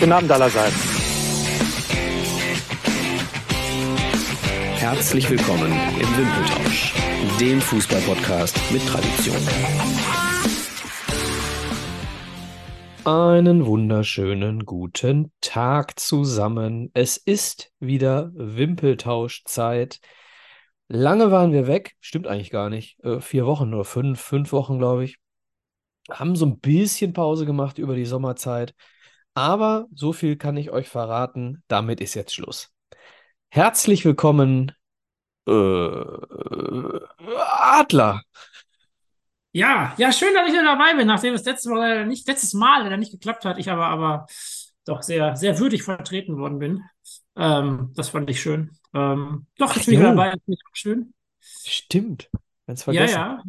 Guten 0.00 0.12
Abend 0.12 0.32
allerseits. 0.32 0.74
Herzlich 4.78 5.28
willkommen 5.28 5.70
im 6.00 6.16
Wimpeltausch, 6.16 6.94
dem 7.38 7.60
Fußballpodcast 7.60 8.58
mit 8.72 8.80
Tradition. 8.86 9.36
Einen 13.04 13.66
wunderschönen 13.66 14.64
guten 14.64 15.32
Tag 15.42 16.00
zusammen. 16.00 16.90
Es 16.94 17.18
ist 17.18 17.70
wieder 17.78 18.30
Wimpeltauschzeit. 18.32 20.00
Lange 20.88 21.30
waren 21.30 21.52
wir 21.52 21.66
weg, 21.66 21.94
stimmt 22.00 22.26
eigentlich 22.26 22.50
gar 22.50 22.70
nicht. 22.70 22.98
Äh, 23.04 23.20
vier 23.20 23.44
Wochen 23.44 23.74
oder 23.74 23.84
fünf, 23.84 24.18
fünf 24.18 24.50
Wochen, 24.52 24.78
glaube 24.78 25.04
ich. 25.04 25.18
Haben 26.10 26.36
so 26.36 26.46
ein 26.46 26.58
bisschen 26.58 27.12
Pause 27.12 27.44
gemacht 27.44 27.76
über 27.76 27.94
die 27.94 28.06
Sommerzeit. 28.06 28.74
Aber 29.40 29.86
so 29.94 30.12
viel 30.12 30.36
kann 30.36 30.58
ich 30.58 30.70
euch 30.70 30.90
verraten, 30.90 31.62
damit 31.66 32.02
ist 32.02 32.12
jetzt 32.12 32.34
Schluss. 32.34 32.74
Herzlich 33.48 34.04
willkommen, 34.04 34.72
äh, 35.48 35.50
Adler. 37.48 38.20
Ja, 39.52 39.94
ja, 39.96 40.12
schön, 40.12 40.34
dass 40.34 40.46
ich 40.46 40.52
wieder 40.52 40.62
dabei 40.62 40.92
bin, 40.94 41.06
nachdem 41.06 41.32
es 41.32 41.46
letztes 41.46 41.70
Mal 41.70 41.78
leider 41.78 42.04
nicht, 42.04 42.28
letztes 42.28 42.52
Mal 42.52 42.82
leider 42.82 42.98
nicht 42.98 43.12
geklappt 43.12 43.46
hat, 43.46 43.56
ich 43.56 43.70
aber, 43.70 43.86
aber 43.86 44.26
doch 44.84 45.00
sehr, 45.00 45.34
sehr 45.36 45.58
würdig 45.58 45.84
vertreten 45.84 46.36
worden 46.36 46.58
bin. 46.58 46.82
Ähm, 47.34 47.92
das 47.96 48.10
fand 48.10 48.28
ich 48.28 48.42
schön. 48.42 48.72
Ähm, 48.92 49.46
doch, 49.56 49.74
jetzt 49.74 49.86
bin 49.86 49.94
ich 49.94 50.00
jo. 50.00 50.06
dabei, 50.06 50.32
das 50.32 50.40
ist 50.48 50.62
auch 50.70 50.76
schön. 50.76 51.14
Stimmt, 51.40 52.28
ganz 52.66 52.82
Ja, 52.84 52.92
vergessen. 52.92 53.16
ja. 53.16 53.42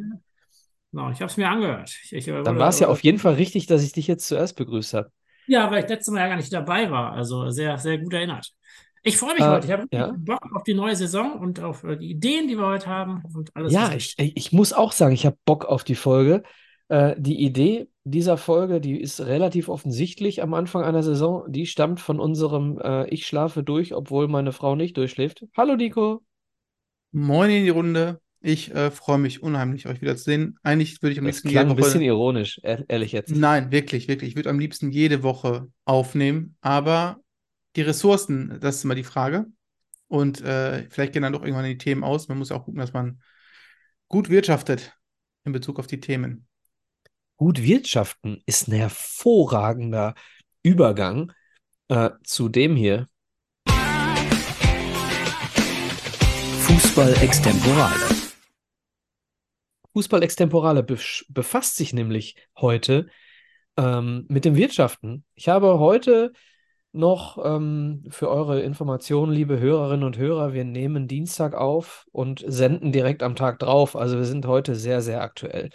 Genau, 0.93 1.11
ich 1.11 1.19
habe 1.21 1.29
es 1.31 1.35
mir 1.35 1.49
angehört. 1.49 1.93
Ich, 2.05 2.13
ich, 2.13 2.25
Dann 2.25 2.59
war 2.59 2.69
es 2.69 2.79
ja 2.79 2.87
auf 2.87 3.03
jeden 3.03 3.19
Fall 3.19 3.33
richtig, 3.33 3.65
dass 3.67 3.83
ich 3.83 3.91
dich 3.91 4.07
jetzt 4.07 4.25
zuerst 4.27 4.55
begrüßt 4.55 4.93
habe. 4.93 5.11
Ja, 5.51 5.69
weil 5.69 5.83
ich 5.83 5.89
letztes 5.89 6.13
Mal 6.13 6.21
ja 6.21 6.27
gar 6.29 6.37
nicht 6.37 6.53
dabei 6.53 6.89
war. 6.89 7.11
Also 7.11 7.49
sehr, 7.49 7.77
sehr 7.77 7.97
gut 7.97 8.13
erinnert. 8.13 8.53
Ich 9.03 9.17
freue 9.17 9.33
mich 9.33 9.41
Äh, 9.41 9.49
heute. 9.49 9.67
Ich 9.67 9.73
habe 9.73 9.87
ja. 9.91 10.13
Bock 10.17 10.55
auf 10.55 10.63
die 10.63 10.73
neue 10.73 10.95
Saison 10.95 11.33
und 11.33 11.59
auf 11.59 11.83
äh, 11.83 11.97
die 11.97 12.11
Ideen, 12.11 12.47
die 12.47 12.57
wir 12.57 12.67
heute 12.67 12.87
haben 12.87 13.21
und 13.35 13.53
alles. 13.53 13.73
Ja, 13.73 13.91
ich, 13.91 14.15
ich 14.17 14.53
muss 14.53 14.71
auch 14.71 14.93
sagen, 14.93 15.13
ich 15.13 15.25
habe 15.25 15.35
Bock 15.43 15.65
auf 15.65 15.83
die 15.83 15.95
Folge. 15.95 16.43
Äh, 16.87 17.15
die 17.17 17.43
Idee 17.43 17.89
dieser 18.05 18.37
Folge, 18.37 18.79
die 18.79 18.99
ist 18.99 19.19
relativ 19.19 19.67
offensichtlich 19.67 20.41
am 20.41 20.53
Anfang 20.53 20.83
einer 20.83 21.03
Saison. 21.03 21.43
Die 21.49 21.65
stammt 21.65 21.99
von 21.99 22.21
unserem 22.21 22.79
äh, 22.79 23.09
Ich 23.09 23.27
schlafe 23.27 23.61
durch, 23.61 23.93
obwohl 23.93 24.29
meine 24.29 24.53
Frau 24.53 24.77
nicht 24.77 24.95
durchschläft. 24.95 25.45
Hallo 25.57 25.75
Nico. 25.75 26.23
Moin 27.11 27.49
in 27.51 27.63
die 27.65 27.69
Runde. 27.69 28.21
Ich 28.43 28.73
äh, 28.73 28.89
freue 28.89 29.19
mich 29.19 29.43
unheimlich, 29.43 29.85
euch 29.85 30.01
wiederzusehen. 30.01 30.57
Eigentlich 30.63 30.99
würde 31.03 31.13
ich 31.13 31.19
am 31.19 31.25
Das 31.25 31.35
liebsten 31.35 31.49
klang 31.49 31.65
jede 31.67 31.73
ein 31.73 31.75
bisschen 31.75 31.99
Woche. 32.01 32.07
ironisch, 32.07 32.59
ehr- 32.63 32.83
ehrlich 32.87 33.11
jetzt. 33.11 33.35
Nein, 33.35 33.71
wirklich, 33.71 34.07
wirklich. 34.07 34.31
Ich 34.31 34.35
würde 34.35 34.49
am 34.49 34.57
liebsten 34.57 34.89
jede 34.91 35.21
Woche 35.21 35.67
aufnehmen, 35.85 36.57
aber 36.61 37.19
die 37.75 37.83
Ressourcen, 37.83 38.57
das 38.59 38.77
ist 38.77 38.83
immer 38.83 38.95
die 38.95 39.03
Frage. 39.03 39.45
Und 40.07 40.41
äh, 40.41 40.89
vielleicht 40.89 41.13
gehen 41.13 41.21
dann 41.21 41.33
doch 41.33 41.43
irgendwann 41.43 41.65
die 41.65 41.77
Themen 41.77 42.03
aus. 42.03 42.27
Man 42.27 42.39
muss 42.39 42.49
ja 42.49 42.55
auch 42.55 42.65
gucken, 42.65 42.79
dass 42.79 42.93
man 42.93 43.21
gut 44.07 44.29
wirtschaftet 44.29 44.97
in 45.45 45.51
Bezug 45.51 45.77
auf 45.79 45.87
die 45.87 45.99
Themen. 45.99 46.47
Gut 47.37 47.61
wirtschaften 47.61 48.41
ist 48.45 48.67
ein 48.67 48.73
hervorragender 48.73 50.15
Übergang 50.63 51.31
äh, 51.89 52.09
zu 52.23 52.49
dem 52.49 52.75
hier. 52.75 53.07
Fußball 56.59 57.13
Extemporale. 57.21 58.20
Fußball 59.93 60.23
Extemporale 60.23 60.81
bef- 60.81 61.25
befasst 61.29 61.75
sich 61.75 61.93
nämlich 61.93 62.35
heute 62.57 63.07
ähm, 63.77 64.25
mit 64.29 64.45
dem 64.45 64.55
Wirtschaften. 64.55 65.23
Ich 65.35 65.49
habe 65.49 65.79
heute 65.79 66.33
noch 66.93 67.37
ähm, 67.43 68.03
für 68.09 68.29
eure 68.29 68.61
Informationen, 68.61 69.31
liebe 69.31 69.59
Hörerinnen 69.59 70.05
und 70.05 70.17
Hörer, 70.17 70.53
wir 70.53 70.65
nehmen 70.65 71.07
Dienstag 71.07 71.53
auf 71.55 72.05
und 72.11 72.43
senden 72.45 72.91
direkt 72.91 73.23
am 73.23 73.35
Tag 73.35 73.59
drauf. 73.59 73.95
Also 73.95 74.17
wir 74.17 74.25
sind 74.25 74.45
heute 74.45 74.75
sehr, 74.75 75.01
sehr 75.01 75.21
aktuell. 75.21 75.69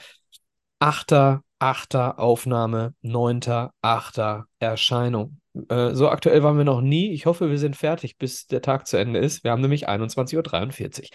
8. 0.78 1.40
8. 1.58 1.94
Aufnahme, 1.94 2.94
9. 3.00 3.70
8. 3.80 4.44
Erscheinung. 4.58 5.40
Äh, 5.68 5.94
so 5.94 6.10
aktuell 6.10 6.42
waren 6.42 6.58
wir 6.58 6.64
noch 6.64 6.82
nie. 6.82 7.12
Ich 7.12 7.24
hoffe, 7.24 7.48
wir 7.48 7.58
sind 7.58 7.76
fertig, 7.76 8.18
bis 8.18 8.46
der 8.46 8.60
Tag 8.60 8.86
zu 8.86 8.98
Ende 8.98 9.20
ist. 9.20 9.42
Wir 9.42 9.52
haben 9.52 9.62
nämlich 9.62 9.88
21.43 9.88 11.04
Uhr. 11.04 11.08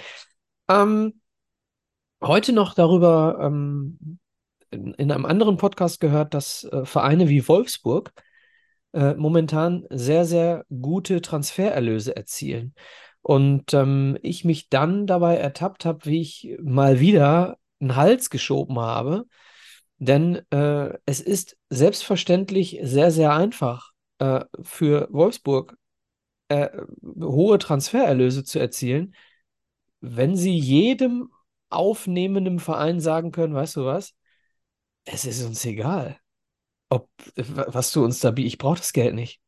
Ähm, 0.68 1.21
heute 2.22 2.54
noch 2.54 2.74
darüber 2.74 3.40
ähm, 3.42 4.20
in, 4.72 4.94
in 4.94 5.12
einem 5.12 5.26
anderen 5.26 5.58
Podcast 5.58 6.00
gehört, 6.00 6.34
dass 6.34 6.64
äh, 6.66 6.86
Vereine 6.86 7.30
wie 7.30 7.48
Wolfsburg 7.48 8.14
äh, 8.94 9.14
momentan 9.16 9.86
sehr, 9.90 10.26
sehr 10.26 10.66
gute 10.70 11.22
Transfererlöse 11.22 12.16
erzielen. 12.16 12.74
Und 13.22 13.74
ähm, 13.74 14.18
ich 14.22 14.46
mich 14.46 14.70
dann 14.70 15.06
dabei 15.06 15.38
ertappt 15.38 15.86
habe, 15.86 16.06
wie 16.06 16.22
ich 16.22 16.58
mal 16.62 17.00
wieder 17.00 17.58
einen 17.80 17.96
Hals 17.96 18.30
geschoben 18.30 18.80
habe. 18.80 19.26
Denn 19.98 20.42
äh, 20.50 20.98
es 21.06 21.22
ist 21.22 21.58
selbstverständlich 21.70 22.80
sehr, 22.82 23.12
sehr 23.12 23.34
einfach 23.34 23.92
äh, 24.18 24.46
für 24.64 25.08
Wolfsburg 25.12 25.78
äh, 26.48 26.70
hohe 27.22 27.60
Transfererlöse 27.60 28.44
zu 28.44 28.60
erzielen, 28.60 29.16
wenn 30.00 30.36
sie 30.36 30.58
jedem 30.58 31.30
aufnehmenden 31.72 32.60
Verein 32.60 33.00
sagen 33.00 33.32
können, 33.32 33.54
weißt 33.54 33.78
du 33.78 33.86
was, 33.86 34.14
es 35.06 35.26
ist 35.26 35.44
uns 35.44 35.66
egal, 35.66 36.18
ob 36.90 37.10
was 37.36 37.92
du 37.92 38.04
uns 38.04 38.20
da 38.20 38.32
bietest. 38.32 38.54
Ich 38.54 38.58
brauche 38.58 38.78
das 38.78 38.94
Geld 38.94 39.16
nicht. 39.16 39.42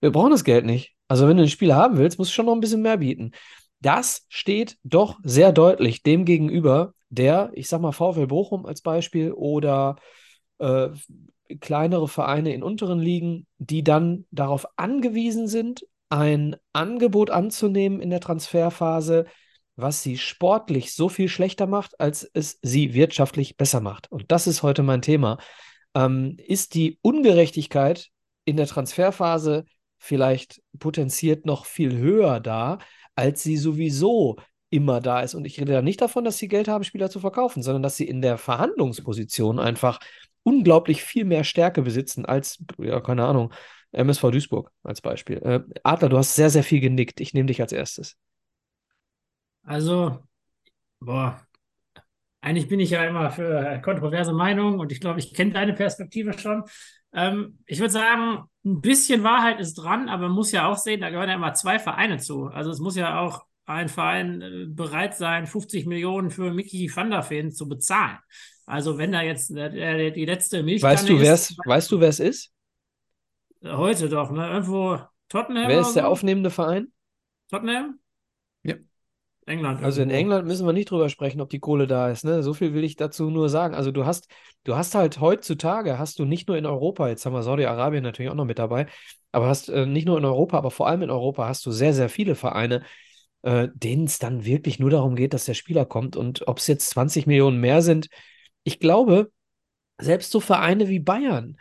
Wir 0.00 0.12
brauchen 0.12 0.30
das 0.30 0.44
Geld 0.44 0.64
nicht. 0.64 0.94
Also 1.08 1.26
wenn 1.26 1.36
du 1.36 1.42
einen 1.42 1.50
Spieler 1.50 1.76
haben 1.76 1.96
willst, 1.96 2.18
musst 2.18 2.30
du 2.30 2.34
schon 2.34 2.46
noch 2.46 2.54
ein 2.54 2.60
bisschen 2.60 2.82
mehr 2.82 2.98
bieten. 2.98 3.32
Das 3.80 4.24
steht 4.28 4.78
doch 4.82 5.18
sehr 5.22 5.52
deutlich 5.52 6.02
dem 6.02 6.24
gegenüber, 6.24 6.94
der, 7.10 7.50
ich 7.54 7.68
sag 7.68 7.80
mal, 7.80 7.92
VfL 7.92 8.26
Bochum 8.26 8.66
als 8.66 8.80
Beispiel 8.80 9.32
oder 9.32 9.96
äh, 10.58 10.88
kleinere 11.60 12.08
Vereine 12.08 12.54
in 12.54 12.62
unteren 12.62 12.98
Ligen, 12.98 13.46
die 13.58 13.84
dann 13.84 14.24
darauf 14.30 14.66
angewiesen 14.76 15.48
sind, 15.48 15.86
ein 16.08 16.56
Angebot 16.72 17.30
anzunehmen 17.30 18.00
in 18.00 18.10
der 18.10 18.20
Transferphase, 18.20 19.26
was 19.76 20.02
sie 20.02 20.18
sportlich 20.18 20.94
so 20.94 21.08
viel 21.08 21.28
schlechter 21.28 21.66
macht, 21.66 21.98
als 22.00 22.28
es 22.32 22.58
sie 22.62 22.94
wirtschaftlich 22.94 23.56
besser 23.56 23.80
macht. 23.80 24.10
Und 24.10 24.30
das 24.30 24.46
ist 24.46 24.62
heute 24.62 24.82
mein 24.82 25.02
Thema. 25.02 25.38
Ähm, 25.94 26.36
ist 26.38 26.74
die 26.74 26.98
Ungerechtigkeit 27.02 28.08
in 28.44 28.56
der 28.56 28.66
Transferphase 28.66 29.64
vielleicht 29.98 30.62
potenziert 30.78 31.46
noch 31.46 31.64
viel 31.64 31.96
höher 31.96 32.40
da, 32.40 32.78
als 33.14 33.42
sie 33.42 33.56
sowieso 33.56 34.36
immer 34.70 35.00
da 35.00 35.20
ist. 35.20 35.34
Und 35.34 35.44
ich 35.46 35.58
rede 35.60 35.72
da 35.72 35.82
nicht 35.82 36.00
davon, 36.00 36.24
dass 36.24 36.38
sie 36.38 36.48
Geld 36.48 36.68
haben, 36.68 36.84
Spieler 36.84 37.10
zu 37.10 37.20
verkaufen, 37.20 37.62
sondern 37.62 37.82
dass 37.82 37.96
sie 37.96 38.06
in 38.06 38.20
der 38.20 38.38
Verhandlungsposition 38.38 39.58
einfach 39.58 40.00
unglaublich 40.42 41.02
viel 41.02 41.24
mehr 41.24 41.44
Stärke 41.44 41.82
besitzen 41.82 42.24
als, 42.26 42.62
ja, 42.78 43.00
keine 43.00 43.24
Ahnung, 43.24 43.52
MSV 43.92 44.30
Duisburg 44.30 44.72
als 44.82 45.00
Beispiel. 45.00 45.38
Äh, 45.38 45.60
Adler, 45.84 46.08
du 46.08 46.18
hast 46.18 46.34
sehr, 46.34 46.50
sehr 46.50 46.64
viel 46.64 46.80
genickt. 46.80 47.20
Ich 47.20 47.32
nehme 47.32 47.46
dich 47.46 47.60
als 47.60 47.72
erstes. 47.72 48.16
Also, 49.64 50.22
boah, 51.00 51.40
eigentlich 52.40 52.68
bin 52.68 52.80
ich 52.80 52.90
ja 52.90 53.04
immer 53.04 53.30
für 53.30 53.80
kontroverse 53.82 54.32
Meinungen 54.34 54.78
und 54.78 54.92
ich 54.92 55.00
glaube, 55.00 55.18
ich 55.18 55.32
kenne 55.32 55.52
deine 55.52 55.72
Perspektive 55.72 56.38
schon. 56.38 56.64
Ähm, 57.12 57.58
ich 57.66 57.78
würde 57.78 57.92
sagen, 57.92 58.44
ein 58.64 58.80
bisschen 58.82 59.22
Wahrheit 59.22 59.60
ist 59.60 59.74
dran, 59.74 60.08
aber 60.08 60.24
man 60.24 60.32
muss 60.32 60.52
ja 60.52 60.68
auch 60.68 60.76
sehen, 60.76 61.00
da 61.00 61.10
gehören 61.10 61.28
ja 61.28 61.36
immer 61.36 61.54
zwei 61.54 61.78
Vereine 61.78 62.18
zu. 62.18 62.46
Also 62.46 62.70
es 62.70 62.80
muss 62.80 62.96
ja 62.96 63.18
auch 63.20 63.46
ein 63.64 63.88
Verein 63.88 64.42
äh, 64.42 64.66
bereit 64.66 65.16
sein, 65.16 65.46
50 65.46 65.86
Millionen 65.86 66.30
für 66.30 66.52
Mickey 66.52 66.90
van 66.94 67.10
der 67.10 67.28
Ven 67.30 67.50
zu 67.50 67.66
bezahlen. 67.68 68.18
Also 68.66 68.98
wenn 68.98 69.12
da 69.12 69.22
jetzt 69.22 69.50
äh, 69.50 70.10
die 70.12 70.26
letzte 70.26 70.62
Milchkanne 70.62 70.92
Weißt 70.94 71.08
du, 71.08 71.16
ist, 71.16 71.22
wer's, 71.22 71.56
weißt 71.64 71.90
du, 71.92 72.00
wer 72.00 72.08
es 72.08 72.20
ist? 72.20 72.52
heute 73.64 74.08
doch, 74.08 74.30
ne? 74.30 74.50
Irgendwo 74.50 74.98
Tottenham 75.28 75.68
Wer 75.68 75.80
ist 75.80 75.94
der 75.94 76.04
so? 76.04 76.08
aufnehmende 76.08 76.50
Verein? 76.50 76.92
Tottenham? 77.50 77.98
England. 79.46 79.82
Also 79.82 80.02
in 80.02 80.08
irgendwo. 80.08 80.20
England 80.20 80.46
müssen 80.48 80.66
wir 80.66 80.72
nicht 80.72 80.90
drüber 80.90 81.08
sprechen, 81.08 81.40
ob 81.40 81.50
die 81.50 81.60
Kohle 81.60 81.86
da 81.86 82.10
ist. 82.10 82.24
Ne? 82.24 82.42
So 82.42 82.54
viel 82.54 82.74
will 82.74 82.84
ich 82.84 82.96
dazu 82.96 83.30
nur 83.30 83.48
sagen. 83.48 83.74
Also 83.74 83.90
du 83.90 84.06
hast, 84.06 84.28
du 84.64 84.76
hast 84.76 84.94
halt 84.94 85.20
heutzutage, 85.20 85.98
hast 85.98 86.18
du 86.18 86.24
nicht 86.24 86.48
nur 86.48 86.56
in 86.56 86.66
Europa, 86.66 87.08
jetzt 87.08 87.26
haben 87.26 87.34
wir 87.34 87.42
Saudi-Arabien 87.42 88.02
natürlich 88.02 88.30
auch 88.30 88.36
noch 88.36 88.44
mit 88.44 88.58
dabei, 88.58 88.86
aber 89.32 89.48
hast 89.48 89.68
äh, 89.68 89.86
nicht 89.86 90.06
nur 90.06 90.18
in 90.18 90.24
Europa, 90.24 90.56
aber 90.56 90.70
vor 90.70 90.88
allem 90.88 91.02
in 91.02 91.10
Europa 91.10 91.46
hast 91.46 91.64
du 91.66 91.70
sehr, 91.70 91.92
sehr 91.92 92.08
viele 92.08 92.34
Vereine, 92.34 92.82
äh, 93.42 93.68
denen 93.74 94.04
es 94.04 94.18
dann 94.18 94.44
wirklich 94.44 94.78
nur 94.78 94.90
darum 94.90 95.16
geht, 95.16 95.34
dass 95.34 95.44
der 95.44 95.54
Spieler 95.54 95.84
kommt. 95.84 96.16
Und 96.16 96.48
ob 96.48 96.58
es 96.58 96.66
jetzt 96.66 96.90
20 96.90 97.26
Millionen 97.26 97.60
mehr 97.60 97.82
sind, 97.82 98.08
ich 98.62 98.80
glaube, 98.80 99.30
selbst 99.98 100.30
so 100.30 100.40
Vereine 100.40 100.88
wie 100.88 101.00
Bayern, 101.00 101.56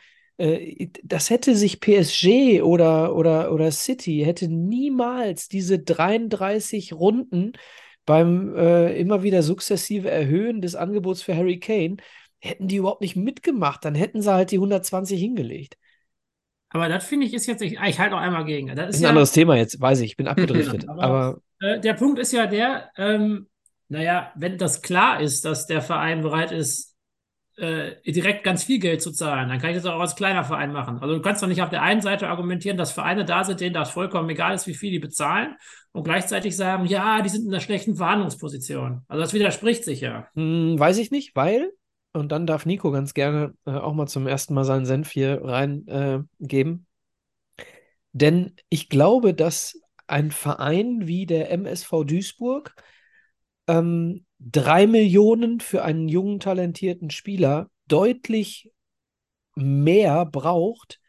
das 1.04 1.30
hätte 1.30 1.56
sich 1.56 1.80
PSG 1.80 2.62
oder, 2.62 3.16
oder, 3.16 3.52
oder 3.54 3.72
City 3.72 4.24
hätte 4.26 4.48
niemals 4.48 5.48
diese 5.48 5.80
33 5.80 6.94
Runden 6.94 7.54
beim 8.06 8.56
äh, 8.56 8.98
immer 9.00 9.24
wieder 9.24 9.44
sukzessive 9.44 10.10
Erhöhen 10.10 10.62
des 10.62 10.76
Angebots 10.76 11.22
für 11.22 11.36
Harry 11.36 11.60
Kane, 11.60 11.98
hätten 12.40 12.68
die 12.68 12.78
überhaupt 12.78 13.02
nicht 13.02 13.16
mitgemacht, 13.16 13.86
dann 13.86 13.96
hätten 13.96 14.22
sie 14.22 14.34
halt 14.34 14.52
die 14.52 14.60
120 14.60 15.20
hingelegt. 15.20 15.78
Aber 16.70 16.90
das 16.90 17.06
finde 17.06 17.28
ich 17.28 17.34
ist 17.34 17.46
jetzt, 17.46 17.62
ich, 17.62 17.74
ich 17.80 18.00
halte 18.00 18.16
noch 18.16 18.22
einmal 18.22 18.46
gegen. 18.46 18.76
Das 18.76 18.90
Ist 18.90 18.96
ist 18.96 19.02
ein 19.02 19.06
ja, 19.06 19.10
anderes 19.10 19.32
Thema 19.32 19.56
jetzt, 19.56 19.80
weiß 19.80 20.00
ich, 20.02 20.12
ich 20.12 20.18
bin 20.18 20.28
abgedriftet. 20.28 20.88
Aber- 20.88 21.04
aber 21.04 21.42
äh, 21.60 21.80
der 21.80 21.94
Punkt 21.94 22.20
ist 22.20 22.32
ja 22.32 22.48
der, 22.48 22.92
ähm, 22.98 23.48
naja, 23.90 24.32
wenn 24.36 24.58
das 24.58 24.82
klar 24.82 25.20
ist, 25.22 25.46
dass 25.46 25.68
der 25.68 25.82
Verein 25.82 26.22
bereit 26.22 26.52
ist, 26.52 26.93
äh, 27.58 28.12
direkt 28.12 28.44
ganz 28.44 28.64
viel 28.64 28.80
Geld 28.80 29.02
zu 29.02 29.12
zahlen, 29.12 29.50
dann 29.50 29.60
kann 29.60 29.70
ich 29.70 29.76
das 29.76 29.86
auch 29.86 30.00
als 30.00 30.16
kleiner 30.16 30.44
Verein 30.44 30.72
machen. 30.72 31.00
Also 31.00 31.16
du 31.16 31.22
kannst 31.22 31.44
doch 31.44 31.48
nicht 31.48 31.62
auf 31.62 31.70
der 31.70 31.84
einen 31.84 32.02
Seite 32.02 32.28
argumentieren, 32.28 32.78
dass 32.78 32.92
Vereine 32.92 33.26
da 33.26 33.44
sind, 33.44 33.60
denen 33.60 33.76
das 33.76 33.92
vollkommen 33.92 34.30
egal 34.30 34.56
ist, 34.56 34.68
wie 34.68 34.74
viel 34.74 34.92
die 34.92 35.00
bezahlen, 35.00 35.56
und 35.92 36.04
gleichzeitig 36.04 36.56
sagen, 36.56 36.86
ja, 36.86 37.22
die 37.22 37.30
sind 37.30 37.46
in 37.46 37.54
einer 37.54 37.62
schlechten 37.62 37.96
Verhandlungsposition. 37.96 39.02
Also 39.08 39.22
das 39.22 39.34
widerspricht 39.34 39.84
sich 39.84 40.02
ja. 40.02 40.28
Hm, 40.34 40.80
weiß 40.80 40.98
ich 40.98 41.12
nicht, 41.12 41.36
weil, 41.36 41.72
und 42.14 42.32
dann 42.32 42.48
darf 42.48 42.66
Nico 42.66 42.92
ganz 42.92 43.14
gerne 43.14 43.54
äh, 43.66 43.72
auch 43.72 43.94
mal 43.94 44.08
zum 44.08 44.26
ersten 44.26 44.56
Mal 44.56 44.64
seinen 44.64 44.86
Senf 44.86 45.12
hier 45.12 45.42
reingeben. 45.44 46.88
Äh. 47.58 47.64
Denn 48.14 48.56
ich 48.70 48.90
glaube, 48.90 49.34
dass 49.34 49.80
ein 50.08 50.32
Verein 50.32 51.08
wie 51.08 51.26
der 51.26 51.52
MSV 51.52 52.04
Duisburg 52.06 52.76
ähm, 53.68 54.26
drei 54.52 54.88
Millionen 54.88 55.60
für 55.60 55.84
einen 55.84 56.08
jungen, 56.08 56.40
talentierten 56.40 57.10
Spieler 57.10 57.70
deutlich 57.88 58.72
mehr 59.56 60.26
braucht 60.26 61.00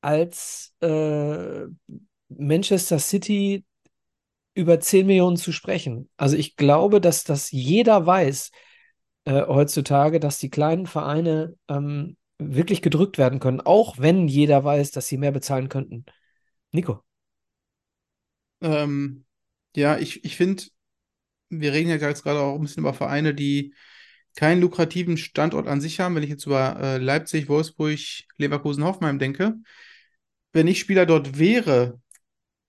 als 0.00 0.74
äh, 0.80 1.66
Manchester 2.28 2.98
City 2.98 3.64
über 4.54 4.80
10 4.80 5.06
Millionen 5.06 5.36
zu 5.36 5.52
sprechen. 5.52 6.08
Also 6.16 6.36
ich 6.36 6.56
glaube, 6.56 7.00
dass 7.00 7.24
das 7.24 7.50
jeder 7.50 8.06
weiß 8.06 8.50
äh, 9.24 9.46
heutzutage, 9.46 10.20
dass 10.20 10.38
die 10.38 10.50
kleinen 10.50 10.86
Vereine 10.86 11.56
ähm, 11.68 12.16
wirklich 12.38 12.82
gedrückt 12.82 13.18
werden 13.18 13.38
können, 13.38 13.60
auch 13.60 13.98
wenn 13.98 14.28
jeder 14.28 14.64
weiß, 14.64 14.90
dass 14.92 15.06
sie 15.06 15.18
mehr 15.18 15.32
bezahlen 15.32 15.68
könnten. 15.68 16.04
Nico. 16.72 17.02
Ähm, 18.62 19.24
ja, 19.76 19.98
ich, 19.98 20.24
ich 20.24 20.36
finde, 20.36 20.64
wir 21.50 21.72
reden 21.72 21.90
ja 21.90 21.96
jetzt 21.96 22.22
gerade 22.22 22.40
auch 22.40 22.54
ein 22.54 22.62
bisschen 22.62 22.82
über 22.82 22.94
Vereine, 22.94 23.34
die 23.34 23.74
keinen 24.36 24.60
lukrativen 24.60 25.16
Standort 25.16 25.66
an 25.66 25.80
sich 25.80 26.00
haben. 26.00 26.14
Wenn 26.14 26.22
ich 26.22 26.30
jetzt 26.30 26.46
über 26.46 26.78
äh, 26.80 26.98
Leipzig, 26.98 27.48
Wolfsburg, 27.48 27.98
Leverkusen, 28.38 28.84
Hoffenheim 28.84 29.18
denke, 29.18 29.56
wenn 30.52 30.68
ich 30.68 30.80
Spieler 30.80 31.06
dort 31.06 31.38
wäre, 31.38 32.00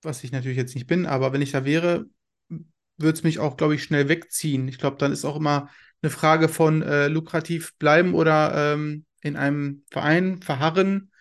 was 0.01 0.23
ich 0.23 0.31
natürlich 0.31 0.57
jetzt 0.57 0.75
nicht 0.75 0.87
bin, 0.87 1.05
aber 1.05 1.33
wenn 1.33 1.41
ich 1.41 1.51
da 1.51 1.65
wäre, 1.65 2.05
würde 2.49 3.13
es 3.13 3.23
mich 3.23 3.39
auch, 3.39 3.57
glaube 3.57 3.75
ich, 3.75 3.83
schnell 3.83 4.09
wegziehen. 4.09 4.67
Ich 4.67 4.77
glaube, 4.77 4.97
dann 4.97 5.11
ist 5.11 5.25
auch 5.25 5.35
immer 5.35 5.69
eine 6.01 6.09
Frage 6.09 6.49
von 6.49 6.81
äh, 6.81 7.07
lukrativ 7.07 7.75
bleiben 7.77 8.13
oder 8.13 8.73
ähm, 8.73 9.05
in 9.21 9.35
einem 9.35 9.83
Verein 9.91 10.41
verharren, 10.41 11.11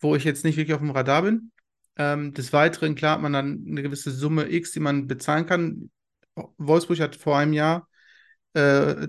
wo 0.00 0.16
ich 0.16 0.24
jetzt 0.24 0.44
nicht 0.44 0.56
wirklich 0.56 0.74
auf 0.74 0.80
dem 0.80 0.90
Radar 0.90 1.22
bin. 1.22 1.52
Ähm, 1.96 2.32
des 2.34 2.52
Weiteren, 2.52 2.94
klar, 2.94 3.14
hat 3.14 3.22
man 3.22 3.32
dann 3.32 3.64
eine 3.68 3.82
gewisse 3.82 4.10
Summe 4.10 4.50
X, 4.50 4.72
die 4.72 4.80
man 4.80 5.06
bezahlen 5.06 5.46
kann. 5.46 5.90
Wolfsburg 6.58 7.00
hat 7.00 7.16
vor 7.16 7.36
einem 7.38 7.52
Jahr 7.52 7.88
äh, 8.54 9.08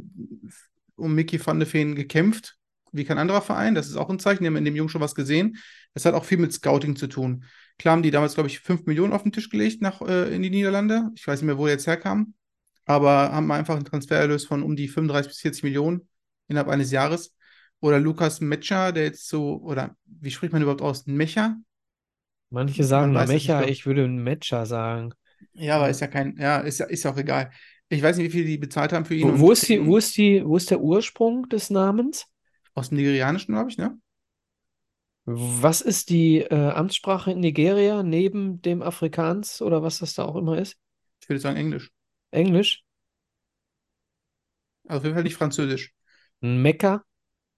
um 0.96 1.14
Mickey 1.16 1.40
van 1.46 1.60
de 1.60 1.72
Veen 1.72 1.96
gekämpft, 1.96 2.58
wie 2.92 3.06
kein 3.06 3.18
anderer 3.18 3.42
Verein. 3.42 3.76
Das 3.76 3.88
ist 3.88 3.96
auch 3.96 4.10
ein 4.10 4.20
Zeichen, 4.20 4.44
die 4.44 4.48
haben 4.48 4.56
in 4.56 4.66
dem 4.66 4.76
Jungen 4.76 4.90
schon 4.90 5.02
was 5.02 5.16
gesehen. 5.16 5.58
Das 5.94 6.06
hat 6.06 6.14
auch 6.14 6.26
viel 6.26 6.38
mit 6.38 6.54
Scouting 6.54 6.96
zu 6.96 7.08
tun. 7.08 7.44
Klar 7.78 7.94
haben 7.94 8.04
die 8.04 8.12
damals, 8.12 8.36
glaube 8.36 8.50
ich, 8.50 8.60
5 8.60 8.86
Millionen 8.86 9.14
auf 9.14 9.24
den 9.24 9.32
Tisch 9.32 9.50
gelegt 9.50 9.82
nach, 9.82 10.02
äh, 10.02 10.34
in 10.34 10.42
die 10.42 10.50
Niederlande. 10.50 11.10
Ich 11.16 11.28
weiß 11.28 11.42
nicht 11.42 11.48
mehr, 11.48 11.58
wo 11.58 11.66
er 11.66 11.74
jetzt 11.74 11.88
herkam. 11.88 12.34
Aber 12.86 13.32
haben 13.32 13.52
einfach 13.52 13.76
einen 13.76 13.86
Transfererlös 13.86 14.46
von 14.46 14.64
um 14.64 14.76
die 14.76 14.88
35 14.88 15.30
bis 15.32 15.40
40 15.42 15.64
Millionen 15.64 16.08
innerhalb 16.48 16.70
eines 16.70 16.92
Jahres. 16.92 17.36
Oder 17.82 18.00
Lukas 18.00 18.40
Metscher, 18.42 18.92
der 18.92 19.06
jetzt 19.06 19.28
so, 19.28 19.58
oder 19.62 19.96
wie 20.06 20.32
spricht 20.32 20.54
man 20.54 20.62
überhaupt 20.62 20.82
aus? 20.82 21.06
Mecher? 21.06 21.58
Manche 22.50 22.84
sagen 22.84 23.14
Man 23.14 23.28
Mecha, 23.28 23.60
glaub- 23.60 23.70
ich 23.70 23.86
würde 23.86 24.08
Matcher 24.08 24.66
sagen. 24.66 25.14
Ja, 25.54 25.78
aber 25.78 25.90
ist 25.90 26.02
ja 26.02 26.08
kein, 26.08 26.38
ja, 26.38 26.60
ist 26.60 26.80
ja, 26.80 26.86
ist 26.86 27.04
ja 27.04 27.12
auch 27.12 27.18
egal. 27.18 27.52
Ich 27.90 28.02
weiß 28.02 28.18
nicht, 28.18 28.28
wie 28.28 28.38
viel 28.38 28.46
die 28.46 28.58
bezahlt 28.58 28.94
haben 28.94 29.06
für 29.06 29.16
ihn. 29.16 29.40
Wo, 29.40 29.52
ist 29.52 29.68
die, 29.68 29.86
wo 29.86 29.98
ist 29.98 30.16
die, 30.18 30.44
wo 30.46 30.58
ist 30.58 30.72
der 30.72 30.82
Ursprung 30.82 31.48
des 31.50 31.70
Namens? 31.70 32.28
Aus 32.76 32.90
dem 32.90 32.98
Nigerianischen, 32.98 33.54
glaube 33.54 33.70
ich, 33.72 33.78
ne? 33.78 33.98
Was 35.28 35.82
ist 35.82 36.10
die 36.10 36.40
äh, 36.42 36.70
Amtssprache 36.72 37.32
in 37.32 37.40
Nigeria 37.40 38.02
neben 38.04 38.62
dem 38.62 38.82
Afrikaans 38.82 39.62
oder 39.62 39.82
was 39.84 40.00
das 40.00 40.14
da 40.16 40.26
auch 40.26 40.36
immer 40.36 40.58
ist? 40.58 40.78
Ich 41.22 41.28
würde 41.30 41.40
sagen 41.42 41.58
Englisch. 41.58 41.92
Englisch? 42.32 42.84
Also 44.88 44.98
auf 45.00 45.04
jeden 45.04 45.16
Fall 45.16 45.24
nicht 45.24 45.36
Französisch. 45.36 45.94
Mekka? 46.42 47.04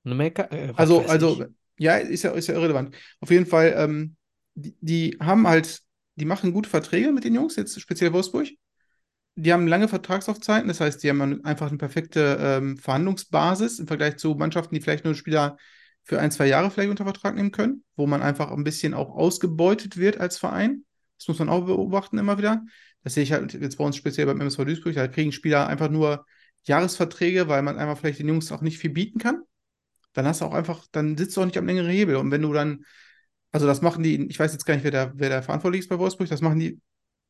Mekka? 0.04 0.44
Äh, 0.52 0.74
Also, 0.76 1.02
also, 1.06 1.42
ich. 1.42 1.48
ja, 1.78 1.98
ist 1.98 2.24
ja, 2.24 2.32
ist 2.32 2.48
ja 2.48 2.56
irrelevant. 2.56 2.96
Auf 3.20 3.32
jeden 3.32 3.46
Fall, 3.46 3.74
ähm, 3.78 4.16
die, 4.56 4.76
die 4.82 5.18
haben 5.20 5.48
halt, 5.48 5.82
die 6.18 6.26
machen 6.26 6.54
gute 6.54 6.70
Verträge 6.70 7.12
mit 7.12 7.24
den 7.24 7.36
Jungs, 7.36 7.56
jetzt 7.56 7.80
speziell 7.80 8.14
Wolfsburg. 8.14 8.50
Die 9.36 9.54
haben 9.54 9.68
lange 9.68 9.88
Vertragslaufzeiten, 9.88 10.68
das 10.68 10.82
heißt, 10.82 11.04
die 11.04 11.10
haben 11.10 11.46
einfach 11.46 11.70
eine 11.70 11.78
perfekte 11.78 12.38
ähm, 12.40 12.78
Verhandlungsbasis 12.78 13.80
im 13.80 13.88
Vergleich 13.88 14.18
zu 14.18 14.36
Mannschaften, 14.36 14.74
die 14.74 14.82
vielleicht 14.82 15.06
nur 15.06 15.14
Spieler 15.14 15.58
für 16.04 16.20
ein, 16.20 16.32
zwei 16.32 16.48
Jahre 16.48 16.72
vielleicht 16.72 16.90
unter 16.90 17.04
Vertrag 17.04 17.36
nehmen 17.36 17.52
können, 17.52 17.84
wo 17.96 18.08
man 18.08 18.22
einfach 18.22 18.52
ein 18.52 18.64
bisschen 18.64 18.94
auch 18.94 19.16
ausgebeutet 19.16 19.98
wird 19.98 20.20
als 20.20 20.38
Verein. 20.38 20.84
Das 21.20 21.28
muss 21.28 21.40
man 21.40 21.50
auch 21.50 21.66
beobachten 21.66 22.18
immer 22.18 22.38
wieder. 22.38 22.64
Das 23.04 23.14
sehe 23.14 23.24
ich 23.24 23.32
halt 23.32 23.54
jetzt 23.54 23.78
bei 23.78 23.84
uns 23.84 23.96
speziell 23.96 24.26
beim 24.26 24.42
MSV 24.42 24.66
Duisburg. 24.66 24.96
Da 24.96 25.08
kriegen 25.08 25.32
Spieler 25.32 25.68
einfach 25.68 25.90
nur 25.90 26.26
Jahresverträge, 26.64 27.48
weil 27.48 27.62
man 27.62 27.78
einfach 27.78 27.98
vielleicht 27.98 28.20
den 28.20 28.28
Jungs 28.28 28.52
auch 28.52 28.62
nicht 28.62 28.80
viel 28.80 28.90
bieten 28.90 29.20
kann 29.20 29.44
dann 30.18 30.26
hast 30.26 30.42
du 30.42 30.46
auch 30.46 30.54
einfach, 30.54 30.86
dann 30.92 31.16
sitzt 31.16 31.38
du 31.38 31.42
auch 31.42 31.46
nicht 31.46 31.60
am 31.60 31.68
längeren 31.68 31.92
Hebel. 31.92 32.16
Und 32.16 32.32
wenn 32.32 32.42
du 32.42 32.52
dann, 32.52 32.86
also 33.52 33.68
das 33.68 33.82
machen 33.82 34.04
die, 34.04 34.28
ich 34.28 34.40
weiß 34.40 34.52
jetzt 34.52 34.66
gar 34.66 34.76
nicht, 34.76 34.84
wer 34.84 34.92
da, 34.92 35.12
wer 35.16 35.30
da 35.30 35.42
verantwortlich 35.42 35.82
ist 35.82 35.90
bei 35.90 36.00
Wolfsburg, 36.00 36.30
das 36.30 36.42
machen 36.42 36.60
die 36.60 36.80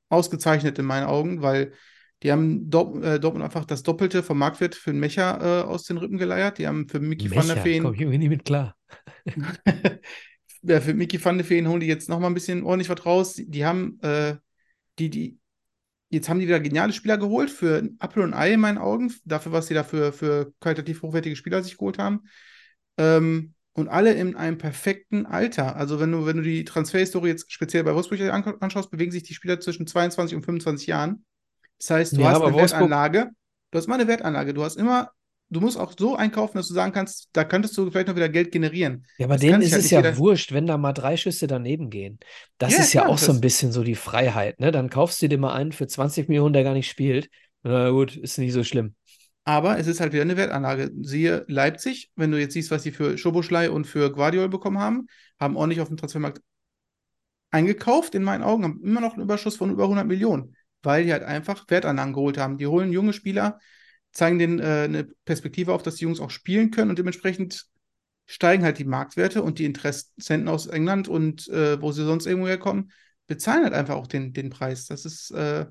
ausgezeichnet 0.09 0.79
in 0.79 0.85
meinen 0.85 1.05
Augen, 1.05 1.41
weil 1.41 1.73
die 2.23 2.31
haben 2.31 2.69
Dort, 2.69 3.03
äh, 3.03 3.19
Dortmund 3.19 3.45
einfach 3.45 3.65
das 3.65 3.83
Doppelte 3.83 4.23
vom 4.23 4.39
Marktwert 4.39 4.73
für 4.73 4.89
einen 4.89 4.99
Mecher 4.99 5.39
äh, 5.41 5.63
aus 5.63 5.83
den 5.83 5.97
Rippen 5.97 6.17
geleiert. 6.17 6.57
Die 6.57 6.67
haben 6.67 6.87
für 6.89 6.99
Mickey 6.99 7.29
van 7.29 7.45
der 7.45 7.57
Mecha, 7.57 7.65
Veen, 7.65 7.83
komm 7.83 7.93
ich 7.93 8.01
irgendwie 8.01 8.17
nicht 8.17 8.29
mit 8.29 8.45
klar. 8.45 8.75
ja, 10.63 10.81
für 10.81 10.93
Mickey 10.95 11.23
van 11.23 11.37
der 11.37 11.47
Veen 11.47 11.67
holen 11.67 11.79
die 11.79 11.87
jetzt 11.87 12.09
nochmal 12.09 12.31
ein 12.31 12.33
bisschen 12.33 12.63
ordentlich 12.63 12.89
was 12.89 13.05
raus. 13.05 13.33
Die, 13.33 13.47
die 13.49 13.65
haben, 13.65 13.99
äh, 14.01 14.35
die, 14.97 15.11
die, 15.11 15.37
jetzt 16.09 16.27
haben 16.27 16.39
die 16.39 16.47
wieder 16.47 16.59
geniale 16.59 16.93
Spieler 16.93 17.19
geholt 17.19 17.51
für 17.51 17.87
Apfel 17.99 18.23
und 18.23 18.33
Ei 18.33 18.53
in 18.53 18.61
meinen 18.61 18.79
Augen, 18.79 19.13
dafür, 19.23 19.51
was 19.51 19.67
sie 19.67 19.75
da 19.75 19.83
für, 19.83 20.11
für 20.11 20.53
qualitativ 20.59 21.03
hochwertige 21.03 21.35
Spieler 21.35 21.61
sich 21.61 21.77
geholt 21.77 21.99
haben. 21.99 22.21
Ähm, 22.97 23.53
und 23.77 23.87
alle 23.89 24.13
in 24.13 24.35
einem 24.35 24.57
perfekten 24.57 25.25
Alter. 25.25 25.75
Also 25.75 25.99
wenn 25.99 26.11
du, 26.11 26.25
wenn 26.25 26.37
du 26.37 26.43
die 26.43 26.65
Transferhistorie 26.65 27.29
jetzt 27.29 27.51
speziell 27.51 27.83
bei 27.83 27.93
Wolfsburg 27.93 28.19
an- 28.21 28.43
anschaust, 28.59 28.89
bewegen 28.91 29.11
sich 29.11 29.23
die 29.23 29.33
Spieler 29.35 29.59
zwischen 29.59 29.85
22 29.87 30.35
und 30.35 30.43
25 30.43 30.87
Jahren. 30.87 31.23
Das 31.79 31.91
heißt, 31.91 32.17
du 32.17 32.21
Ja, 32.21 32.29
hast 32.31 32.41
eine 32.41 32.53
Wolfsburg- 32.53 32.89
Wertanlage. 32.89 33.29
Du 33.71 33.77
hast 33.77 33.85
immer 33.85 33.95
eine 33.95 34.07
Wertanlage. 34.07 34.53
Du 34.55 34.63
hast 34.63 34.77
immer, 34.77 35.11
du 35.49 35.61
musst 35.61 35.77
auch 35.77 35.93
so 35.97 36.15
einkaufen, 36.15 36.57
dass 36.57 36.67
du 36.67 36.73
sagen 36.73 36.91
kannst, 36.91 37.29
da 37.33 37.43
könntest 37.43 37.77
du 37.77 37.91
vielleicht 37.91 38.07
noch 38.07 38.15
wieder 38.15 38.29
Geld 38.29 38.51
generieren. 38.51 39.05
Ja, 39.19 39.27
aber 39.27 39.35
Das 39.35 39.41
denen 39.41 39.61
ist 39.61 39.73
halt 39.73 39.83
es 39.83 39.91
ja 39.91 39.99
jeder- 39.99 40.17
wurscht, 40.17 40.51
wenn 40.53 40.65
da 40.65 40.77
mal 40.77 40.93
drei 40.93 41.15
Schüsse 41.15 41.45
daneben 41.45 41.91
gehen. 41.91 42.17
Das 42.57 42.73
Ja, 42.73 42.79
ist 42.79 42.93
ja 42.93 43.01
klar, 43.01 43.13
auch 43.13 43.19
so 43.19 43.31
ein 43.31 43.41
bisschen 43.41 43.71
so 43.71 43.83
die 43.83 43.93
Freiheit, 43.95 44.59
ne? 44.59 44.71
Dann 44.71 44.89
kaufst 44.89 45.21
du 45.21 45.27
dir 45.29 45.37
mal 45.37 45.53
einen 45.53 45.71
für 45.71 45.85
20 45.85 46.29
Millionen, 46.29 46.53
der 46.53 46.63
gar 46.63 46.73
nicht 46.73 46.89
spielt. 46.89 47.29
Na 47.61 47.91
gut, 47.91 48.15
ist 48.15 48.37
nicht 48.39 48.53
so 48.53 48.63
schlimm. 48.63 48.95
Aber 49.47 49.79
es 49.79 49.87
ist 49.87 50.01
halt 50.01 50.11
wieder 50.11 50.23
eine 50.23 50.35
Wertanlage. 50.35 50.91
Siehe 51.03 51.45
Leipzig, 51.47 52.11
wenn 52.17 52.31
du 52.31 52.37
jetzt 52.37 52.51
siehst, 52.51 52.69
was 52.69 52.83
sie 52.83 52.91
für 52.91 53.17
Schoboschlei 53.17 53.71
und 53.71 53.87
für 53.87 54.11
Guardiol 54.11 54.49
bekommen 54.49 54.77
haben, 54.77 55.07
haben 55.39 55.55
ordentlich 55.55 55.79
auf 55.79 55.87
dem 55.87 55.95
Transfermarkt 55.95 56.41
eingekauft, 57.51 58.13
in 58.13 58.23
meinen 58.23 58.43
Augen, 58.43 58.65
haben 58.65 58.83
immer 58.83 58.99
noch 58.99 59.13
einen 59.13 59.23
Überschuss 59.23 59.55
von 59.55 59.71
über 59.71 59.83
100 59.83 60.05
Millionen, 60.05 60.57
weil 60.83 61.05
die 61.05 61.13
halt 61.13 61.23
einfach 61.23 61.63
Wertanlagen 61.69 62.11
geholt 62.11 62.37
haben. 62.37 62.57
Die 62.57 62.67
holen 62.67 62.91
junge 62.91 63.13
Spieler, 63.13 63.57
zeigen 64.11 64.37
denen 64.37 64.59
äh, 64.59 64.83
eine 64.83 65.05
Perspektive 65.23 65.71
auf, 65.71 65.81
dass 65.81 65.95
die 65.95 66.03
Jungs 66.03 66.19
auch 66.19 66.29
spielen 66.29 66.69
können 66.69 66.89
und 66.89 66.99
dementsprechend 66.99 67.67
steigen 68.25 68.65
halt 68.65 68.79
die 68.79 68.83
Marktwerte 68.83 69.43
und 69.43 69.59
die 69.59 69.65
Interessenten 69.65 70.49
aus 70.49 70.67
England 70.67 71.07
und 71.07 71.47
äh, 71.47 71.81
wo 71.81 71.93
sie 71.93 72.03
sonst 72.03 72.25
irgendwo 72.25 72.49
herkommen, 72.49 72.91
bezahlen 73.27 73.63
halt 73.63 73.73
einfach 73.73 73.95
auch 73.95 74.07
den, 74.07 74.33
den 74.33 74.49
Preis. 74.49 74.87
Das 74.87 75.05
ist, 75.05 75.31
äh, 75.31 75.67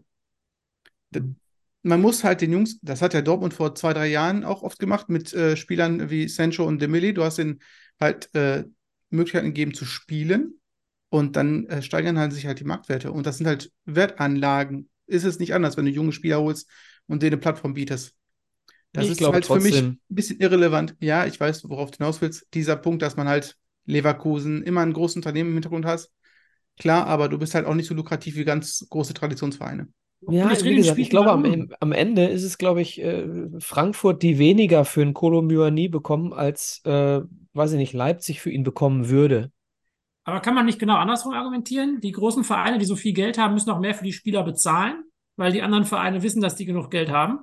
man 1.86 2.00
muss 2.00 2.24
halt 2.24 2.40
den 2.40 2.52
Jungs, 2.52 2.78
das 2.82 3.02
hat 3.02 3.14
ja 3.14 3.22
Dortmund 3.22 3.54
vor 3.54 3.74
zwei, 3.74 3.92
drei 3.92 4.08
Jahren 4.08 4.44
auch 4.44 4.62
oft 4.62 4.78
gemacht 4.78 5.08
mit 5.08 5.32
äh, 5.32 5.56
Spielern 5.56 6.10
wie 6.10 6.28
Sancho 6.28 6.64
und 6.64 6.80
Dembele. 6.82 7.14
Du 7.14 7.24
hast 7.24 7.38
ihnen 7.38 7.60
halt 8.00 8.34
äh, 8.34 8.64
Möglichkeiten 9.10 9.46
gegeben 9.48 9.74
zu 9.74 9.84
spielen 9.84 10.60
und 11.08 11.36
dann 11.36 11.66
äh, 11.66 11.82
steigern 11.82 12.18
halt 12.18 12.32
sich 12.32 12.46
halt 12.46 12.60
die 12.60 12.64
Marktwerte. 12.64 13.12
Und 13.12 13.26
das 13.26 13.38
sind 13.38 13.46
halt 13.46 13.72
Wertanlagen. 13.84 14.88
Ist 15.06 15.24
es 15.24 15.38
nicht 15.38 15.54
anders, 15.54 15.76
wenn 15.76 15.84
du 15.84 15.90
junge 15.92 16.12
Spieler 16.12 16.40
holst 16.40 16.68
und 17.06 17.22
denen 17.22 17.34
eine 17.34 17.40
Plattform 17.40 17.74
bietest. 17.74 18.14
Das 18.92 19.04
Ich 19.04 19.12
ist 19.12 19.18
glaube 19.18 19.34
halt 19.34 19.46
für 19.46 19.60
mich 19.60 19.72
trotzdem- 19.72 20.00
ein 20.10 20.14
bisschen 20.14 20.40
irrelevant. 20.40 20.96
Ja, 21.00 21.26
ich 21.26 21.38
weiß, 21.38 21.68
worauf 21.68 21.90
du 21.90 21.98
hinaus 21.98 22.20
willst. 22.20 22.46
Dieser 22.54 22.76
Punkt, 22.76 23.02
dass 23.02 23.16
man 23.16 23.28
halt 23.28 23.56
Leverkusen 23.84 24.62
immer 24.62 24.80
ein 24.80 24.92
großes 24.92 25.16
Unternehmen 25.16 25.50
im 25.50 25.56
Hintergrund 25.56 25.86
hast. 25.86 26.10
Klar, 26.78 27.06
aber 27.06 27.28
du 27.28 27.38
bist 27.38 27.54
halt 27.54 27.66
auch 27.66 27.74
nicht 27.74 27.86
so 27.86 27.94
lukrativ 27.94 28.36
wie 28.36 28.44
ganz 28.44 28.86
große 28.90 29.14
Traditionsvereine. 29.14 29.88
Ja, 30.28 30.50
wie 30.62 30.76
gesagt, 30.76 30.98
ich 30.98 31.10
glaube, 31.10 31.30
am, 31.30 31.68
am 31.78 31.92
Ende 31.92 32.24
ist 32.24 32.42
es, 32.42 32.58
glaube 32.58 32.80
ich, 32.80 33.00
äh, 33.02 33.26
Frankfurt, 33.58 34.22
die 34.22 34.38
weniger 34.38 34.84
für 34.84 35.02
einen 35.02 35.14
Kolo 35.14 35.42
Myani 35.42 35.88
bekommen, 35.88 36.32
als, 36.32 36.80
äh, 36.84 37.20
weiß 37.52 37.72
ich 37.72 37.78
nicht, 37.78 37.92
Leipzig 37.92 38.40
für 38.40 38.50
ihn 38.50 38.62
bekommen 38.62 39.08
würde. 39.08 39.52
Aber 40.24 40.40
kann 40.40 40.54
man 40.54 40.66
nicht 40.66 40.80
genau 40.80 40.96
andersrum 40.96 41.34
argumentieren? 41.34 42.00
Die 42.00 42.10
großen 42.12 42.42
Vereine, 42.42 42.78
die 42.78 42.84
so 42.84 42.96
viel 42.96 43.12
Geld 43.12 43.38
haben, 43.38 43.54
müssen 43.54 43.70
auch 43.70 43.78
mehr 43.78 43.94
für 43.94 44.04
die 44.04 44.12
Spieler 44.12 44.42
bezahlen, 44.42 45.04
weil 45.36 45.52
die 45.52 45.62
anderen 45.62 45.84
Vereine 45.84 46.22
wissen, 46.22 46.42
dass 46.42 46.56
die 46.56 46.64
genug 46.64 46.90
Geld 46.90 47.10
haben. 47.10 47.40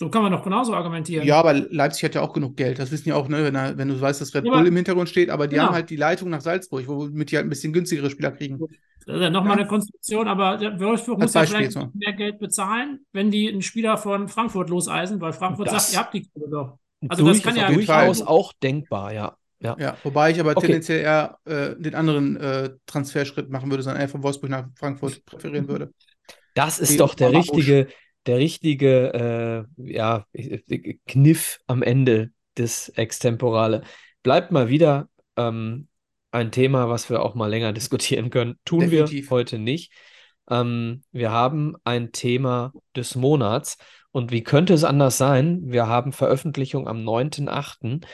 So 0.00 0.08
kann 0.10 0.22
man 0.22 0.30
doch 0.30 0.44
genauso 0.44 0.74
argumentieren. 0.74 1.26
Ja, 1.26 1.40
aber 1.40 1.54
Leipzig 1.54 2.04
hat 2.04 2.14
ja 2.14 2.20
auch 2.22 2.32
genug 2.32 2.56
Geld. 2.56 2.78
Das 2.78 2.92
wissen 2.92 3.08
ja 3.08 3.16
auch, 3.16 3.26
ne, 3.26 3.42
wenn, 3.42 3.56
er, 3.56 3.76
wenn 3.76 3.88
du 3.88 4.00
weißt, 4.00 4.20
dass 4.20 4.32
Red 4.32 4.44
Ja, 4.46 4.52
Bull 4.52 4.66
im 4.68 4.76
Hintergrund 4.76 5.08
steht, 5.08 5.28
aber 5.28 5.48
die 5.48 5.56
Genau. 5.56 5.66
haben 5.66 5.74
halt 5.74 5.90
die 5.90 5.96
Leitung 5.96 6.30
nach 6.30 6.40
Salzburg, 6.40 6.86
womit 6.86 7.32
die 7.32 7.36
halt 7.36 7.46
ein 7.46 7.50
bisschen 7.50 7.72
günstigere 7.72 8.08
Spieler 8.08 8.30
kriegen. 8.30 8.58
Das 9.06 9.16
ist 9.16 9.22
ja 9.22 9.30
nochmal 9.30 9.56
Ja. 9.56 9.60
eine 9.62 9.68
Konstruktion, 9.68 10.28
aber 10.28 10.56
der 10.56 10.78
Wolfsburg 10.78 11.20
Als 11.20 11.30
muss 11.30 11.34
ja 11.34 11.40
Beispiel 11.40 11.56
vielleicht 11.58 11.76
mal. 11.76 11.90
mehr 11.94 12.12
Geld 12.12 12.38
bezahlen, 12.38 13.00
wenn 13.12 13.30
die 13.32 13.48
einen 13.48 13.62
Spieler 13.62 13.96
von 13.98 14.28
Frankfurt 14.28 14.70
loseisen, 14.70 15.20
weil 15.20 15.32
Frankfurt 15.32 15.66
Das- 15.66 15.90
sagt, 15.90 15.94
ihr 15.94 15.98
habt 15.98 16.14
die 16.14 16.28
Kohle 16.32 16.48
doch. 16.50 16.78
Also 17.08 17.24
das 17.26 17.32
Durch, 17.34 17.42
kann 17.42 17.56
ja 17.56 17.64
auf 17.64 17.70
jeden 17.70 17.84
durchaus 17.86 18.22
auch 18.22 18.52
denkbar, 18.62 19.12
ja. 19.12 19.34
Ja. 19.60 19.74
Ja, 19.80 19.96
wobei 20.04 20.30
ich 20.30 20.38
aber 20.38 20.50
Okay. 20.52 20.66
tendenziell 20.66 21.00
eher 21.00 21.38
äh, 21.44 21.74
den 21.76 21.96
anderen 21.96 22.36
äh, 22.36 22.70
Transferschritt 22.86 23.50
machen 23.50 23.68
würde, 23.70 23.82
sondern 23.82 24.00
eher 24.02 24.08
von 24.08 24.22
Wolfsburg 24.22 24.50
nach 24.50 24.66
Frankfurt 24.76 25.24
präferieren 25.24 25.66
würde. 25.66 25.92
Das 26.54 26.78
ist 26.78 26.92
Wie 26.92 26.96
doch 26.98 27.14
der 27.14 27.30
Mama 27.32 27.44
Busch. 27.44 27.66
Der 28.28 28.38
richtige 28.38 29.66
äh, 29.78 29.92
ja, 29.92 30.26
Kniff 31.06 31.60
am 31.66 31.82
Ende 31.82 32.30
des 32.56 32.90
Extemporale. 32.90 33.82
Bleibt 34.22 34.52
mal 34.52 34.68
wieder 34.68 35.08
ähm, 35.36 35.88
ein 36.30 36.52
Thema, 36.52 36.90
was 36.90 37.08
wir 37.08 37.22
auch 37.22 37.34
mal 37.34 37.48
länger 37.48 37.72
diskutieren 37.72 38.30
können. 38.30 38.58
Tun 38.64 38.80
Definitiv. 38.80 39.30
wir 39.30 39.36
heute 39.36 39.58
nicht. 39.58 39.92
Ähm, 40.50 41.02
wir 41.10 41.32
haben 41.32 41.76
ein 41.84 42.12
Thema 42.12 42.72
des 42.94 43.16
Monats. 43.16 43.78
Und 44.10 44.30
wie 44.30 44.42
könnte 44.42 44.74
es 44.74 44.84
anders 44.84 45.16
sein? 45.18 45.60
Wir 45.64 45.86
haben 45.86 46.12
Veröffentlichung 46.12 46.86
am 46.86 46.98
9.8. 46.98 48.04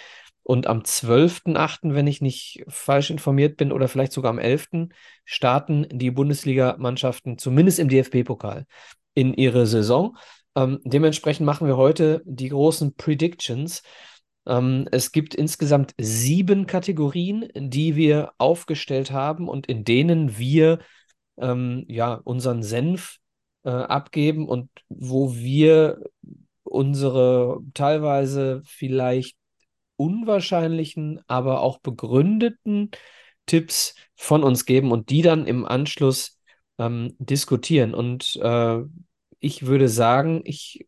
und 0.42 0.66
am 0.66 0.80
12.8., 0.80 1.94
wenn 1.94 2.06
ich 2.06 2.20
nicht 2.20 2.64
falsch 2.68 3.10
informiert 3.10 3.56
bin, 3.56 3.72
oder 3.72 3.88
vielleicht 3.88 4.12
sogar 4.12 4.30
am 4.30 4.38
11. 4.38 4.90
starten 5.24 5.86
die 5.90 6.10
Bundesliga-Mannschaften, 6.10 7.38
zumindest 7.38 7.78
im 7.78 7.88
DFB-Pokal, 7.88 8.66
in 9.14 9.34
ihre 9.34 9.66
Saison. 9.66 10.16
Ähm, 10.56 10.80
dementsprechend 10.84 11.46
machen 11.46 11.66
wir 11.66 11.76
heute 11.76 12.22
die 12.24 12.48
großen 12.48 12.94
Predictions. 12.94 13.82
Ähm, 14.46 14.86
es 14.92 15.12
gibt 15.12 15.34
insgesamt 15.34 15.94
sieben 15.98 16.66
Kategorien, 16.66 17.48
die 17.54 17.96
wir 17.96 18.32
aufgestellt 18.38 19.10
haben 19.10 19.48
und 19.48 19.66
in 19.66 19.84
denen 19.84 20.38
wir 20.38 20.80
ähm, 21.38 21.84
ja 21.88 22.14
unseren 22.14 22.62
Senf 22.62 23.18
äh, 23.64 23.70
abgeben 23.70 24.48
und 24.48 24.70
wo 24.88 25.34
wir 25.34 26.00
unsere 26.62 27.60
teilweise 27.74 28.62
vielleicht 28.64 29.36
unwahrscheinlichen, 29.96 31.20
aber 31.26 31.60
auch 31.60 31.78
begründeten 31.78 32.90
Tipps 33.46 33.94
von 34.16 34.42
uns 34.42 34.64
geben 34.64 34.92
und 34.92 35.10
die 35.10 35.22
dann 35.22 35.46
im 35.46 35.64
Anschluss 35.64 36.38
ähm, 36.78 37.14
diskutieren. 37.18 37.94
Und 37.94 38.36
äh, 38.36 38.82
ich 39.40 39.66
würde 39.66 39.88
sagen, 39.88 40.42
ich, 40.44 40.86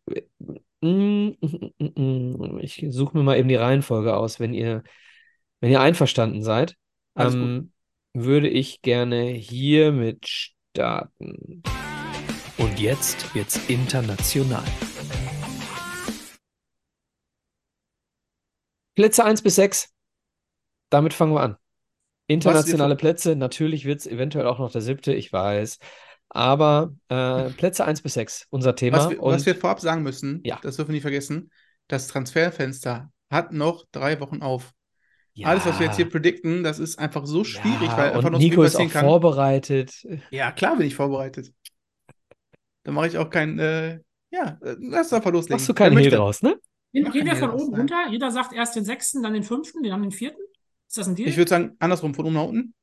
mm, 0.81 1.29
ich 2.59 2.85
suche 2.89 3.17
mir 3.17 3.23
mal 3.23 3.37
eben 3.37 3.49
die 3.49 3.55
Reihenfolge 3.55 4.15
aus, 4.15 4.39
wenn 4.39 4.53
ihr, 4.53 4.83
wenn 5.61 5.71
ihr 5.71 5.81
einverstanden 5.81 6.43
seid, 6.43 6.75
ähm, 7.15 7.71
würde 8.13 8.49
ich 8.49 8.81
gerne 8.81 9.25
hiermit 9.27 10.53
starten. 10.75 11.63
Und 12.57 12.79
jetzt 12.79 13.33
wird's 13.35 13.57
international. 13.67 14.63
Plätze 18.95 19.23
1 19.23 19.43
bis 19.43 19.55
6. 19.55 19.93
Damit 20.89 21.13
fangen 21.13 21.33
wir 21.33 21.41
an. 21.41 21.57
Internationale 22.27 22.95
Plätze, 22.95 23.35
natürlich 23.35 23.85
wird 23.85 24.01
es 24.01 24.07
eventuell 24.07 24.45
auch 24.47 24.59
noch 24.59 24.71
der 24.71 24.81
siebte, 24.81 25.13
ich 25.13 25.31
weiß. 25.31 25.79
Aber 26.29 26.93
äh, 27.09 27.49
Plätze 27.51 27.85
1 27.85 28.01
bis 28.01 28.15
6, 28.15 28.47
unser 28.49 28.75
Thema. 28.75 28.97
Was 28.97 29.09
wir, 29.09 29.17
was 29.21 29.41
Und 29.41 29.45
wir 29.45 29.55
vorab 29.55 29.79
sagen 29.79 30.03
müssen, 30.03 30.41
Ja. 30.43 30.59
das 30.61 30.75
dürfen 30.75 30.89
wir 30.89 30.93
nicht 30.93 31.01
vergessen, 31.03 31.51
das 31.87 32.07
Transferfenster 32.07 33.11
hat 33.29 33.53
noch 33.53 33.85
drei 33.91 34.19
Wochen 34.19 34.41
auf. 34.41 34.73
ja, 35.33 35.47
Alles, 35.47 35.65
was 35.65 35.79
wir 35.79 35.87
jetzt 35.87 35.95
hier 35.95 36.09
predikten, 36.09 36.63
das 36.63 36.79
ist 36.79 36.99
einfach 36.99 37.25
so 37.25 37.43
schwierig, 37.43 37.87
ja, 37.87 37.97
weil 37.97 38.11
einfach 38.11 38.25
und 38.25 38.31
noch 38.33 38.39
Nico 38.39 38.63
ist 38.63 38.75
auch 38.75 38.89
kann. 38.89 39.05
vorbereitet. 39.05 40.05
Ja, 40.31 40.51
klar 40.51 40.75
bin 40.75 40.87
ich 40.87 40.95
vorbereitet. 40.95 41.53
Da 42.83 42.91
mache 42.91 43.07
ich 43.07 43.17
auch 43.17 43.29
kein, 43.29 43.59
äh, 43.59 43.99
ja, 44.31 44.57
lass 44.61 45.13
einfach 45.13 45.31
loslegen. 45.31 45.55
Machst 45.57 45.69
du 45.69 45.73
keinen 45.73 45.97
Hehl 45.97 46.09
draus, 46.09 46.41
ne? 46.41 46.57
Gehen, 46.93 47.13
wir 47.13 47.35
von 47.35 47.51
oben 47.51 47.75
runter? 47.75 48.07
Jeder 48.09 48.31
sagt 48.31 48.53
erst 48.53 48.75
den 48.75 48.85
sechsten, 48.85 49.21
dann 49.21 49.33
den 49.33 49.43
fünften, 49.43 49.83
dann 49.83 50.01
den 50.01 50.11
vierten? 50.11 50.41
Ist 50.87 50.97
das 50.97 51.07
ein 51.07 51.15
Deal? 51.15 51.29
Ich 51.29 51.37
würde 51.37 51.49
sagen, 51.49 51.75
andersrum, 51.79 52.13
von 52.13 52.25
oben 52.25 52.35
nach 52.35 52.43
unten. 52.43 52.73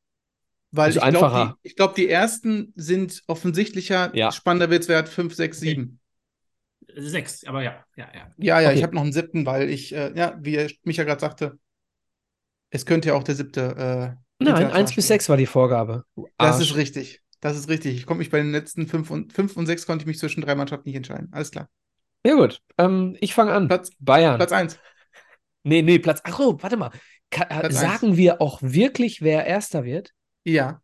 Weil 0.71 0.87
Also 0.87 1.01
ich 1.01 1.11
glaube, 1.11 1.55
die, 1.63 1.69
ich 1.69 1.77
glaub, 1.77 1.95
die 1.95 2.09
ersten 2.09 2.73
sind 2.75 3.23
offensichtlicher, 3.27 4.15
Ja. 4.15 4.33
spannender 4.33 4.71
wert, 4.71 5.09
5, 5.09 5.35
6, 5.35 5.59
Okay. 5.59 5.71
7. 5.71 6.01
Sechs, 6.97 7.45
aber 7.45 7.63
ja, 7.63 7.85
ja, 7.97 8.09
ja. 8.15 8.31
Ja, 8.37 8.61
ja, 8.61 8.69
Okay. 8.69 8.79
ich 8.79 8.83
habe 8.83 8.95
noch 8.95 9.03
einen 9.03 9.13
siebten, 9.13 9.47
weil 9.47 9.71
ich, 9.71 9.95
äh, 9.95 10.13
ja, 10.17 10.37
wie 10.41 10.67
Micha 10.85 11.05
gerade 11.05 11.21
sagte, 11.21 11.59
es 12.71 12.87
könnte 12.87 13.09
ja 13.09 13.15
auch 13.15 13.23
der 13.23 13.35
siebte. 13.35 13.61
Äh, 13.61 14.45
Nein, 14.45 14.69
international 14.69 14.73
1 14.81 14.91
bis 14.95 15.05
spielen. 15.05 15.19
6 15.19 15.29
war 15.29 15.37
die 15.37 15.47
Vorgabe. 15.47 16.05
Das 16.39 16.61
ist 16.61 16.75
richtig. 16.77 17.23
Das 17.41 17.57
ist 17.57 17.69
richtig. 17.69 17.97
Ich 17.97 18.07
konnte 18.07 18.19
mich 18.19 18.31
bei 18.31 18.39
den 18.39 18.53
letzten 18.53 18.87
5 18.87 19.11
und, 19.11 19.33
5 19.33 19.57
und 19.57 19.67
6 19.67 19.87
konnte 19.87 20.03
ich 20.03 20.07
mich 20.07 20.19
zwischen 20.19 20.41
drei 20.41 20.55
Mannschaften 20.55 20.89
nicht 20.89 20.97
entscheiden. 20.97 21.29
Alles 21.33 21.51
klar. 21.51 21.69
Ja, 22.27 22.35
gut. 22.35 22.61
Ähm, 22.79 23.17
ich 23.21 23.35
fange 23.35 23.53
an. 23.53 23.69
Platz, 23.69 23.91
Bayern. 23.99 24.37
Platz 24.37 24.53
1. 24.53 24.79
Nee, 25.63 25.83
nee, 25.83 25.99
Platz. 25.99 26.21
Ach 26.25 26.37
so, 26.37 26.63
warte 26.63 26.77
mal. 26.77 26.91
Äh, 27.35 27.61
Platz 27.61 27.75
sagen 27.81 28.17
wir 28.17 28.41
auch 28.41 28.59
wirklich, 28.63 29.23
wer 29.23 29.47
Erster 29.47 29.85
wird? 29.85 30.13
Ja. 30.45 30.81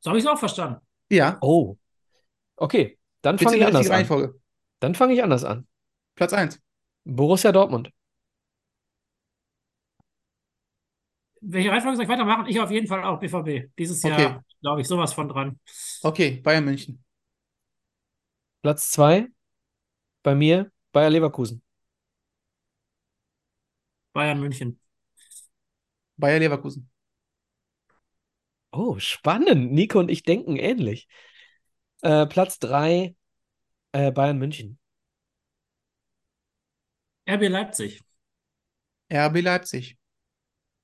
So 0.00 0.10
habe 0.10 0.18
ich 0.18 0.24
es 0.24 0.30
auch 0.30 0.38
verstanden. 0.38 0.80
Ja. 1.10 1.38
Oh. 1.40 1.76
Okay, 2.56 2.98
dann 3.22 3.38
fange 3.38 3.56
ich 3.56 3.60
der 3.60 3.68
anders 3.68 3.80
richtigen 3.80 3.92
an. 3.92 3.98
Reihenfolge. 3.98 4.40
Dann 4.80 4.94
fange 4.94 5.14
ich 5.14 5.22
anders 5.22 5.44
an. 5.44 5.66
Platz 6.16 6.32
1. 6.32 6.60
Borussia 7.04 7.52
Dortmund. 7.52 7.90
Welche 11.40 11.70
Reihenfolge 11.70 11.96
soll 11.96 12.04
ich 12.04 12.10
weitermachen? 12.10 12.46
Ich 12.46 12.60
auf 12.60 12.70
jeden 12.70 12.86
Fall 12.86 13.02
auch 13.02 13.18
BVB. 13.18 13.70
Dieses 13.76 14.04
Okay. 14.04 14.22
Jahr, 14.22 14.44
glaube 14.60 14.80
ich, 14.80 14.86
sowas 14.86 15.12
von 15.12 15.28
dran. 15.28 15.58
Okay, 16.02 16.40
Bayern 16.42 16.64
München. 16.64 17.02
Platz 18.62 18.90
2 18.90 19.28
bei 20.22 20.34
mir 20.36 20.70
Bayer 20.92 21.10
Leverkusen. 21.10 21.62
Bayern 24.12 24.40
München. 24.40 24.80
Bayer 26.16 26.38
Leverkusen. 26.38 26.90
Oh, 28.72 28.98
spannend. 28.98 29.72
Nico 29.72 29.98
und 29.98 30.10
ich 30.10 30.22
denken 30.22 30.56
ähnlich. 30.56 31.08
Äh, 32.02 32.26
Platz 32.26 32.58
3 32.58 33.14
äh, 33.92 34.10
Bayern 34.12 34.38
München. 34.38 34.78
RB 37.28 37.48
Leipzig. 37.48 38.02
RB 39.12 39.40
Leipzig. 39.40 39.98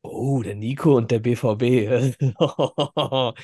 Oh, 0.02 0.42
der 0.42 0.54
Nico 0.54 0.97
und 0.97 1.11
der 1.11 1.18
BVB. 1.18 1.62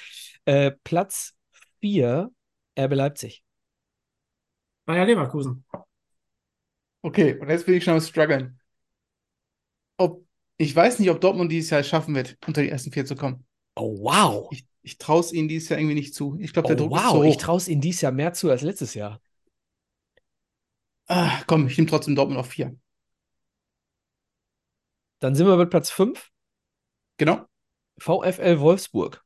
äh, 0.45 0.71
Platz 0.85 1.35
4 1.81 2.31
RB 2.79 2.95
Leipzig. 2.95 3.45
Bayer 4.85 5.07
Leverkusen. 5.07 5.65
Okay, 7.03 7.39
und 7.39 7.49
jetzt 7.49 7.67
bin 7.67 7.75
ich 7.75 7.85
schon 7.85 7.95
am 7.95 8.01
struggeln. 8.01 8.59
Ich 10.57 10.75
weiß 10.75 10.99
nicht, 10.99 11.11
ob 11.11 11.21
Dortmund 11.21 11.51
dieses 11.53 11.71
Jahr 11.71 11.81
es 11.81 11.89
schaffen 11.89 12.15
wird, 12.15 12.37
unter 12.47 12.63
die 12.63 12.69
ersten 12.71 12.93
vier 12.93 13.05
zu 13.07 13.15
kommen. 13.17 13.47
Oh, 13.77 13.99
wow. 14.03 14.49
Ich, 14.51 14.67
ich 14.83 14.99
traue 14.99 15.21
es 15.21 15.33
ihnen 15.33 15.49
dieses 15.49 15.69
Jahr 15.69 15.79
irgendwie 15.81 15.95
nicht 15.97 16.15
zu. 16.15 16.37
Ich 16.41 16.53
glaube, 16.53 16.67
der 16.67 16.77
Oh, 16.77 16.77
Druck 16.77 16.97
ist 16.97 17.07
wow. 17.07 17.11
zu 17.11 17.23
Ich 17.25 17.37
hoch. 17.37 17.39
traue 17.39 17.57
es 17.59 17.69
ihnen 17.69 17.81
dieses 17.81 18.01
Jahr 18.03 18.13
mehr 18.13 18.33
zu 18.33 18.51
als 18.51 18.63
letztes 18.63 18.95
Jahr. 18.95 19.21
Ah, 21.09 21.43
komm, 21.47 21.67
ich 21.69 21.79
nehme 21.79 21.89
trotzdem 21.91 22.15
Dortmund 22.15 22.39
auf 22.41 22.49
vier. 22.49 22.77
Dann 25.21 25.35
sind 25.35 25.47
wir 25.49 25.57
bei 25.57 25.65
Platz 25.65 25.91
5. 25.91 26.31
Genau. 27.19 27.47
VfL 27.99 28.61
Wolfsburg. 28.61 29.25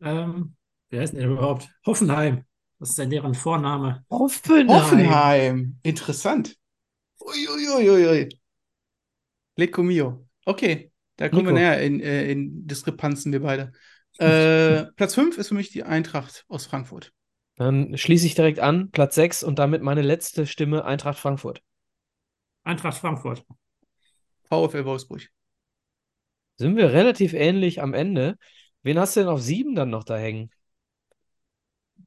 Ähm, 0.00 0.56
wer 0.90 1.02
ist 1.02 1.12
denn 1.12 1.20
der 1.20 1.28
überhaupt? 1.30 1.68
Hoffenheim. 1.86 2.44
Das 2.78 2.90
ist 2.90 2.98
ja 2.98 3.06
deren 3.06 3.34
Vorname. 3.34 4.04
Hoffenheim. 4.10 4.68
Hoffenheim. 4.68 5.78
Interessant. 5.82 6.56
Uiuiuiui. 7.24 8.28
Lecco 9.56 9.82
mio. 9.82 10.26
Okay, 10.44 10.92
da 11.16 11.28
kommen 11.28 11.46
wir 11.46 11.52
Nico. 11.52 11.64
näher 11.64 11.80
in, 11.80 12.00
äh, 12.00 12.30
in 12.30 12.66
Diskrepanzen, 12.66 13.32
wir 13.32 13.40
beide. 13.40 13.72
Äh, 14.18 14.84
Platz 14.96 15.14
5 15.14 15.38
ist 15.38 15.48
für 15.48 15.54
mich 15.54 15.70
die 15.70 15.84
Eintracht 15.84 16.44
aus 16.48 16.66
Frankfurt. 16.66 17.12
Dann 17.56 17.96
schließe 17.96 18.26
ich 18.26 18.34
direkt 18.34 18.58
an. 18.58 18.90
Platz 18.90 19.14
6 19.14 19.44
und 19.44 19.58
damit 19.58 19.82
meine 19.82 20.02
letzte 20.02 20.46
Stimme 20.46 20.84
Eintracht 20.84 21.18
Frankfurt. 21.18 21.62
Eintracht 22.64 22.98
Frankfurt. 22.98 23.44
VfL 24.48 24.84
Wolfsburg. 24.84 25.28
Sind 26.56 26.76
wir 26.76 26.92
relativ 26.92 27.32
ähnlich 27.32 27.80
am 27.80 27.94
Ende. 27.94 28.36
Wen 28.82 28.98
hast 28.98 29.16
du 29.16 29.20
denn 29.20 29.28
auf 29.28 29.40
7 29.40 29.74
dann 29.74 29.90
noch 29.90 30.04
da 30.04 30.16
hängen? 30.16 30.50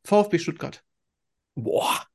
VfB 0.04 0.38
Stuttgart. 0.40 0.84
Boah. 1.56 2.06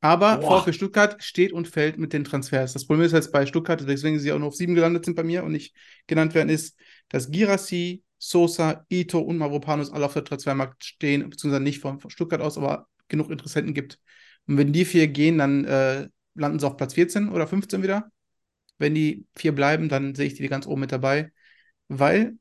Aber 0.00 0.38
Boah. 0.38 0.60
VfB 0.60 0.72
Stuttgart 0.72 1.22
steht 1.22 1.52
und 1.52 1.68
fällt 1.68 1.98
mit 1.98 2.12
den 2.12 2.24
Transfers. 2.24 2.72
Das 2.72 2.86
Problem 2.86 3.04
ist 3.04 3.12
jetzt 3.12 3.32
bei 3.32 3.44
Stuttgart, 3.44 3.84
deswegen 3.86 4.18
sie 4.18 4.32
auch 4.32 4.38
nur 4.38 4.48
auf 4.48 4.56
sieben 4.56 4.74
gelandet 4.74 5.04
sind 5.04 5.14
bei 5.14 5.22
mir 5.22 5.44
und 5.44 5.52
nicht 5.52 5.74
genannt 6.06 6.34
werden, 6.34 6.48
ist, 6.48 6.78
dass 7.10 7.30
Girassi, 7.30 8.02
Sosa, 8.18 8.84
Ito 8.88 9.18
und 9.18 9.38
Mavropanos 9.38 9.92
alle 9.92 10.06
auf 10.06 10.14
der 10.14 10.24
Transfermarkt 10.24 10.84
stehen, 10.84 11.28
beziehungsweise 11.28 11.62
nicht 11.62 11.80
von 11.80 11.98
Stuttgart 12.08 12.40
aus, 12.40 12.56
aber 12.56 12.86
genug 13.08 13.30
Interessenten 13.30 13.74
gibt. 13.74 13.98
Und 14.46 14.56
wenn 14.56 14.72
die 14.72 14.84
vier 14.84 15.08
gehen, 15.08 15.38
dann 15.38 15.64
äh, 15.64 16.08
landen 16.34 16.58
sie 16.58 16.66
auf 16.66 16.76
Platz 16.76 16.94
14 16.94 17.28
oder 17.28 17.46
15 17.46 17.82
wieder. 17.82 18.10
Wenn 18.78 18.94
die 18.94 19.26
vier 19.36 19.54
bleiben, 19.54 19.90
dann 19.90 20.14
sehe 20.14 20.26
ich 20.26 20.34
die 20.34 20.48
ganz 20.48 20.66
oben 20.66 20.80
mit 20.80 20.92
dabei, 20.92 21.30
weil 21.88 22.36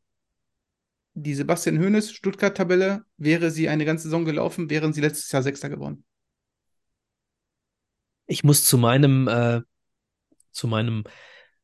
die 1.13 1.35
Sebastian 1.35 1.79
Hoeneß 1.79 2.11
Stuttgart-Tabelle, 2.13 3.03
wäre 3.17 3.51
sie 3.51 3.67
eine 3.67 3.83
ganze 3.83 4.03
Saison 4.03 4.23
gelaufen, 4.23 4.69
wären 4.69 4.93
sie 4.93 5.01
letztes 5.01 5.31
Jahr 5.31 5.43
Sechster 5.43 5.69
geworden. 5.69 6.05
Ich 8.31 8.43
muss 8.43 8.63
zu 8.63 8.77
meinem, 8.77 9.27
äh, 9.27 9.61
zu 10.51 10.67
meinem 10.67 11.03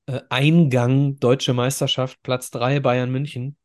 äh, 0.07 0.21
Eingang 0.29 1.19
Deutsche 1.19 1.53
Meisterschaft, 1.53 2.23
Platz 2.23 2.49
3 2.49 2.79
Bayern 2.79 3.11
München, 3.11 3.55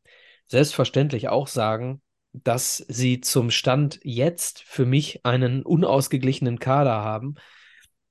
selbstverständlich 0.45 1.27
auch 1.27 1.47
sagen, 1.47 2.03
dass 2.31 2.77
sie 2.77 3.19
zum 3.19 3.49
Stand 3.49 3.99
jetzt 4.03 4.61
für 4.61 4.85
mich 4.85 5.25
einen 5.25 5.63
unausgeglichenen 5.63 6.59
Kader 6.59 6.91
haben. 6.91 7.35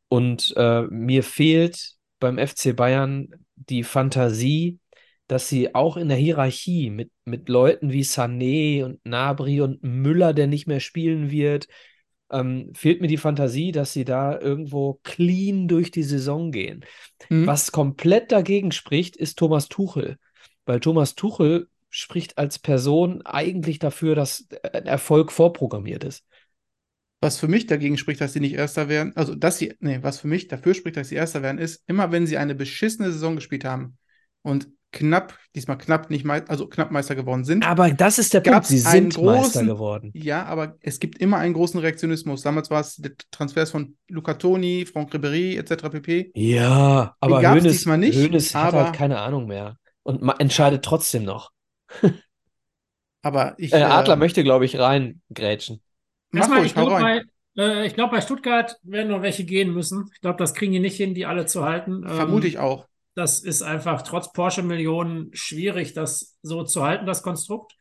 Und 0.09 0.55
äh, 0.57 0.83
mir 0.83 1.23
fehlt 1.23 1.93
beim 2.19 2.37
FC 2.37 2.75
Bayern 2.75 3.29
die 3.55 3.85
Fantasie, 3.85 4.81
dass 5.29 5.49
sie 5.49 5.73
auch 5.73 5.97
in 5.97 6.09
der 6.09 6.19
Hierarchie 6.19 6.91
mit, 6.91 7.13
mit 7.25 7.49
Leuten 7.49 7.93
wie 7.93 8.03
Sané 8.03 8.85
und 8.85 9.07
Nabri 9.07 9.61
und 9.61 9.85
Müller, 9.85 10.35
der 10.35 10.49
nicht 10.49 10.67
mehr 10.67 10.81
spielen 10.81 11.31
wird, 11.31 11.69
ähm, 12.31 12.73
fehlt 12.75 13.01
mir 13.01 13.09
die 13.09 13.17
Fantasie, 13.17 13.73
dass 13.73 13.93
sie 13.93 14.05
da 14.05 14.39
irgendwo 14.39 15.01
clean 15.03 15.69
durch 15.69 15.91
die 15.91 16.03
Saison 16.03 16.51
gehen. 16.51 16.85
Mhm. 17.29 17.47
Was 17.47 17.73
komplett 17.73 18.33
dagegen 18.33 18.73
spricht, 18.73 19.17
ist 19.17 19.39
Thomas 19.39 19.69
Tuchel. 19.69 20.17
Weil 20.65 20.81
Thomas 20.81 21.15
Tuchel 21.15 21.69
spricht 21.89 22.39
als 22.39 22.59
Person 22.59 23.23
eigentlich 23.23 23.79
dafür, 23.79 24.15
dass 24.15 24.47
ein 24.73 24.87
Erfolg 24.87 25.33
vorprogrammiert 25.33 26.05
ist. 26.05 26.25
Was 27.21 27.39
für 27.39 27.49
mich 27.49 27.67
dagegen 27.67 27.99
spricht, 27.99 28.21
dass 28.21 28.33
sie 28.33 28.41
nicht 28.41 28.55
Erster 28.55 28.89
werden, 28.89 29.15
also 29.15 29.35
dass 29.35 29.59
sie, 29.59 29.75
nee, 29.81 29.99
was 30.01 30.21
für 30.21 30.29
mich 30.29 30.49
dafür 30.49 30.73
spricht, 30.73 30.97
dass 30.97 31.09
sie 31.09 31.17
Erster 31.17 31.43
werden, 31.43 31.59
ist, 31.59 31.83
immer 31.87 32.13
wenn 32.13 32.27
sie 32.27 32.39
eine 32.39 32.55
beschissene 32.55 33.13
Saison 33.13 33.35
gespielt 33.35 33.65
haben 33.65 33.99
und 34.41 34.69
knapp, 34.93 35.39
diesmal 35.55 35.79
knapp 35.79 36.11
nicht, 36.11 36.25
mei 36.25 36.45
also 36.47 36.67
knapp 36.67 36.91
Meister 36.91 37.15
geworden 37.15 37.45
sind. 37.45 37.67
Aber 37.67 37.91
das 37.91 38.19
ist 38.19 38.35
der 38.35 38.41
Punkt, 38.41 38.67
sie 38.67 38.79
sind 38.79 39.17
Meister 39.21 39.61
großen- 39.61 39.67
geworden. 39.67 40.11
Ja, 40.15 40.45
aber 40.47 40.77
es 40.81 40.99
gibt 41.01 41.19
immer 41.19 41.39
einen 41.39 41.55
großen 41.55 41.79
Reaktionismus. 41.81 42.43
Damals 42.43 42.71
war 42.71 42.81
es 42.81 42.97
der 42.97 43.13
Transfers 43.31 43.71
von 43.71 43.97
Luca 44.09 44.35
Toni, 44.35 44.87
Franck 44.87 45.15
Ribéry 45.15 45.59
etc. 45.59 45.91
pp. 45.91 46.33
Ja, 46.35 47.15
aber 47.21 47.41
Hoeneß, 47.43 47.73
diesmal 47.73 47.99
nicht, 47.99 48.55
hat 48.55 48.75
aber- 48.75 48.85
halt 48.87 48.95
keine 48.95 49.19
Ahnung 49.21 49.47
mehr 49.47 49.77
und 50.03 50.29
entscheidet 50.41 50.85
trotzdem 50.85 51.25
noch. 51.25 51.51
Aber 53.23 53.55
ich. 53.59 53.73
Äh, 53.73 53.83
Adler 53.83 54.15
äh, 54.15 54.17
möchte, 54.17 54.43
glaube 54.43 54.65
ich, 54.65 54.79
reingrätschen. 54.79 55.83
Mach 56.31 56.43
Erstmal, 56.43 56.65
ich 56.65 56.75
glaube, 56.75 56.93
bei, 56.93 57.23
äh, 57.57 57.87
ich 57.87 57.95
glaub, 57.95 58.11
bei 58.11 58.21
Stuttgart 58.21 58.79
werden 58.83 59.11
noch 59.11 59.23
welche 59.23 59.45
gehen 59.45 59.73
müssen. 59.75 60.11
Ich 60.15 60.21
glaube, 60.21 60.39
das 60.39 60.55
kriegen 60.55 60.73
die 60.73 60.81
nicht 60.81 60.97
hin, 60.97 61.15
die 61.15 61.27
alle 61.27 61.47
zu 61.47 61.65
halten. 61.65 62.03
Vermute 62.07 62.47
Ähm, 62.47 62.53
ich 62.53 62.59
auch. 62.59 62.87
Das 63.21 63.41
ist 63.41 63.63
einfach 63.63 64.03
trotz 64.03 64.33
Porsche-Millionen 64.33 65.31
schwierig, 65.35 65.93
das 65.93 66.39
so 66.43 66.65
zu 66.65 66.83
halten, 66.83 67.07
das 67.07 67.23
Konstrukt. 67.23 67.75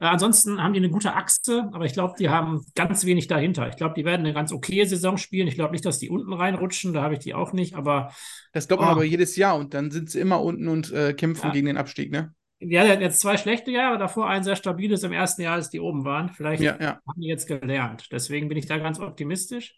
Äh, 0.00 0.06
ansonsten 0.06 0.62
haben 0.62 0.72
die 0.74 0.80
eine 0.80 0.90
gute 0.90 1.14
Achse, 1.14 1.68
aber 1.72 1.84
ich 1.84 1.92
glaube, 1.94 2.14
die 2.18 2.28
haben 2.28 2.64
ganz 2.74 3.04
wenig 3.04 3.26
dahinter. 3.28 3.68
Ich 3.68 3.76
glaube, 3.76 3.94
die 3.94 4.04
werden 4.04 4.20
eine 4.26 4.34
ganz 4.34 4.52
okaye 4.52 4.84
Saison 4.86 5.16
spielen. 5.16 5.48
Ich 5.48 5.54
glaube 5.54 5.72
nicht, 5.72 5.84
dass 5.84 5.98
die 5.98 6.10
unten 6.10 6.32
reinrutschen, 6.32 6.92
da 6.92 7.02
habe 7.02 7.14
ich 7.14 7.20
die 7.20 7.34
auch 7.34 7.52
nicht, 7.52 7.74
aber 7.74 8.12
Das 8.52 8.68
glaubt 8.68 8.80
man 8.82 8.90
Ah. 8.90 8.92
aber 8.92 9.04
jedes 9.04 9.36
Jahr 9.36 9.56
und 9.56 9.72
dann 9.74 9.90
sind 9.90 10.10
sie 10.10 10.20
immer 10.20 10.42
unten 10.42 10.68
und 10.68 10.92
äh, 10.92 11.14
kämpfen 11.14 11.46
Ja. 11.46 11.52
gegen 11.52 11.66
den 11.66 11.76
Abstieg, 11.76 12.10
ne? 12.10 12.34
ja, 12.60 12.82
der 12.84 12.92
hat 12.92 13.00
jetzt 13.00 13.20
zwei 13.20 13.36
schlechte 13.36 13.70
Jahre, 13.70 13.98
davor 13.98 14.28
ein 14.28 14.42
sehr 14.42 14.56
stabiles 14.56 15.02
im 15.02 15.12
ersten 15.12 15.42
Jahr, 15.42 15.54
als 15.54 15.70
die 15.70 15.80
oben 15.80 16.04
waren. 16.04 16.30
Vielleicht 16.30 16.62
Ja, 16.62 16.76
ja. 16.80 17.00
haben 17.06 17.20
die 17.20 17.28
jetzt 17.28 17.46
gelernt. 17.46 18.08
Deswegen 18.10 18.48
bin 18.48 18.56
ich 18.58 18.66
da 18.66 18.78
ganz 18.78 18.98
optimistisch. 19.00 19.74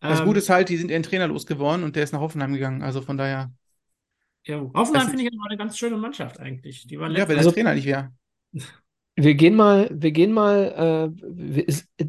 Das 0.00 0.20
Ähm, 0.20 0.26
Gute 0.26 0.38
ist 0.38 0.50
halt, 0.50 0.68
die 0.68 0.76
sind 0.76 0.90
ihren 0.90 1.02
Trainer 1.02 1.26
losgeworden 1.26 1.84
und 1.84 1.96
der 1.96 2.04
ist 2.04 2.12
nach 2.12 2.20
Hoffenheim 2.20 2.52
gegangen. 2.52 2.82
Also 2.82 3.00
von 3.02 3.16
daher, 3.16 3.50
Ja, 4.48 4.60
Hoffenheim 4.74 5.08
finde 5.08 5.24
ich 5.24 5.32
immer 5.32 5.46
eine 5.46 5.56
ganz 5.58 5.76
schöne 5.78 5.96
Mannschaft 5.96 6.40
eigentlich. 6.40 6.86
Die 6.86 6.98
waren 6.98 7.12
ja, 7.14 7.28
wenn 7.28 7.36
Also- 7.36 7.50
der 7.50 7.54
Trainer 7.54 7.74
nicht 7.74 7.86
wäre. 7.86 8.12
Wir 9.20 9.34
gehen 9.34 9.56
mal, 9.56 9.90
wir 9.92 10.12
gehen 10.12 10.30
mal, 10.30 11.10
äh, 11.12 11.20
wir- 11.28 11.68
es- 11.68 11.88
äh, 11.96 12.06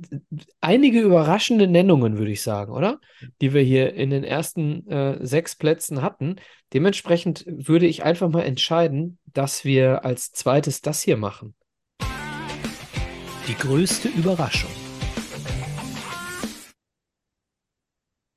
einige 0.61 1.01
überraschende 1.01 1.65
Nennungen, 1.65 2.19
würde 2.19 2.29
ich 2.29 2.43
sagen, 2.43 2.71
oder? 2.71 2.99
Die 3.41 3.51
wir 3.51 3.63
hier 3.63 3.95
in 3.95 4.11
den 4.11 4.23
ersten 4.23 4.87
äh, 4.87 5.17
sechs 5.25 5.55
Plätzen 5.55 6.03
hatten. 6.03 6.35
Dementsprechend 6.71 7.45
würde 7.47 7.87
ich 7.87 8.03
einfach 8.03 8.29
mal 8.29 8.43
entscheiden, 8.43 9.17
dass 9.25 9.65
wir 9.65 10.05
als 10.05 10.33
zweites 10.33 10.81
das 10.81 11.01
hier 11.01 11.17
machen. 11.17 11.55
Die 13.47 13.55
größte 13.55 14.09
Überraschung. 14.09 14.69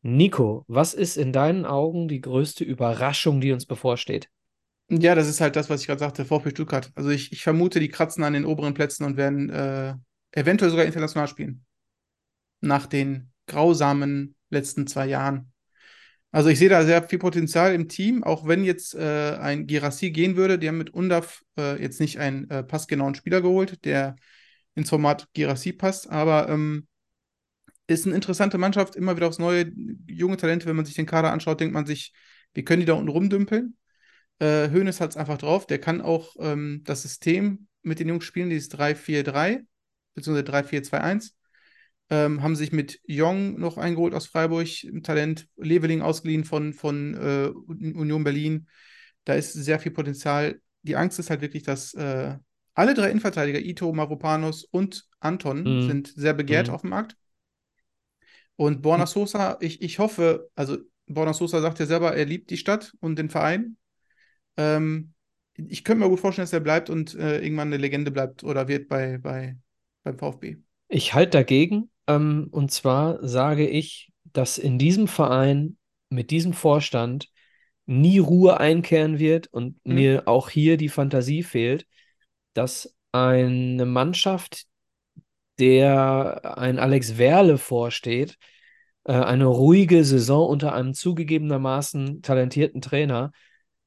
Nico, 0.03 0.65
was 0.67 0.95
ist 0.95 1.17
in 1.17 1.33
deinen 1.33 1.65
Augen 1.65 2.09
die 2.09 2.21
größte 2.21 2.65
Überraschung, 2.65 3.41
die 3.41 3.53
uns 3.53 3.67
bevorsteht? 3.67 4.29
Ja, 4.88 5.15
das 5.15 5.29
ist 5.29 5.41
halt 5.41 5.57
das, 5.57 5.71
was 5.71 5.81
ich 5.81 5.87
gerade 5.87 6.01
sagte, 6.01 6.25
VfB 6.25 6.51
Stuttgart. 6.51 6.91
Also 6.97 7.11
ich, 7.11 7.33
ich 7.33 7.43
vermute, 7.43 7.81
die 7.81 7.88
kratzen 7.88 8.25
an 8.25 8.33
den 8.33 8.45
oberen 8.45 8.75
Plätzen 8.75 9.05
und 9.05 9.17
werden 9.17 9.49
äh, 9.49 9.95
eventuell 10.33 10.71
sogar 10.71 10.85
international 10.85 11.29
spielen. 11.29 11.65
Nach 12.61 12.87
den 12.87 13.31
grausamen 13.47 14.35
letzten 14.51 14.87
zwei 14.87 15.07
Jahren. 15.07 15.53
Also 16.33 16.49
ich 16.49 16.59
sehe 16.59 16.69
da 16.69 16.85
sehr 16.85 17.03
viel 17.03 17.19
Potenzial 17.19 17.75
im 17.75 17.88
Team, 17.88 18.25
auch 18.25 18.47
wenn 18.47 18.65
jetzt 18.65 18.95
äh, 18.95 19.37
ein 19.38 19.67
Girassi 19.67 20.11
gehen 20.11 20.37
würde. 20.37 20.59
Die 20.59 20.67
haben 20.67 20.79
mit 20.79 20.91
Undaf 20.91 21.43
äh, 21.59 21.81
jetzt 21.81 22.01
nicht 22.01 22.19
einen 22.19 22.51
äh, 22.51 22.62
passgenauen 22.62 23.15
Spieler 23.15 23.41
geholt, 23.41 23.85
der 23.85 24.17
ins 24.75 24.88
Format 24.88 25.29
Girassi 25.35 25.73
passt, 25.73 26.11
aber 26.11 26.49
ähm, 26.49 26.87
ist 27.94 28.07
eine 28.07 28.14
interessante 28.14 28.59
Mannschaft, 28.59 28.96
immer 28.96 29.16
wieder 29.16 29.28
aufs 29.28 29.38
neue, 29.38 29.72
junge 30.07 30.37
Talente. 30.37 30.66
Wenn 30.66 30.76
man 30.76 30.85
sich 30.85 30.94
den 30.94 31.07
Kader 31.07 31.33
anschaut, 31.33 31.61
denkt 31.61 31.74
man 31.74 31.87
sich, 31.87 32.12
wie 32.55 32.64
können 32.64 32.81
die 32.81 32.87
da 32.87 32.94
unten 32.94 33.09
rumdümpeln? 33.09 33.76
Äh, 34.38 34.70
Hoeneß 34.70 35.00
hat 35.00 35.11
es 35.11 35.16
einfach 35.16 35.38
drauf. 35.38 35.66
Der 35.66 35.78
kann 35.78 36.00
auch 36.00 36.35
ähm, 36.38 36.83
das 36.85 37.02
System 37.02 37.66
mit 37.83 37.98
den 37.98 38.09
Jungs 38.09 38.24
spielen, 38.24 38.50
dieses 38.50 38.68
3-4-3, 38.68 39.62
beziehungsweise 40.14 40.44
3-4-2-1. 40.44 41.37
Ähm, 42.11 42.42
haben 42.42 42.57
sich 42.57 42.72
mit 42.72 43.00
Jong 43.05 43.59
noch 43.59 43.78
eingeholt 43.78 44.14
aus 44.14 44.26
Freiburg, 44.26 44.68
ein 44.85 45.02
Talent, 45.02 45.48
Leveling 45.57 46.02
ausgeliehen 46.02 46.44
von, 46.44 46.72
von 46.74 47.14
äh, 47.14 47.48
Union 47.48 48.24
Berlin. 48.24 48.66
Da 49.24 49.35
ist 49.35 49.52
sehr 49.52 49.78
viel 49.78 49.92
Potenzial. 49.92 50.61
Die 50.83 50.96
Angst 50.96 51.18
ist 51.18 51.31
halt 51.31 51.40
wirklich, 51.40 51.62
dass 51.62 51.94
äh, 51.94 52.37
alle 52.74 52.94
drei 52.94 53.11
Innenverteidiger, 53.11 53.61
Ito, 53.61 53.92
Mavropanos 53.92 54.64
und 54.64 55.05
Anton, 55.20 55.62
Mhm. 55.62 55.87
sind 55.87 56.12
sehr 56.14 56.35
begehrt 56.35 56.68
Mhm. 56.68 56.74
auf 56.74 56.81
dem 56.83 56.90
Markt. 56.90 57.16
Und 58.57 58.83
Borna 58.83 59.07
Sosa, 59.07 59.57
ich, 59.61 59.83
ich 59.83 59.99
hoffe, 59.99 60.51
also 60.55 60.79
Borna 61.07 61.33
Sosa 61.33 61.61
sagt 61.61 61.79
ja 61.79 61.87
selber, 61.87 62.15
er 62.17 62.25
liebt 62.27 62.51
die 62.51 62.57
Stadt 62.57 62.93
und 63.01 63.17
den 63.19 63.31
Verein. 63.31 63.77
Ähm, 64.57 65.15
ich 65.57 65.85
könnte 65.85 66.05
mir 66.05 66.11
gut 66.11 66.21
vorstellen, 66.21 66.45
dass 66.45 66.53
er 66.53 66.61
bleibt 66.61 66.91
und 66.91 67.15
äh, 67.15 67.41
irgendwann 67.41 67.69
eine 67.69 67.79
Legende 67.79 68.11
bleibt 68.11 68.45
oder 68.45 68.69
wird 68.69 68.88
bei, 68.88 69.19
bei, 69.19 69.57
beim 70.05 70.19
VfB. 70.19 70.59
Ich 70.88 71.15
halte 71.15 71.31
dagegen. 71.38 71.91
Ähm, 72.07 72.49
und 72.51 72.71
zwar 72.71 73.27
sage 73.27 73.69
ich, 73.69 74.12
dass 74.33 74.59
in 74.59 74.79
diesem 74.79 75.09
Verein 75.09 75.77
mit 76.11 76.31
diesem 76.31 76.53
Vorstand 76.53 77.29
nie 77.87 78.19
Ruhe 78.19 78.61
einkehren 78.61 79.19
wird 79.19 79.49
und 79.49 79.85
Mhm. 79.87 79.95
mir 79.95 80.29
auch 80.29 80.51
hier 80.51 80.77
die 80.77 80.88
Fantasie 80.88 81.43
fehlt, 81.43 81.87
dass 82.55 82.95
eine 83.12 83.87
Mannschaft, 83.87 84.67
der 85.62 86.59
ein 86.59 86.79
Alex 86.79 87.18
Werle 87.18 87.59
vorsteht, 87.59 88.38
äh, 89.05 89.12
eine 89.12 89.46
ruhige 89.46 90.05
Saison 90.05 90.48
unter 90.48 90.75
einem 90.75 90.94
zugegebenermaßen 90.94 92.22
talentierten 92.22 92.81
Trainer 92.83 93.33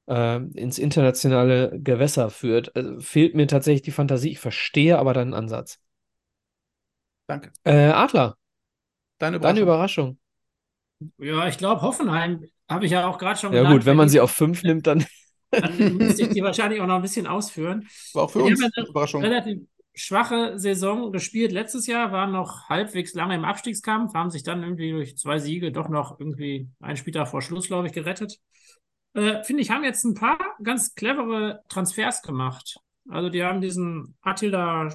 äh, 0.08 0.38
ins 0.56 0.80
internationale 0.80 1.80
Gewässer 1.82 2.30
führt. 2.30 2.76
Also 2.76 3.00
fehlt 3.02 3.36
mir 3.36 3.48
tatsächlich 3.48 3.84
die 3.84 3.92
Fantasie. 3.92 4.32
Ich 4.32 4.40
verstehe 4.40 5.00
aber 5.00 5.14
deinen 5.14 5.34
Ansatz. 5.34 5.80
Danke. 7.28 7.52
Äh, 7.64 7.92
Adler, 7.92 8.38
Deine 9.18 9.38
deine 9.40 9.62
Überraschung. 9.62 9.62
Überraschung. 9.62 10.20
Ja, 11.18 11.48
ich 11.48 11.58
glaube, 11.58 11.82
Hoffenheim 11.82 12.46
habe 12.70 12.86
ich 12.86 12.92
ja 12.92 13.08
auch 13.08 13.18
gerade 13.18 13.40
schon 13.40 13.52
Ja 13.54 13.60
genannt. 13.60 13.76
gut, 13.80 13.86
wenn 13.86 13.98
man 13.98 14.10
sie 14.10 14.20
auf 14.20 14.32
fünf 14.32 14.64
nimmt, 14.64 14.88
dann 14.88 15.06
Dann 15.52 15.98
müsste 15.98 16.24
ich 16.24 16.30
die 16.30 16.42
wahrscheinlich 16.44 16.82
auch 16.82 16.88
noch 16.88 16.96
ein 16.98 17.02
bisschen 17.02 17.28
ausführen. 17.28 17.88
War 18.14 18.24
auch 18.24 18.32
für 18.32 18.40
uns 18.44 18.62
eine 18.62 18.88
Überraschung. 18.88 19.22
relativ 19.22 19.62
schwache 19.96 20.60
Saison 20.60 21.12
gespielt. 21.12 21.52
Letztes 21.52 21.88
Jahr 21.88 22.12
waren 22.12 22.32
noch 22.32 22.70
halbwegs 22.70 23.14
lange 23.14 23.36
im 23.36 23.46
Abstiegskampf, 23.46 24.14
haben 24.14 24.30
sich 24.32 24.44
dann 24.44 24.64
irgendwie 24.64 24.92
durch 24.92 25.18
zwei 25.18 25.40
Siege 25.40 25.72
doch 25.72 25.90
noch 25.90 26.20
irgendwie 26.20 26.70
einen 26.82 26.98
Spieltag 26.98 27.28
vor 27.30 27.42
Schluss, 27.42 27.68
glaube 27.68 27.88
ich, 27.88 27.94
gerettet. 27.94 28.40
Äh, 29.14 29.44
Finde 29.44 29.62
ich, 29.62 29.70
haben 29.72 29.84
jetzt 29.84 30.04
ein 30.04 30.14
paar 30.14 30.38
ganz 30.64 30.96
clevere 30.96 31.62
Transfers 31.70 32.22
gemacht. 32.22 32.78
Also 33.10 33.30
die 33.30 33.44
haben 33.44 33.62
diesen 33.62 34.16
Attila 34.22 34.90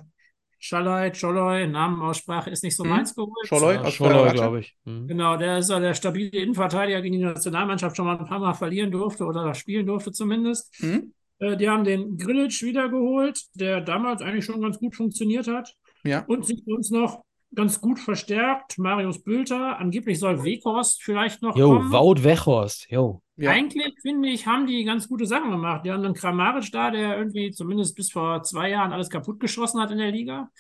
Schalai, 0.59 1.15
Scholloy, 1.15 1.67
Namenaussprache 1.67 2.51
ist 2.51 2.63
nicht 2.63 2.77
so 2.77 2.85
Hm? 2.85 2.91
meins 2.91 3.15
geholt. 3.15 3.33
Scholloy 3.49 3.79
Äh, 3.83 3.87
aus 3.87 3.95
Scholler, 3.95 4.31
Fenerbahce? 4.31 4.33
glaube 4.33 4.61
ich. 4.61 4.77
Mhm. 4.85 5.07
Genau, 5.07 5.37
der 5.37 5.59
ist 5.59 5.71
ja 5.71 5.81
der 5.81 5.95
stabile 5.95 6.31
Innenverteidiger 6.31 7.03
gegen 7.03 7.19
die 7.19 7.25
Nationalmannschaft 7.25 7.97
schon 7.97 8.07
mal 8.07 8.19
ein 8.19 8.27
paar 8.27 8.39
Mal 8.39 8.55
verlieren 8.55 8.91
durfte 8.93 9.25
oder 9.25 9.55
spielen 9.55 9.87
durfte 9.87 10.13
zumindest. 10.13 10.75
Hm? 10.81 11.13
Äh, 11.41 11.57
die 11.57 11.69
haben 11.69 11.85
den 11.85 12.17
Grillitsch 12.17 12.63
wiedergeholt, 12.63 13.43
der 13.55 13.81
damals 13.81 14.23
eigentlich 14.23 14.45
schon 14.45 14.61
ganz 14.61 14.79
gut 14.79 14.95
funktioniert 14.95 15.49
hat. 15.49 15.75
Ja. 16.05 16.25
Und 16.27 16.47
sich 16.47 16.67
uns 16.67 16.91
noch 16.91 17.25
ganz 17.55 17.81
gut 17.81 17.99
verstärkt. 17.99 18.79
Marius 18.79 19.23
Bülter, 19.23 19.79
angeblich 19.79 20.19
soll 20.19 20.45
Weghorst 20.45 21.03
vielleicht 21.03 21.43
noch 21.43 21.57
Jo. 21.57 21.91
Wout 21.91 22.23
Weghorst. 22.23 22.87
Jo. 22.91 23.23
Ja. 23.37 23.51
Eigentlich, 23.51 23.95
finde 24.03 24.29
ich, 24.29 24.47
haben 24.47 24.67
die 24.67 24.85
ganz 24.85 25.09
gute 25.09 25.27
Sachen 25.27 25.51
gemacht. 25.51 25.85
Die 25.85 25.91
haben 25.91 26.05
einen 26.05 26.15
Kramaric 26.15 26.71
da, 26.73 26.91
der 26.91 27.17
irgendwie 27.17 27.51
zumindest 27.51 27.97
bis 27.97 28.13
vor 28.13 28.43
zwei 28.43 28.69
Jahren 28.71 28.93
alles 28.93 29.09
kaputt 29.09 29.41
geschossen 29.41 29.81
hat 29.81 29.91
in 29.91 29.99
der 29.99 30.13
Liga. 30.13 30.51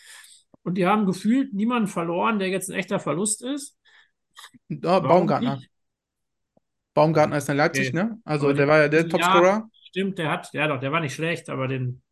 Und 0.62 0.76
die 0.78 0.86
haben 0.86 1.06
gefühlt 1.06 1.52
niemanden 1.52 1.88
verloren, 1.88 2.38
der 2.38 2.48
jetzt 2.48 2.70
ein 2.70 2.76
echter 2.76 2.98
Verlust 2.98 3.42
ist. 3.42 3.76
Ah, 4.70 4.76
Warum 4.80 5.08
Baumgartner. 5.08 5.60
Baumgartner 6.94 7.36
ist 7.36 7.48
in 7.48 7.56
Leipzig, 7.56 7.88
Okay. 7.88 7.96
ne? 7.96 8.18
Also 8.24 8.52
der 8.52 8.66
war 8.66 8.78
ja 8.78 8.88
der 8.88 9.02
ja, 9.02 9.08
Topscorer. 9.08 9.68
Stimmt, 9.90 10.18
der 10.18 10.30
hat, 10.30 10.52
ja 10.52 10.66
doch, 10.66 10.80
der 10.80 10.92
war 10.92 11.00
nicht 11.00 11.14
schlecht, 11.14 11.50
aber 11.50 11.68
den, 11.68 12.02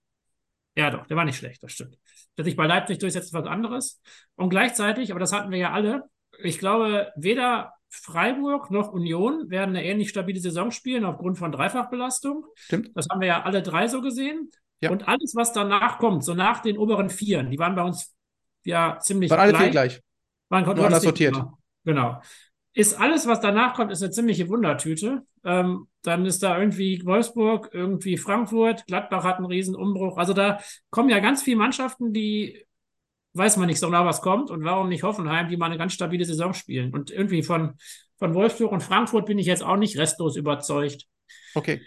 ja 0.77 0.91
doch, 0.91 1.07
der 1.07 1.17
war 1.17 1.25
nicht 1.25 1.37
schlecht, 1.37 1.62
das 1.62 1.73
stimmt. 1.73 1.99
Dass 2.37 2.45
sich 2.45 2.57
bei 2.57 2.67
Leipzig 2.67 2.99
durchsetzt, 2.99 3.29
ist 3.29 3.33
was 3.33 3.47
anderes. 3.47 4.01
Und 4.37 4.51
gleichzeitig, 4.51 5.11
aber 5.11 5.21
das 5.21 5.33
hatten 5.33 5.51
wir 5.51 5.59
ja 5.59 5.73
alle, 5.73 6.05
ich 6.43 6.59
glaube, 6.59 7.12
weder 7.17 7.73
Freiburg 7.91 8.71
noch 8.71 8.93
Union 8.93 9.49
werden 9.51 9.71
eine 9.71 9.85
ähnlich 9.85 10.11
stabile 10.11 10.41
Saison 10.41 10.71
spielen 10.71 11.05
aufgrund 11.05 11.38
von 11.38 11.53
Dreifachbelastung. 11.53 12.45
Stimmt. 12.55 12.91
Das 12.95 13.09
haben 13.11 13.21
wir 13.21 13.29
ja 13.29 13.43
alle 13.43 13.62
drei 13.62 13.88
so 13.88 14.03
gesehen. 14.03 14.51
Ja. 14.81 14.91
Und 14.91 15.09
alles, 15.09 15.35
was 15.35 15.53
danach 15.53 15.99
kommt, 15.99 16.23
so 16.25 16.35
nach 16.35 16.61
den 16.61 16.79
oberen 16.79 17.11
Vieren, 17.11 17.51
die 17.51 17.59
waren 17.59 17.75
bei 17.75 17.83
uns 17.83 18.14
ja 18.64 18.99
ziemlich 19.01 19.31
Waren 19.31 19.41
alle 19.41 19.57
vier 19.57 19.71
gleich. 19.71 20.01
Waren 20.51 20.64
Nur 20.64 20.85
anders 20.85 21.03
sortiert. 21.03 21.35
Genau. 21.35 21.59
genau. 21.85 22.23
Ist 22.75 22.99
alles, 23.01 23.27
was 23.27 23.41
danach 23.41 23.75
kommt, 23.75 23.91
ist 23.91 24.03
eine 24.03 24.12
ziemliche 24.12 24.49
Wundertüte. 24.49 25.23
Ähm, 25.45 25.88
dann 26.09 26.27
ist 26.27 26.42
da 26.42 26.59
irgendwie 26.59 27.05
Wolfsburg, 27.05 27.71
irgendwie 27.73 28.16
Frankfurt, 28.16 28.87
Gladbach 28.87 29.25
hat 29.25 29.37
einen 29.37 29.47
riesen 29.47 29.77
Umbruch. 29.77 30.16
Also 30.18 30.33
da 30.33 30.59
kommen 30.90 31.09
ja 31.11 31.21
ganz 31.21 31.42
viele 31.42 31.59
Mannschaften, 31.59 32.12
die 32.12 32.64
weiß 33.35 33.57
man 33.57 33.68
nicht 33.68 33.79
so 33.79 33.87
genau, 33.87 34.05
was 34.05 34.21
kommt 34.23 34.51
und 34.51 34.64
warum 34.64 34.88
nicht 34.88 35.05
Hoffenheim, 35.05 35.49
die 35.49 35.57
mal 35.57 35.66
eine 35.66 35.79
ganz 35.79 35.92
stabile 35.92 36.25
Saison 36.25 36.55
spielen. 36.55 36.92
Und 36.92 37.11
irgendwie 37.11 37.42
von, 37.42 37.75
von 38.18 38.35
Wolfsburg 38.35 38.73
und 38.73 38.83
Frankfurt 38.83 39.27
bin 39.27 39.38
ich 39.38 39.47
jetzt 39.47 39.62
auch 39.62 39.77
nicht 39.77 39.97
restlos 39.97 40.37
überzeugt. 40.37 41.07
Okay. 41.55 41.81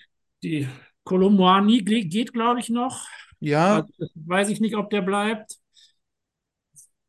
Die 0.43 0.67
Kolomwani 1.03 1.81
geht, 1.83 2.33
glaube 2.33 2.59
ich, 2.59 2.69
noch. 2.69 3.05
Ja, 3.39 3.77
Also, 3.77 4.07
weiß 4.15 4.49
ich 4.49 4.61
nicht, 4.61 4.75
ob 4.75 4.89
der 4.89 5.01
bleibt. 5.01 5.57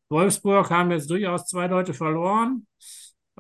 Wolfsburg 0.09 0.71
haben 0.71 0.91
jetzt 0.91 1.11
durchaus 1.11 1.47
zwei 1.47 1.67
Leute 1.67 1.95
verloren. 1.95 2.67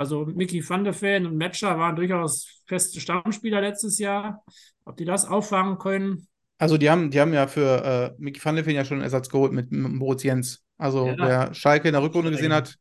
Also 0.02 0.26
Mickey 0.26 0.68
van 0.68 0.82
der 0.82 1.00
Ven 1.00 1.26
und 1.26 1.36
Metscher 1.36 1.78
waren 1.78 1.94
durchaus 1.94 2.62
feste 2.66 3.00
Stammspieler 3.00 3.60
letztes 3.60 3.98
Jahr. 3.98 4.42
Ob 4.84 4.96
die 4.96 5.04
das 5.04 5.24
auffangen 5.24 5.78
können? 5.78 6.26
also 6.58 6.76
die 6.76 6.90
haben, 6.90 7.10
die 7.10 7.20
haben 7.20 7.32
ja 7.32 7.46
für 7.46 8.14
äh, 8.16 8.22
Micky 8.22 8.44
van 8.44 8.56
de 8.56 8.64
Ven 8.64 8.74
ja 8.74 8.84
schon 8.84 8.98
einen 8.98 9.04
Ersatz 9.04 9.28
geholt 9.28 9.52
mit, 9.52 9.72
mit 9.72 9.92
Moritz 9.92 10.22
Jens. 10.22 10.64
Also 10.78 11.06
Ja. 11.06 11.16
wer 11.18 11.54
Schalke 11.54 11.88
in 11.88 11.92
der 11.92 12.02
Rückrunde 12.02 12.30
gesehen 12.30 12.52
hat, 12.52 12.76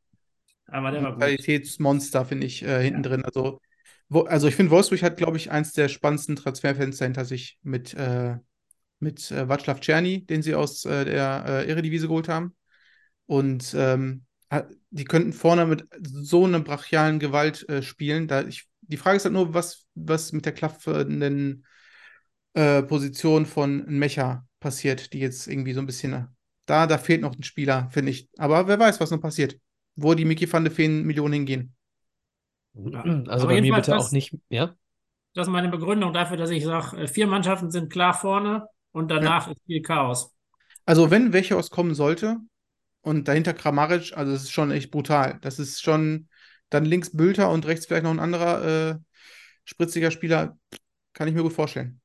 Aber 0.68 0.92
der 0.92 1.04
war. 1.04 1.16
Qualitätsmonster, 1.18 2.26
finde 2.26 2.48
ich, 2.48 2.64
äh, 2.64 2.84
hinten 2.84 3.04
drin. 3.04 3.26
Also, 3.26 3.60
wo, 4.08 4.22
also 4.22 4.48
ich 4.48 4.56
finde, 4.56 4.72
Wolfsburg 4.72 5.02
hat, 5.04 5.18
glaube 5.18 5.38
ich, 5.38 5.52
eins 5.52 5.74
der 5.74 5.90
spannendsten 5.90 6.36
Transferfenster 6.36 7.06
hinter 7.06 7.26
sich 7.26 7.58
mit, 7.64 7.94
äh, 7.94 8.38
mit 9.00 9.32
äh, 9.32 9.46
Václav 9.50 9.80
Czerny, 9.80 10.26
den 10.26 10.42
sie 10.42 10.56
aus 10.56 10.86
äh, 10.86 11.06
der 11.06 11.44
äh, 11.48 11.70
Eredivisie 11.70 12.08
geholt 12.08 12.30
haben. 12.30 12.56
Und 13.26 13.74
ähm, 13.76 14.26
die 14.90 15.06
könnten 15.06 15.34
vorne 15.34 15.66
mit 15.66 15.88
so 16.02 16.46
einer 16.46 16.60
brachialen 16.60 17.20
Gewalt 17.20 17.68
äh, 17.70 17.82
spielen. 17.82 18.28
Da 18.28 18.44
ich, 18.44 18.68
die 18.82 18.98
Frage 18.98 19.18
ist 19.18 19.26
halt 19.26 19.34
nur, 19.34 19.54
was, 19.54 19.88
was 19.96 20.32
mit 20.34 20.46
der 20.46 20.54
klaffenden 20.54 21.66
äh, 22.54 22.84
Position 22.84 23.46
von 23.46 23.86
Mecha 23.88 24.46
passiert, 24.60 25.14
die 25.14 25.20
jetzt 25.20 25.48
irgendwie 25.48 25.74
so 25.74 25.80
ein 25.80 25.86
bisschen 25.86 26.14
äh, 26.14 26.26
da, 26.66 26.88
da 26.88 26.98
fehlt 26.98 27.22
noch 27.22 27.36
ein 27.36 27.44
Spieler, 27.44 27.90
finde 27.92 28.12
ich. 28.12 28.30
Aber 28.38 28.68
wer 28.68 28.80
weiß, 28.80 29.00
was 29.00 29.12
noch 29.12 29.22
passiert. 29.22 29.58
Wo 29.96 30.14
die 30.14 30.26
Mickey 30.26 30.52
van 30.52 30.64
de 30.64 30.76
Ven 30.76 31.04
Millionen 31.04 31.34
hingehen. 31.34 31.76
Ja. 32.74 33.02
Also 33.28 33.46
Aber 33.46 33.56
bei 33.56 33.62
mir 33.62 33.74
bitte 33.74 33.92
das- 33.92 34.08
auch 34.08 34.12
nicht, 34.12 34.34
ja? 34.50 34.76
Das 35.34 35.48
ist 35.48 35.52
meine 35.52 35.70
Begründung 35.70 36.14
dafür, 36.14 36.36
dass 36.38 36.50
ich 36.50 36.64
sage, 36.64 37.08
vier 37.08 37.26
Mannschaften 37.26 37.72
sind 37.72 37.92
klar 37.92 38.14
vorne 38.14 38.68
und 38.92 39.10
danach 39.10 39.50
ist 39.50 39.62
viel 39.66 39.82
Chaos. 39.82 40.34
Also, 40.86 41.10
wenn 41.10 41.32
welche 41.32 41.56
auskommen 41.56 41.96
sollte 41.96 42.38
und 43.02 43.28
dahinter 43.28 43.54
Kramaric, 43.54 44.16
also 44.16 44.32
das 44.32 44.44
ist 44.44 44.52
schon 44.52 44.72
echt 44.72 44.92
brutal. 44.92 45.40
Das 45.42 45.60
ist 45.60 45.82
schon 45.82 46.28
dann 46.70 46.86
links 46.86 47.16
Bülter 47.16 47.50
und 47.50 47.66
rechts 47.66 47.86
vielleicht 47.86 48.04
noch 48.04 48.12
ein 48.12 48.20
anderer 48.20 48.92
äh, 48.92 48.96
spritziger 49.66 50.12
Spieler. 50.12 50.58
Kann 51.14 51.28
ich 51.28 51.34
mir 51.34 51.44
gut 51.44 51.54
vorstellen. 51.54 52.02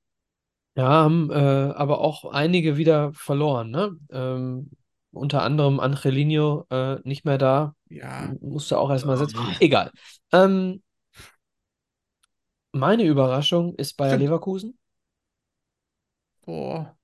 Ja, 0.77 0.89
haben 0.89 1.31
äh, 1.31 1.35
aber 1.35 2.01
auch 2.01 2.25
einige 2.27 2.77
wieder 2.77 3.13
verloren, 3.15 3.71
ne? 3.71 3.97
Ähm, 4.11 4.71
unter 5.13 5.43
anderem 5.43 5.81
Angelino 5.81 6.67
äh, 6.71 6.97
nicht 7.05 7.25
mehr 7.25 7.39
da. 7.39 7.75
Ja, 7.89 8.35
Musste 8.41 8.79
auch 8.79 8.91
erstmal 8.91 9.17
setzen. 9.17 9.39
Ah. 9.39 9.57
Egal. 9.61 9.91
Ähm, 10.33 10.83
meine 12.73 13.05
Überraschung 13.05 13.75
ist 13.77 13.97
Bayer 13.97 14.11
Stimmt. 14.11 14.25
Leverkusen. 14.25 14.79
boah. 16.47 16.96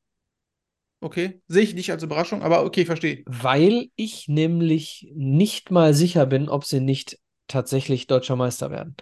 Okay, 1.03 1.43
sehe 1.49 1.63
ich 1.63 1.75
nicht 1.75 1.91
als 1.91 2.05
Überraschung, 2.05 2.43
aber 2.43 2.65
okay, 2.65 2.85
verstehe. 2.85 3.25
Weil 3.27 3.89
ich 3.97 4.29
nämlich 4.29 5.11
nicht 5.15 5.71
mal 5.73 5.95
sicher 5.95 6.27
bin, 6.27 6.49
ob 6.49 6.65
sie 6.65 6.81
nicht 6.81 7.19
tatsächlich 7.49 8.07
deutscher 8.07 8.37
Meister 8.37 8.71
werden. 8.71 8.97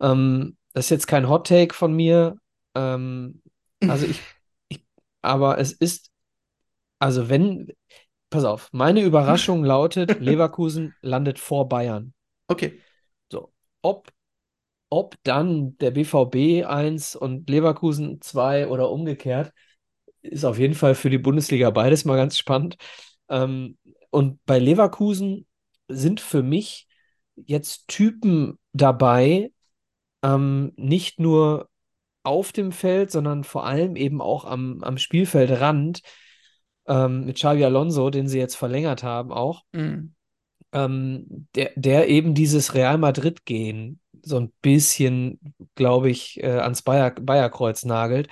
Ähm, 0.00 0.56
das 0.72 0.86
ist 0.86 0.90
jetzt 0.90 1.06
kein 1.08 1.28
Hot 1.28 1.48
Take 1.48 1.74
von 1.74 1.92
mir. 1.94 2.36
Ähm, 2.76 3.42
also 3.80 4.06
ich, 4.06 4.20
ich, 4.68 4.84
aber 5.22 5.58
es 5.58 5.72
ist, 5.72 6.10
also 7.00 7.28
wenn, 7.28 7.68
pass 8.30 8.44
auf, 8.44 8.68
meine 8.72 9.02
Überraschung 9.02 9.64
lautet, 9.64 10.16
Leverkusen 10.20 10.94
landet 11.02 11.38
vor 11.38 11.68
Bayern. 11.68 12.14
Okay, 12.50 12.80
So, 13.30 13.52
ob, 13.82 14.12
ob 14.90 15.16
dann 15.24 15.76
der 15.78 15.90
BVB 15.92 16.64
1 16.64 17.16
und 17.16 17.48
Leverkusen 17.50 18.20
2 18.22 18.68
oder 18.68 18.90
umgekehrt, 18.90 19.52
ist 20.26 20.44
auf 20.44 20.58
jeden 20.58 20.74
Fall 20.74 20.94
für 20.94 21.10
die 21.10 21.18
Bundesliga 21.18 21.70
beides 21.70 22.04
mal 22.04 22.16
ganz 22.16 22.38
spannend. 22.38 22.76
Ähm, 23.28 23.76
und 24.10 24.44
bei 24.46 24.58
Leverkusen 24.58 25.46
sind 25.88 26.20
für 26.20 26.42
mich 26.42 26.86
jetzt 27.36 27.88
Typen 27.88 28.58
dabei, 28.72 29.52
ähm, 30.22 30.72
nicht 30.76 31.20
nur 31.20 31.68
auf 32.22 32.52
dem 32.52 32.72
Feld, 32.72 33.10
sondern 33.10 33.44
vor 33.44 33.66
allem 33.66 33.94
eben 33.96 34.20
auch 34.20 34.44
am, 34.44 34.82
am 34.82 34.98
Spielfeldrand, 34.98 36.02
ähm, 36.86 37.26
mit 37.26 37.36
Xabi 37.36 37.64
Alonso, 37.64 38.10
den 38.10 38.28
sie 38.28 38.38
jetzt 38.38 38.56
verlängert 38.56 39.02
haben, 39.02 39.32
auch 39.32 39.62
Mhm. 39.72 40.14
ähm, 40.72 41.48
der, 41.54 41.72
der 41.76 42.08
eben 42.08 42.34
dieses 42.34 42.74
Real 42.74 42.98
Madrid-Gehen 42.98 44.00
so 44.22 44.38
ein 44.38 44.52
bisschen, 44.60 45.54
glaube 45.76 46.10
ich, 46.10 46.42
äh, 46.42 46.58
ans 46.58 46.82
Bayer, 46.82 47.12
Bayerkreuz 47.12 47.84
nagelt. 47.84 48.28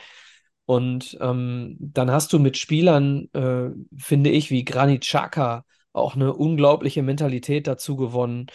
Und 0.66 1.16
ähm, 1.20 1.76
dann 1.78 2.10
hast 2.10 2.32
du 2.32 2.38
mit 2.38 2.56
Spielern, 2.56 3.28
äh, 3.34 3.70
finde 3.96 4.30
ich, 4.30 4.50
wie 4.50 4.64
Granit 4.64 5.02
Xhaka 5.02 5.64
auch 5.92 6.14
eine 6.14 6.32
unglaubliche 6.34 7.02
Mentalität 7.02 7.66
dazu 7.66 7.96
gewonnen. 7.96 8.46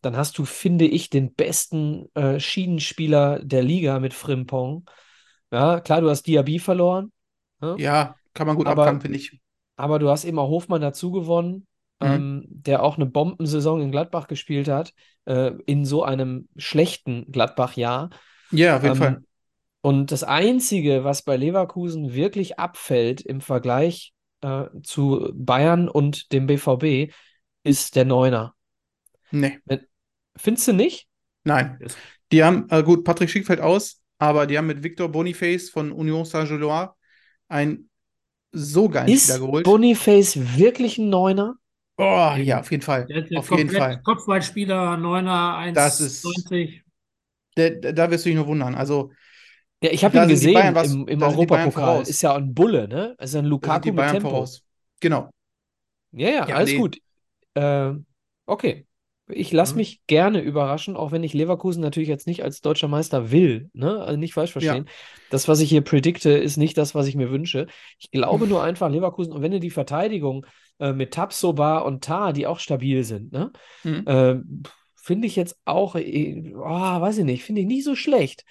Dann 0.00 0.16
hast 0.16 0.38
du, 0.38 0.44
finde 0.44 0.86
ich, 0.86 1.10
den 1.10 1.34
besten 1.34 2.06
äh, 2.14 2.40
Schienenspieler 2.40 3.40
der 3.40 3.62
Liga 3.62 3.98
mit 4.00 4.14
Frimpong. 4.14 4.88
Ja, 5.50 5.80
klar, 5.80 6.00
du 6.00 6.08
hast 6.10 6.26
Diaby 6.26 6.58
verloren. 6.58 7.12
ne? 7.60 7.74
Ja, 7.78 8.14
kann 8.34 8.46
man 8.46 8.56
gut 8.56 8.66
Aber- 8.66 8.82
abfangen, 8.82 9.00
finde 9.00 9.18
ich. 9.18 9.38
Aber 9.76 9.98
du 9.98 10.08
hast 10.08 10.24
eben 10.24 10.38
auch 10.38 10.48
Hofmann 10.48 10.80
dazu 10.80 11.12
gewonnen, 11.12 11.66
Mhm. 12.00 12.06
ähm, 12.06 12.44
der 12.48 12.82
auch 12.82 12.96
eine 12.96 13.06
Bombensaison 13.06 13.80
in 13.80 13.90
Gladbach 13.90 14.26
gespielt 14.28 14.68
hat, 14.68 14.92
äh, 15.24 15.52
in 15.66 15.84
so 15.84 16.02
einem 16.04 16.48
schlechten 16.56 17.30
Gladbach-Jahr. 17.30 18.10
Ja, 18.52 18.76
auf 18.76 18.82
jeden 18.82 18.94
Ähm, 18.96 18.98
Fall. 19.02 19.22
Und 19.88 20.12
das 20.12 20.22
Einzige, 20.22 21.02
was 21.04 21.22
bei 21.22 21.36
Leverkusen 21.36 22.12
wirklich 22.12 22.58
abfällt 22.58 23.20
im 23.22 23.40
Vergleich 23.40 24.12
äh, 24.42 24.64
zu 24.82 25.30
Bayern 25.34 25.88
und 25.88 26.32
dem 26.32 26.46
BVB, 26.46 27.12
ist 27.64 27.96
der 27.96 28.04
Neuner. 28.04 28.54
Nee, 29.30 29.58
Findest 30.36 30.68
du 30.68 30.72
nicht? 30.72 31.08
nein. 31.44 31.78
Ist- 31.80 31.98
Die 32.30 32.44
haben, 32.44 32.66
äh, 32.70 32.82
gut, 32.82 33.04
Patrick 33.04 33.30
Schick 33.30 33.46
fällt 33.46 33.60
aus, 33.60 34.02
aber 34.18 34.46
die 34.46 34.58
haben 34.58 34.66
mit 34.66 34.82
Victor 34.82 35.08
Boniface 35.08 35.70
von 35.70 35.90
Union 35.92 36.24
Saint-Gilloise 36.26 36.90
einen 37.48 37.88
so 38.52 38.88
geilen 38.88 39.08
Ist 39.08 39.24
Spieler 39.24 39.38
geholt. 39.38 39.64
Boniface 39.64 40.58
wirklich 40.58 40.98
ein 40.98 41.08
Neuner? 41.08 41.56
Oh, 41.96 42.34
ja, 42.36 42.60
auf 42.60 42.70
jeden 42.70 42.82
Fall. 42.82 43.06
Der 43.06 43.22
ist 43.22 43.30
der 43.30 43.38
Auf 43.40 43.50
jeden 43.50 43.70
Fall. 43.70 44.02
Kopfballspieler, 44.02 44.96
Neuner, 44.98 45.72
Das 45.72 46.00
ist- 46.00 46.24
1,90. 46.24 46.82
Da, 47.56 47.70
da 47.70 47.92
da 47.92 48.10
wirst 48.10 48.24
du 48.24 48.28
dich 48.28 48.36
nur 48.36 48.46
wundern. 48.46 48.74
Also, 48.74 49.10
Ja, 49.82 49.90
ich 49.90 50.04
habe 50.04 50.18
ihn 50.18 50.28
gesehen 50.28 50.74
was- 50.74 50.92
im, 50.92 51.06
im 51.06 51.22
Europapokal. 51.22 52.02
Ist 52.02 52.22
ja 52.22 52.34
ein 52.34 52.52
Bulle, 52.54 52.88
ne? 52.88 53.14
Ist 53.20 53.34
ja 53.34 53.40
ein 53.40 53.46
Lukaku 53.46 53.92
mit 53.92 54.08
Tempo. 54.08 54.30
voraus. 54.30 54.62
Genau. 55.00 55.30
Ja, 56.12 56.28
ja, 56.30 56.48
Ja, 56.48 56.56
alles 56.56 56.70
nee. 56.70 56.78
gut. 56.78 56.98
Äh, 57.54 57.92
okay. 58.46 58.86
Ich 59.30 59.52
lasse 59.52 59.74
Mhm. 59.74 59.78
mich 59.78 60.00
gerne 60.06 60.40
überraschen, 60.40 60.96
auch 60.96 61.12
wenn 61.12 61.22
ich 61.22 61.34
Leverkusen 61.34 61.82
natürlich 61.82 62.08
jetzt 62.08 62.26
nicht 62.26 62.42
als 62.42 62.62
deutscher 62.62 62.88
Meister 62.88 63.30
will. 63.30 63.68
Ne? 63.74 64.00
Also 64.00 64.18
nicht 64.18 64.32
falsch 64.32 64.52
verstehen. 64.52 64.88
Das, 65.28 65.48
was 65.48 65.60
ich 65.60 65.68
hier 65.68 65.82
predikte, 65.82 66.30
ist 66.30 66.56
nicht 66.56 66.78
das, 66.78 66.94
was 66.94 67.06
ich 67.06 67.14
mir 67.14 67.30
wünsche. 67.30 67.66
Ich 67.98 68.10
glaube 68.10 68.46
nur 68.46 68.62
einfach, 68.62 68.90
Leverkusen, 68.90 69.34
und 69.34 69.42
wenn 69.42 69.52
du 69.52 69.60
die 69.60 69.68
Verteidigung 69.70 70.46
äh, 70.80 70.94
mit 70.94 71.12
Tabsoba 71.12 71.80
und 71.80 72.02
Tah, 72.04 72.32
die 72.32 72.46
auch 72.46 72.58
stabil 72.58 73.04
sind, 73.04 73.30
ne? 73.32 73.52
Mhm. 73.84 74.06
Äh, 74.06 74.36
finde 74.96 75.26
ich 75.26 75.36
jetzt 75.36 75.58
auch, 75.66 75.94
äh, 75.94 76.54
oh, 76.56 76.62
weiß 76.62 77.18
ich 77.18 77.24
nicht, 77.24 77.44
finde 77.44 77.60
ich 77.60 77.66
nicht 77.66 77.84
so 77.84 77.94
schlecht. 77.94 78.44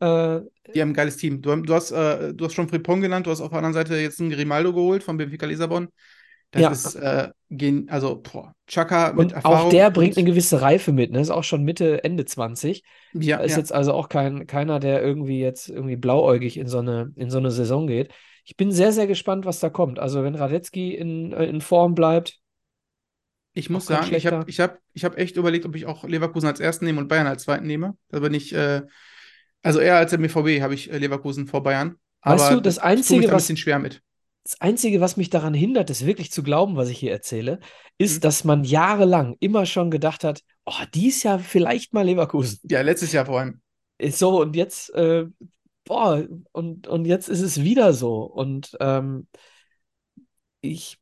Äh, 0.00 0.40
Die 0.74 0.80
haben 0.80 0.90
ein 0.90 0.94
geiles 0.94 1.16
Team. 1.16 1.42
Du, 1.42 1.54
du, 1.56 1.74
hast, 1.74 1.90
äh, 1.90 2.32
du 2.32 2.44
hast 2.44 2.54
schon 2.54 2.68
Frimpong 2.68 3.00
genannt, 3.00 3.26
du 3.26 3.30
hast 3.30 3.40
auf 3.40 3.48
der 3.50 3.58
anderen 3.58 3.74
Seite 3.74 3.96
jetzt 3.96 4.20
einen 4.20 4.30
Grimaldo 4.30 4.72
geholt 4.72 5.02
von 5.02 5.16
Benfica 5.16 5.46
Lissabon. 5.46 5.88
Das 6.52 6.62
Ja. 6.62 6.70
ist, 6.70 6.94
äh, 6.96 7.28
gen 7.50 7.88
also, 7.90 8.20
boah, 8.20 8.54
Chaka 8.66 9.12
mit 9.12 9.32
und 9.32 9.32
Erfahrung. 9.32 9.68
auch 9.68 9.70
der 9.70 9.90
bringt 9.90 10.16
eine 10.16 10.26
gewisse 10.26 10.62
Reife 10.62 10.92
mit, 10.92 11.10
ne? 11.12 11.20
Ist 11.20 11.30
auch 11.30 11.44
schon 11.44 11.64
Mitte, 11.64 12.04
Ende 12.04 12.24
20. 12.24 12.82
Ja, 13.12 13.36
Da 13.36 13.44
ist 13.44 13.52
ja. 13.52 13.58
jetzt 13.58 13.72
also 13.72 13.92
auch 13.94 14.08
kein, 14.08 14.46
keiner, 14.46 14.80
der 14.80 15.02
irgendwie 15.02 15.40
jetzt 15.40 15.68
irgendwie 15.68 15.96
blauäugig 15.96 16.56
in 16.58 16.66
so 16.68 16.78
eine, 16.78 17.12
in 17.16 17.30
so 17.30 17.38
eine 17.38 17.50
Saison 17.50 17.86
geht. 17.86 18.12
Ich 18.44 18.56
bin 18.56 18.72
sehr, 18.72 18.92
sehr 18.92 19.06
gespannt, 19.06 19.44
was 19.46 19.60
da 19.60 19.70
kommt. 19.70 19.98
Also, 19.98 20.22
wenn 20.24 20.34
Radetzky 20.34 20.94
in, 20.94 21.32
äh, 21.32 21.44
in 21.46 21.60
Form 21.60 21.94
bleibt, 21.94 22.38
Ich 23.52 23.68
muss 23.68 23.86
sagen, 23.86 24.12
ich 24.14 24.26
habe 24.26 24.38
ich 24.46 24.60
hab, 24.60 24.78
ich 24.92 25.04
hab 25.04 25.18
echt 25.18 25.36
überlegt, 25.36 25.66
ob 25.66 25.74
ich 25.74 25.86
auch 25.86 26.04
Leverkusen 26.04 26.46
als 26.48 26.60
ersten 26.60 26.84
nehme 26.84 27.00
und 27.00 27.08
Bayern 27.08 27.26
als 27.26 27.42
zweiten 27.44 27.66
nehme. 27.66 27.96
Da 28.08 28.20
bin 28.20 28.32
ich, 28.32 28.52
äh, 28.54 28.82
also 29.62 29.80
eher 29.80 29.96
als 29.96 30.10
der 30.10 30.18
BVB 30.18 30.62
habe 30.62 30.74
ich 30.74 30.90
äh, 30.90 30.98
Leverkusen 30.98 31.46
vor 31.46 31.62
Bayern. 31.62 31.96
Weißt 32.22 32.44
Aber 32.44 32.56
du, 32.56 32.60
das 32.62 32.78
Einzige, 32.78 33.26
ein 33.28 33.32
was- 33.32 33.44
bisschen 33.44 33.56
schwer 33.56 33.78
mit. 33.78 34.02
das 34.44 34.60
Einzige, 34.60 35.00
was 35.00 35.16
mich 35.16 35.30
daran 35.30 35.54
hindert, 35.54 35.90
es 35.90 36.04
wirklich 36.06 36.32
zu 36.32 36.42
glauben, 36.42 36.76
was 36.76 36.88
ich 36.88 36.98
hier 36.98 37.12
erzähle, 37.12 37.60
ist, 37.98 38.16
Mhm. 38.16 38.20
dass 38.22 38.44
man 38.44 38.64
jahrelang 38.64 39.36
immer 39.40 39.66
schon 39.66 39.90
gedacht 39.90 40.24
hat, 40.24 40.42
oh, 40.66 40.72
dies 40.94 41.22
Jahr 41.22 41.38
vielleicht 41.38 41.92
mal 41.92 42.04
Leverkusen. 42.04 42.58
Ja, 42.64 42.80
letztes 42.82 43.12
Jahr 43.12 43.26
vor 43.26 43.40
allem. 43.40 43.60
So, 44.10 44.40
und 44.40 44.56
jetzt, 44.56 44.94
äh, 44.94 45.26
boah, 45.84 46.26
und, 46.52 46.86
und 46.86 47.04
jetzt 47.04 47.28
ist 47.28 47.40
es 47.42 47.62
wieder 47.62 47.92
so. 47.92 48.22
Und 48.22 48.76
ähm, 48.80 49.26
ich, 50.62 50.98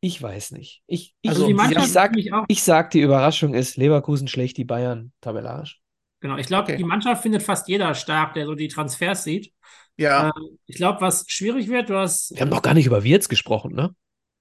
ich 0.00 0.20
weiß 0.20 0.52
nicht. 0.52 0.82
Ich, 0.86 1.14
ich, 1.22 1.30
Also 1.30 1.46
die 1.46 1.52
ich 1.52 1.92
sag, 1.92 2.16
ich 2.16 2.32
auch, 2.32 2.44
ich 2.48 2.62
sag, 2.62 2.90
die 2.90 3.00
Überraschung 3.00 3.54
ist, 3.54 3.76
Leverkusen 3.76 4.28
schlägt 4.28 4.56
die 4.56 4.64
Bayern 4.64 5.12
tabellarisch. 5.20 5.80
Genau, 6.20 6.36
ich 6.36 6.46
glaube, 6.46 6.64
Okay. 6.64 6.76
die 6.76 6.84
Mannschaft 6.84 7.22
findet 7.22 7.42
fast 7.42 7.68
jeder 7.68 7.94
stark, 7.94 8.34
der 8.34 8.46
so 8.46 8.54
die 8.54 8.68
Transfers 8.68 9.24
sieht. 9.24 9.52
Ja, 9.96 10.26
Ähm, 10.36 10.58
ich 10.66 10.76
glaube, 10.76 11.00
was 11.00 11.24
schwierig 11.28 11.68
wird, 11.68 11.90
du 11.90 11.96
hast, 11.98 12.30
Wir 12.32 12.40
haben 12.42 12.50
noch 12.50 12.62
gar 12.62 12.74
nicht 12.74 12.86
über 12.86 13.02
Wirtz 13.04 13.28
gesprochen, 13.28 13.74
ne? 13.74 13.94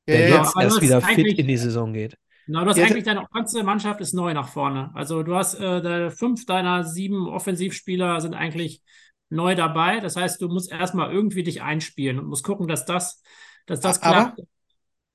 ja, 0.07 0.15
Der 0.15 0.29
ja, 0.29 0.37
jetzt 0.37 0.55
du 0.55 0.59
erst 0.61 0.81
wieder 0.81 1.01
fit 1.01 1.39
in 1.39 1.47
die 1.47 1.57
Saison 1.57 1.93
geht. 1.93 2.15
genau, 2.45 2.63
du 2.63 2.69
hast 2.69 2.77
Ja, 2.77 2.85
eigentlich 2.85 3.03
deine 3.05 3.25
ganze 3.33 3.63
Mannschaft 3.63 3.99
ist 4.01 4.13
neu 4.13 4.33
nach 4.33 4.49
vorne. 4.49 4.91
Also 4.93 5.23
du 5.23 5.35
hast 5.35 5.55
äh, 5.59 6.11
fünf 6.11 6.45
deiner 6.45 6.83
sieben 6.83 7.27
Offensivspieler 7.27 8.21
sind 8.21 8.35
eigentlich 8.35 8.83
neu 9.29 9.55
dabei. 9.55 9.99
Das 9.99 10.15
heißt, 10.15 10.41
du 10.41 10.47
musst 10.47 10.71
erstmal 10.71 11.11
irgendwie 11.11 11.43
dich 11.43 11.61
einspielen 11.61 12.19
und 12.19 12.27
musst 12.27 12.43
gucken, 12.45 12.67
dass 12.67 12.85
das, 12.85 13.21
dass 13.65 13.79
das 13.81 14.01
Aber- 14.03 14.31
klappt. 14.35 14.41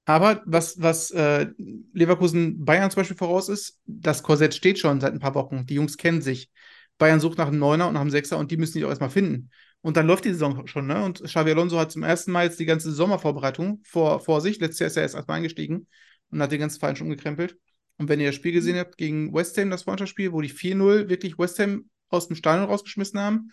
Aber 0.05 0.43
was, 0.47 0.81
was 0.83 1.11
äh, 1.12 1.47
Leverkusen 1.93 2.65
Bayern 2.65 2.91
zum 2.91 3.01
Beispiel 3.01 3.17
voraus 3.17 3.49
ist, 3.49 3.81
das 3.87 4.23
Korsett 4.23 4.55
steht 4.55 4.79
schon 4.79 5.01
seit 5.01 5.12
ein 5.12 5.21
paar 5.21 5.35
Wochen. 5.35 5.65
Die 5.67 5.75
Jungs 5.75 5.97
kennen 5.97 6.23
sich. 6.23 6.51
Bayern 6.99 7.21
sucht 7.21 7.38
nach 7.38 7.49
einem 7.49 7.59
Neuner 7.59 7.87
und 7.87 7.95
nach 7.95 8.01
einem 8.01 8.11
Sechser 8.11 8.38
und 8.38 8.51
die 8.51 8.57
müssen 8.57 8.79
die 8.79 8.85
auch 8.85 8.91
erstmal 8.91 9.11
finden. 9.11 9.51
Und 9.81 9.97
dann 9.97 10.07
läuft 10.07 10.25
die 10.25 10.33
Saison 10.33 10.67
schon, 10.67 10.87
ne? 10.87 11.05
Und 11.05 11.23
Xavi 11.23 11.51
Alonso 11.51 11.79
hat 11.79 11.91
zum 11.91 12.05
ersten 12.05 12.31
Mal 12.31 12.45
jetzt 12.45 12.61
die 12.61 12.67
ganze 12.67 12.93
Sommervorbereitung 12.93 13.81
vor, 13.85 14.21
vor 14.21 14.41
sich. 14.41 14.61
Letztes 14.61 14.79
Jahr 14.79 14.87
ist 14.88 14.97
er 14.97 15.03
erst 15.03 15.15
erstmal 15.17 15.38
eingestiegen 15.38 15.88
und 16.31 16.41
hat 16.41 16.53
den 16.53 16.61
ganzen 16.61 16.79
Verein 16.79 16.97
schon 16.97 17.09
umgekrempelt. 17.09 17.57
Und 17.99 18.09
wenn 18.09 18.21
ihr 18.21 18.29
das 18.29 18.37
Spiel 18.37 18.53
gesehen 18.53 18.79
habt 18.79 18.97
gegen 18.97 19.33
West 19.35 19.59
Ham, 19.59 19.71
das 19.71 19.83
Freundschaftsspiel, 19.83 20.33
wo 20.33 20.41
die 20.41 20.51
4-0 20.51 21.09
wirklich 21.09 21.38
West 21.38 21.59
Ham 21.59 21.91
aus 22.09 22.29
dem 22.29 22.37
Stadion 22.37 22.69
rausgeschmissen 22.69 23.21
haben, 23.21 23.51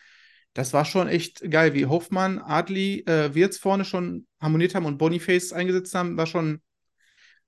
das 0.53 0.73
war 0.73 0.85
schon 0.85 1.07
echt 1.07 1.49
geil, 1.49 1.73
wie 1.73 1.85
Hoffmann, 1.85 2.39
Adli, 2.39 3.01
äh, 3.05 3.33
Wirtz 3.33 3.57
vorne 3.57 3.85
schon 3.85 4.25
harmoniert 4.41 4.75
haben 4.75 4.85
und 4.85 4.97
Boniface 4.97 5.53
eingesetzt 5.53 5.93
haben, 5.95 6.17
war 6.17 6.25
schon 6.25 6.61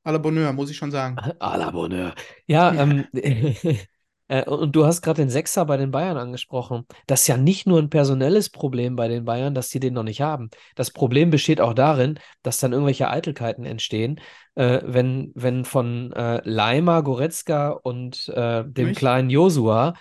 à 0.04 0.12
la 0.12 0.18
Bonheur, 0.18 0.54
muss 0.54 0.70
ich 0.70 0.78
schon 0.78 0.92
sagen. 0.92 1.18
À 1.40 1.58
la 1.58 1.72
Bonheur. 1.72 2.14
Ja, 2.48 2.74
ähm, 2.74 3.06
äh, 4.28 4.46
und 4.46 4.76
du 4.76 4.86
hast 4.86 5.02
gerade 5.02 5.22
den 5.22 5.30
Sechser 5.30 5.66
bei 5.66 5.78
den 5.78 5.92
Bayern 5.92 6.18
angesprochen. 6.18 6.86
Das 7.08 7.22
ist 7.22 7.28
ja 7.28 7.38
nicht 7.38 7.68
nur 7.68 7.80
ein 7.80 7.90
personelles 7.90 8.50
Problem 8.50 8.96
bei 8.96 9.08
den 9.08 9.26
Bayern, 9.26 9.54
dass 9.54 9.70
die 9.70 9.80
den 9.80 9.94
noch 9.94 10.04
nicht 10.04 10.22
haben. 10.22 10.50
Das 10.76 10.92
Problem 10.92 11.30
besteht 11.30 11.62
auch 11.62 11.74
darin, 11.74 12.20
dass 12.44 12.60
dann 12.60 12.72
irgendwelche 12.72 13.10
Eitelkeiten 13.10 13.66
entstehen, 13.66 14.20
äh, 14.56 14.82
wenn, 14.84 15.32
wenn 15.36 15.66
von 15.66 16.12
äh, 16.14 16.42
Leimer, 16.44 17.04
Goretzka 17.04 17.70
und 17.70 18.30
äh, 18.30 18.64
dem 18.66 18.90
Mich? 18.90 18.98
kleinen 18.98 19.30
Josua 19.30 19.94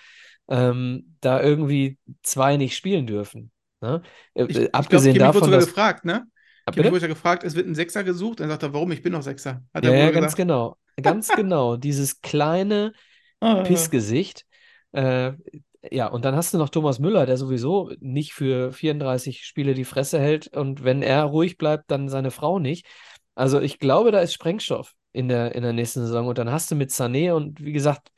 ähm, 0.51 1.17
da 1.21 1.41
irgendwie 1.43 1.99
zwei 2.23 2.57
nicht 2.57 2.77
spielen 2.77 3.07
dürfen. 3.07 3.51
Ne? 3.81 4.03
Äh, 4.35 4.45
Ich, 4.45 4.57
äh, 4.57 4.69
ich 4.69 4.73
abgesehen 4.73 5.17
wurde 5.19 5.19
davon, 5.19 5.45
sogar 5.45 5.59
dass. 5.59 5.67
gefragt, 5.67 6.05
ne? 6.05 6.27
Ah, 6.65 6.71
Kimmich 6.71 6.91
bitte? 6.91 6.91
wurde 6.91 7.01
ja 7.03 7.07
gefragt, 7.07 7.43
es 7.43 7.55
wird 7.55 7.67
ein 7.67 7.75
Sechser 7.75 8.03
gesucht. 8.03 8.39
Dann 8.41 8.49
sagt 8.49 8.63
er, 8.63 8.73
warum? 8.73 8.91
Ich 8.91 9.01
bin 9.01 9.13
doch 9.13 9.23
Sechser. 9.23 9.63
Hat 9.73 9.83
Ja, 9.83 9.91
ja, 9.93 10.11
ganz 10.11 10.35
genau. 10.35 10.77
Ganz 11.01 11.31
genau. 11.35 11.77
Dieses 11.77 12.21
kleine. 12.21 12.93
Ah. 13.41 13.63
Pissgesicht. 13.63 14.45
Äh, 14.93 15.33
ja, 15.91 16.07
und 16.07 16.25
dann 16.25 16.35
hast 16.35 16.53
du 16.53 16.57
noch 16.57 16.69
Thomas 16.69 16.99
Müller, 16.99 17.25
der 17.25 17.37
sowieso 17.37 17.91
nicht 17.99 18.33
für 18.33 18.71
34 18.71 19.45
Spiele 19.45 19.73
die 19.73 19.85
Fresse 19.85 20.19
hält 20.19 20.55
und 20.55 20.83
wenn 20.83 21.01
er 21.01 21.23
ruhig 21.25 21.57
bleibt, 21.57 21.91
dann 21.91 22.09
seine 22.09 22.31
Frau 22.31 22.59
nicht. 22.59 22.85
Also 23.35 23.59
ich 23.61 23.79
glaube, 23.79 24.11
da 24.11 24.19
ist 24.21 24.33
Sprengstoff 24.33 24.93
in 25.13 25.27
der, 25.29 25.55
in 25.55 25.63
der 25.63 25.73
nächsten 25.73 26.01
Saison 26.01 26.27
und 26.27 26.37
dann 26.37 26.51
hast 26.51 26.71
du 26.71 26.75
mit 26.75 26.91
Sané 26.91 27.33
und 27.33 27.63
wie 27.63 27.71
gesagt, 27.73 28.11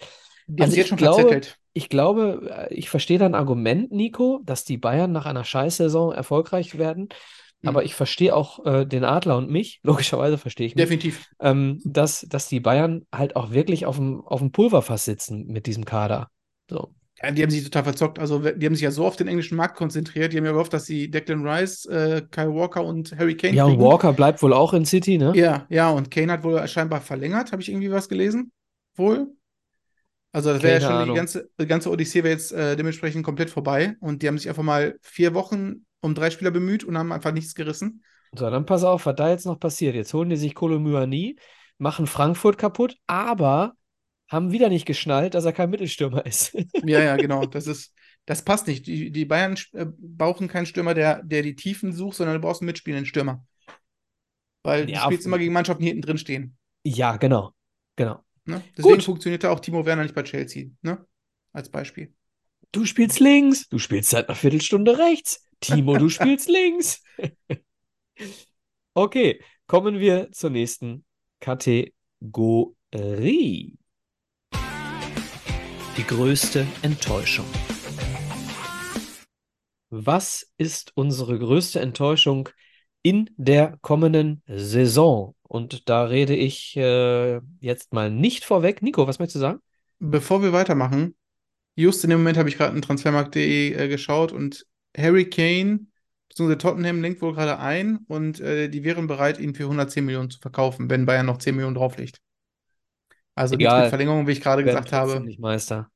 Die 0.47 0.63
haben 0.63 0.69
also 0.69 0.71
sich 0.71 0.79
jetzt 0.79 0.89
ich 0.89 0.89
schon 0.89 0.97
glaube, 0.97 1.23
verzettelt. 1.27 1.59
Ich 1.73 1.89
glaube, 1.89 2.67
äh, 2.69 2.73
ich 2.73 2.89
verstehe 2.89 3.17
dein 3.19 3.35
Argument, 3.35 3.91
Nico, 3.91 4.41
dass 4.45 4.63
die 4.65 4.77
Bayern 4.77 5.11
nach 5.11 5.25
einer 5.25 5.43
Scheißsaison 5.43 6.13
erfolgreich 6.13 6.77
werden. 6.77 7.09
Aber 7.65 7.83
Mhm. 7.83 7.85
ich 7.85 7.95
verstehe 7.95 8.35
auch 8.35 8.65
äh, 8.65 8.85
den 8.85 9.03
Adler 9.05 9.37
und 9.37 9.49
mich, 9.49 9.79
logischerweise 9.83 10.37
verstehe 10.37 10.67
ich 10.67 10.75
mich, 10.75 10.99
Definitiv. 11.01 11.25
ähm, 11.39 11.79
dass, 11.85 12.21
dass 12.29 12.47
die 12.49 12.59
Bayern 12.59 13.05
halt 13.13 13.35
auch 13.35 13.51
wirklich 13.51 13.85
auf 13.85 13.97
dem, 13.97 14.21
auf 14.21 14.39
dem 14.39 14.51
Pulverfass 14.51 15.05
sitzen 15.05 15.47
mit 15.47 15.65
diesem 15.67 15.85
Kader. 15.85 16.29
So. 16.69 16.93
Ja, 17.21 17.31
die 17.31 17.41
haben 17.43 17.49
sich 17.51 17.63
total 17.63 17.83
verzockt. 17.83 18.19
Also, 18.19 18.39
die 18.39 18.65
haben 18.65 18.75
sich 18.75 18.83
ja 18.83 18.91
so 18.91 19.05
auf 19.05 19.15
den 19.15 19.27
englischen 19.27 19.55
Markt 19.55 19.77
konzentriert. 19.77 20.33
Die 20.33 20.37
haben 20.37 20.45
ja 20.45 20.51
gehofft, 20.51 20.73
dass 20.73 20.85
sie 20.85 21.09
Declan 21.09 21.47
Rice, 21.47 21.85
äh, 21.85 22.23
Kyle 22.31 22.53
Walker 22.53 22.83
und 22.83 23.15
Harry 23.17 23.37
Kane 23.37 23.57
Ja, 23.57 23.65
und 23.65 23.77
kriegen. 23.77 23.79
Walker 23.79 24.11
bleibt 24.13 24.41
wohl 24.43 24.51
auch 24.53 24.73
in 24.73 24.83
City, 24.85 25.17
ne? 25.17 25.39
Ja, 25.39 25.65
ja, 25.69 25.89
und 25.89 26.11
Kane 26.11 26.31
hat 26.31 26.43
wohl 26.43 26.65
scheinbar 26.67 27.01
verlängert. 27.01 27.51
Habe 27.51 27.61
ich 27.61 27.69
irgendwie 27.69 27.91
was 27.91 28.07
gelesen? 28.09 28.51
Wohl. 28.95 29.35
Also, 30.33 30.51
das 30.53 30.63
wäre 30.63 30.75
ja 30.75 30.81
schon 30.81 31.03
die 31.03 31.11
Ahnung. 31.11 31.13
ganze, 31.13 31.49
die 31.59 31.67
ganze 31.67 31.91
Odyssee 31.91 32.23
wäre 32.23 32.33
jetzt 32.33 32.51
äh, 32.53 32.75
dementsprechend 32.75 33.23
komplett 33.25 33.51
vorbei. 33.51 33.95
Und 34.01 34.23
die 34.23 34.27
haben 34.27 34.37
sich 34.39 34.49
einfach 34.49 34.63
mal 34.63 34.97
vier 35.01 35.33
Wochen 35.35 35.85
um 36.01 36.15
drei 36.15 36.31
Spieler 36.31 36.51
bemüht 36.51 36.83
und 36.83 36.97
haben 36.97 37.11
einfach 37.13 37.31
nichts 37.33 37.55
gerissen. 37.55 38.03
So, 38.35 38.49
dann 38.49 38.65
pass 38.65 38.83
auf, 38.83 39.05
was 39.05 39.15
da 39.15 39.29
jetzt 39.29 39.45
noch 39.45 39.59
passiert. 39.59 39.95
Jetzt 39.95 40.13
holen 40.13 40.29
die 40.29 40.37
sich 40.37 40.55
Kolomouani, 40.55 41.37
machen 41.77 42.07
Frankfurt 42.07 42.57
kaputt, 42.57 42.97
aber 43.07 43.75
haben 44.29 44.51
wieder 44.51 44.69
nicht 44.69 44.85
geschnallt, 44.87 45.35
dass 45.35 45.45
er 45.45 45.53
kein 45.53 45.69
Mittelstürmer 45.69 46.25
ist. 46.27 46.55
Ja, 46.81 47.01
ja, 47.01 47.17
genau. 47.17 47.45
Das 47.45 47.67
ist, 47.67 47.93
das 48.25 48.43
passt 48.43 48.67
nicht. 48.67 48.85
Die, 48.87 49.11
die 49.11 49.25
Bayern 49.25 49.57
äh, 49.73 49.85
brauchen 49.97 50.47
keinen 50.47 50.65
Stürmer, 50.65 50.93
der, 50.93 51.23
der 51.23 51.41
die 51.41 51.55
Tiefen 51.55 51.93
sucht, 51.93 52.17
sondern 52.17 52.35
du 52.35 52.41
brauchst 52.41 52.61
einen 52.61 52.67
mitspielenden 52.67 53.05
Stürmer. 53.05 53.45
Weil 54.63 54.87
du 54.87 54.93
Ja, 54.93 54.99
spielst 54.99 55.25
immer 55.25 55.37
gegen 55.37 55.53
Mannschaften, 55.53 55.83
die 55.83 55.87
hinten 55.89 56.01
drin 56.01 56.17
stehen. 56.17 56.57
Ja, 56.85 57.17
genau. 57.17 57.53
Genau. 57.95 58.23
Ne? 58.45 58.63
Deswegen 58.77 58.95
Gut. 58.95 59.03
funktioniert 59.03 59.43
da 59.43 59.51
auch 59.51 59.59
Timo 59.59 59.85
Werner 59.85 60.03
nicht 60.03 60.15
bei 60.15 60.23
Chelsea. 60.23 60.67
Ne? 60.81 61.05
Als 61.53 61.69
Beispiel. 61.69 62.13
Du 62.71 62.85
spielst 62.85 63.19
links, 63.19 63.69
du 63.69 63.77
spielst 63.77 64.09
seit 64.09 64.27
einer 64.27 64.35
Viertelstunde 64.35 64.97
rechts. 64.97 65.47
Timo, 65.59 65.97
du 65.97 66.09
spielst 66.09 66.49
links. 66.49 67.01
Okay, 68.95 69.41
kommen 69.65 69.97
wir 69.97 70.31
zur 70.31 70.51
nächsten 70.51 71.03
Kategorie. 71.39 71.91
Die 75.97 76.03
größte 76.05 76.67
Enttäuschung. 76.83 77.47
Was 79.89 80.53
ist 80.57 80.91
unsere 80.93 81.39
größte 81.39 81.79
Enttäuschung 81.79 82.49
in 83.03 83.29
der 83.37 83.77
kommenden 83.81 84.41
Saison? 84.47 85.35
Und 85.43 85.87
da 85.87 86.05
rede 86.05 86.35
ich 86.35 86.75
äh, 86.75 87.39
jetzt 87.59 87.93
mal 87.93 88.09
nicht 88.09 88.43
vorweg. 88.43 88.81
Nico, 88.81 89.07
was 89.07 89.19
möchtest 89.19 89.35
du 89.35 89.39
sagen? 89.41 89.59
Bevor 89.99 90.41
wir 90.41 90.51
weitermachen, 90.51 91.15
just 91.75 92.03
in 92.03 92.09
dem 92.09 92.19
Moment 92.19 92.37
habe 92.37 92.49
ich 92.49 92.57
gerade 92.57 92.75
in 92.75 92.81
transfermarkt.de 92.81 93.73
äh, 93.73 93.87
geschaut 93.87 94.31
und 94.31 94.65
Harry 94.97 95.29
Kane 95.29 95.87
bzw. 96.29 96.55
Tottenham 96.55 97.01
lenkt 97.01 97.21
wohl 97.21 97.33
gerade 97.33 97.59
ein 97.59 97.99
und 98.07 98.39
äh, 98.39 98.69
die 98.69 98.83
wären 98.83 99.07
bereit, 99.07 99.39
ihn 99.39 99.53
für 99.53 99.63
110 99.63 100.05
Millionen 100.05 100.29
zu 100.31 100.39
verkaufen, 100.39 100.89
wenn 100.89 101.05
Bayern 101.05 101.27
noch 101.27 101.37
10 101.37 101.55
Millionen 101.55 101.75
drauflegt. 101.75 102.19
Also 103.35 103.55
Egal. 103.55 103.81
mit 103.81 103.89
Verlängerung, 103.89 104.27
wie 104.27 104.31
ich 104.31 104.41
gerade 104.41 104.63
gesagt 104.63 104.91
habe. 104.91 105.19
nicht 105.19 105.39
Meister. 105.39 105.89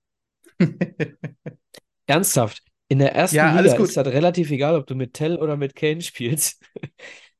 Ernsthaft, 2.07 2.63
in 2.87 2.99
der 2.99 3.15
ersten 3.15 3.35
Ja, 3.35 3.53
alles 3.53 3.73
Liga 3.73 3.77
gut. 3.77 3.89
ist 3.89 3.97
das 3.97 4.07
relativ 4.07 4.51
egal, 4.51 4.75
ob 4.75 4.87
du 4.87 4.95
mit 4.95 5.13
Tell 5.13 5.37
oder 5.37 5.57
mit 5.57 5.75
Kane 5.75 6.01
spielst. 6.01 6.61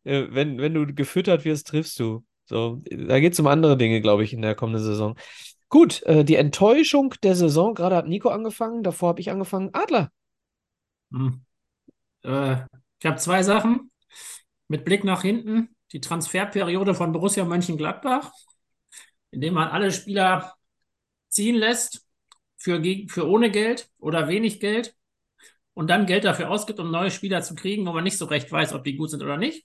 Äh, 0.04 0.28
Wenn, 0.32 0.58
wenn 0.60 0.74
du 0.74 0.86
gefüttert 0.96 1.44
wirst, 1.44 1.68
triffst 1.68 2.00
du. 2.00 2.24
So, 2.46 2.82
da 2.90 3.20
geht 3.20 3.34
es 3.34 3.40
um 3.42 3.48
andere 3.48 3.76
Dinge, 3.76 4.00
glaube 4.00 4.24
ich, 4.24 4.32
in 4.32 4.42
der 4.42 4.56
kommenden 4.56 4.82
Saison. 4.82 5.18
Gut, 5.68 6.02
äh, 6.04 6.24
die 6.24 6.36
Enttäuschung 6.36 7.14
der 7.24 7.36
Saison, 7.36 7.76
gerade 7.76 7.98
hat 7.98 8.08
Nico 8.08 8.30
angefangen, 8.30 8.84
davor 8.84 9.10
habe 9.10 9.20
ich 9.20 9.32
angefangen, 9.32 9.72
Adler. 9.74 10.10
Hm. 11.12 11.42
Äh, 12.24 12.58
ich 13.00 13.06
habe 13.08 13.18
zwei 13.18 13.44
Sachen. 13.44 13.92
Mit 14.70 14.86
Blick 14.86 15.04
nach 15.06 15.24
hinten, 15.24 15.76
die 15.94 16.02
Transferperiode 16.02 16.96
von 16.96 17.14
Borussia 17.14 17.46
Mönchengladbach, 17.46 18.34
indem 19.32 19.56
man 19.56 19.70
alle 19.70 19.92
Spieler 19.92 20.56
ziehen 21.30 21.56
lässt 21.58 22.06
für, 22.58 22.84
für 23.10 23.30
ohne 23.30 23.52
Geld 23.52 23.92
oder 24.00 24.30
wenig 24.30 24.62
Geld 24.62 24.97
und 25.78 25.90
dann 25.92 26.08
Geld 26.08 26.24
dafür 26.24 26.50
ausgibt, 26.50 26.80
um 26.80 26.90
neue 26.90 27.12
Spieler 27.12 27.44
zu 27.44 27.54
kriegen, 27.54 27.86
wo 27.86 27.94
man 27.94 28.04
nicht 28.04 28.18
so 28.18 28.26
recht 28.26 28.52
weiß, 28.52 28.74
ob 28.74 28.84
die 28.84 28.96
gut 28.96 29.12
sind 29.12 29.22
oder 29.22 29.38
nicht. 29.38 29.63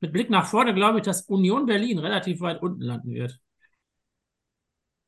Mit 0.00 0.12
Blick 0.12 0.30
nach 0.30 0.46
vorne 0.46 0.74
glaube 0.74 0.98
ich, 0.98 1.04
dass 1.04 1.22
Union 1.22 1.66
Berlin 1.66 2.00
relativ 2.00 2.40
weit 2.40 2.60
unten 2.60 2.82
landen 2.82 3.12
wird. 3.14 3.38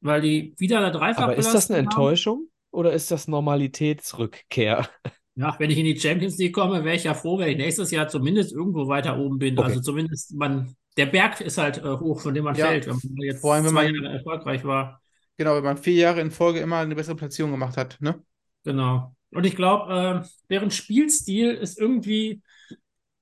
Weil 0.01 0.21
die 0.21 0.55
wieder 0.59 0.79
eine 0.79 0.93
Dreifach 0.93 1.25
Aber 1.25 1.37
ist 1.37 1.53
das 1.53 1.69
eine 1.69 1.81
Enttäuschung 1.81 2.49
oder 2.71 2.93
ist 2.93 3.11
das 3.11 3.27
Normalitätsrückkehr? 3.29 4.89
Ja, 5.37 5.55
wenn 5.59 5.71
ich 5.71 5.79
in 5.79 5.85
die 5.85 5.99
Champions 5.99 6.37
League 6.39 6.55
komme, 6.55 6.85
wäre 6.85 6.97
ich 6.97 7.05
ja 7.05 7.15
froh, 7.15 7.39
wenn 7.39 7.49
ich 7.49 7.57
nächstes 7.57 7.91
Jahr 7.93 8.09
zumindest 8.09 8.53
irgendwo 8.53 8.89
weiter 8.89 9.17
oben 9.19 9.39
bin. 9.39 9.57
Okay. 9.59 9.69
Also 9.69 9.81
zumindest 9.81 10.35
man, 10.35 10.75
der 10.99 11.07
Berg 11.07 11.41
ist 11.41 11.57
halt 11.57 11.79
äh, 11.79 11.83
hoch, 11.99 12.21
von 12.21 12.35
dem 12.35 12.45
man 12.45 12.57
Ja, 12.57 12.67
fällt, 12.67 12.89
wenn 12.89 12.97
man 12.97 13.23
jetzt 13.23 13.41
vor 13.41 13.55
allem, 13.55 13.65
wenn 13.65 13.73
zwei 13.73 13.91
man- 13.91 13.95
Jahre 14.03 14.17
erfolgreich 14.19 14.65
war. 14.65 15.01
Genau, 15.39 15.55
wenn 15.55 15.65
man 15.65 15.79
vier 15.79 15.95
Jahre 15.95 16.21
in 16.21 16.31
Folge 16.31 16.61
immer 16.61 16.79
eine 16.79 16.95
bessere 16.95 17.17
Platzierung 17.17 17.53
gemacht 17.53 17.79
hat, 17.79 17.97
ne? 18.01 18.23
Genau. 18.65 19.15
Und 19.33 19.45
ich 19.47 19.55
glaube, 19.57 20.25
äh, 20.25 20.29
deren 20.51 20.71
Spielstil 20.71 21.51
ist 21.51 21.79
irgendwie 21.79 22.43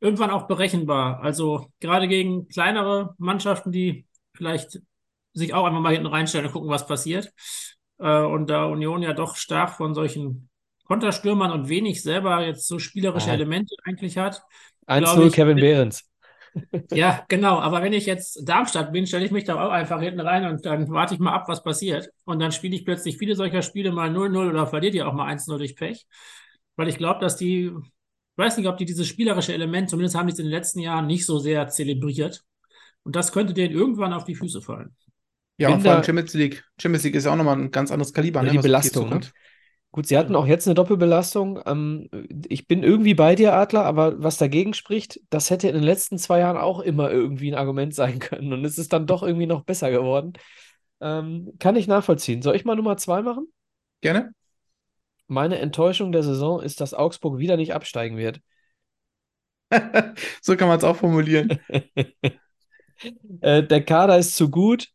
irgendwann 0.00 0.30
auch 0.30 0.46
berechenbar. 0.46 1.20
Also 1.20 1.66
gerade 1.80 2.08
gegen 2.08 2.48
kleinere 2.48 3.14
Mannschaften, 3.18 3.72
die 3.72 4.06
vielleicht 4.34 4.80
sich 5.34 5.54
auch 5.54 5.64
einfach 5.66 5.80
mal 5.80 5.92
hinten 5.92 6.06
reinstellen 6.06 6.46
und 6.46 6.52
gucken, 6.52 6.70
was 6.70 6.86
passiert. 6.86 7.32
Äh, 7.98 8.22
und 8.22 8.48
da 8.48 8.66
Union 8.66 9.02
ja 9.02 9.12
doch 9.12 9.36
stark 9.36 9.70
von 9.70 9.94
solchen 9.94 10.48
Konterstürmern 10.84 11.52
und 11.52 11.68
wenig 11.68 12.02
selber 12.02 12.44
jetzt 12.46 12.66
so 12.66 12.78
spielerische. 12.78 13.30
Elemente 13.30 13.74
eigentlich 13.84 14.16
hat. 14.16 14.42
1-0 14.86 15.26
ich- 15.26 15.34
Kevin 15.34 15.56
Behrens. 15.56 16.04
Ja, 16.92 17.24
genau. 17.28 17.58
Aber 17.58 17.82
wenn 17.82 17.92
ich 17.92 18.06
jetzt 18.06 18.48
Darmstadt 18.48 18.92
bin, 18.92 19.06
stelle 19.06 19.24
ich 19.24 19.30
mich 19.30 19.44
da 19.44 19.60
auch 19.60 19.70
einfach 19.70 20.00
hinten 20.00 20.20
rein 20.20 20.46
und 20.46 20.64
dann 20.64 20.88
warte 20.90 21.14
ich 21.14 21.20
mal 21.20 21.32
ab, 21.32 21.48
was 21.48 21.62
passiert. 21.62 22.10
Und 22.24 22.40
dann 22.40 22.52
spiele 22.52 22.74
ich 22.76 22.84
plötzlich 22.84 23.18
viele 23.18 23.34
solcher 23.34 23.62
Spiele 23.62 23.92
mal 23.92 24.10
0-0 24.10 24.48
oder 24.48 24.66
verliert 24.66 24.94
ihr 24.94 25.08
auch 25.08 25.12
mal 25.12 25.26
1-0 25.26 25.58
durch 25.58 25.76
Pech. 25.76 26.06
Weil 26.76 26.88
ich 26.88 26.96
glaube, 26.96 27.20
dass 27.20 27.36
die, 27.36 27.66
ich 27.66 27.72
weiß 28.36 28.56
nicht, 28.56 28.68
ob 28.68 28.76
die 28.76 28.84
dieses 28.84 29.06
spielerische 29.06 29.52
Element, 29.52 29.90
zumindest 29.90 30.16
haben 30.16 30.26
die 30.26 30.32
es 30.32 30.38
in 30.38 30.46
den 30.46 30.52
letzten 30.52 30.80
Jahren 30.80 31.06
nicht 31.06 31.26
so 31.26 31.38
sehr 31.38 31.68
zelebriert. 31.68 32.44
Und 33.02 33.16
das 33.16 33.32
könnte 33.32 33.54
denen 33.54 33.74
irgendwann 33.74 34.12
auf 34.12 34.24
die 34.24 34.34
Füße 34.34 34.60
fallen. 34.60 34.94
Ja, 35.56 35.68
Bin 35.68 35.76
und 35.76 35.82
vor 35.82 35.92
allem 35.92 36.04
Champions 36.04 36.34
League. 36.34 36.64
Champions 36.80 37.04
League 37.04 37.14
ist 37.16 37.24
ja 37.24 37.32
auch 37.32 37.36
nochmal 37.36 37.58
ein 37.58 37.70
ganz 37.70 37.90
anderes 37.90 38.12
Kaliber, 38.12 38.40
Ja, 38.40 38.46
ne? 38.46 38.52
die 38.52 38.58
Belastung, 38.58 39.08
ne? 39.08 39.20
Gut, 39.90 40.06
sie 40.06 40.18
hatten 40.18 40.36
auch 40.36 40.46
jetzt 40.46 40.66
eine 40.66 40.74
Doppelbelastung. 40.74 41.60
Ähm, 41.66 42.08
ich 42.48 42.66
bin 42.68 42.82
irgendwie 42.82 43.14
bei 43.14 43.34
dir, 43.34 43.54
Adler, 43.54 43.84
aber 43.84 44.22
was 44.22 44.36
dagegen 44.36 44.74
spricht, 44.74 45.20
das 45.30 45.50
hätte 45.50 45.68
in 45.68 45.74
den 45.74 45.82
letzten 45.82 46.18
zwei 46.18 46.40
Jahren 46.40 46.58
auch 46.58 46.80
immer 46.80 47.10
irgendwie 47.10 47.50
ein 47.50 47.58
Argument 47.58 47.94
sein 47.94 48.18
können. 48.18 48.52
Und 48.52 48.64
es 48.64 48.78
ist 48.78 48.92
dann 48.92 49.06
doch 49.06 49.22
irgendwie 49.22 49.46
noch 49.46 49.64
besser 49.64 49.90
geworden. 49.90 50.34
Ähm, 51.00 51.52
kann 51.58 51.76
ich 51.76 51.86
nachvollziehen. 51.86 52.42
Soll 52.42 52.56
ich 52.56 52.64
mal 52.64 52.76
Nummer 52.76 52.96
zwei 52.96 53.22
machen? 53.22 53.46
Gerne? 54.00 54.32
Meine 55.26 55.58
Enttäuschung 55.58 56.12
der 56.12 56.22
Saison 56.22 56.60
ist, 56.60 56.80
dass 56.80 56.92
Augsburg 56.94 57.38
wieder 57.38 57.56
nicht 57.56 57.72
absteigen 57.74 58.16
wird. 58.18 58.40
So 60.42 60.56
kann 60.56 60.68
man 60.68 60.78
es 60.78 60.84
auch 60.84 60.96
formulieren. 60.96 61.58
Äh, 63.40 63.62
der 63.62 63.84
Kader 63.84 64.18
ist 64.18 64.36
zu 64.36 64.50
gut. 64.50 64.88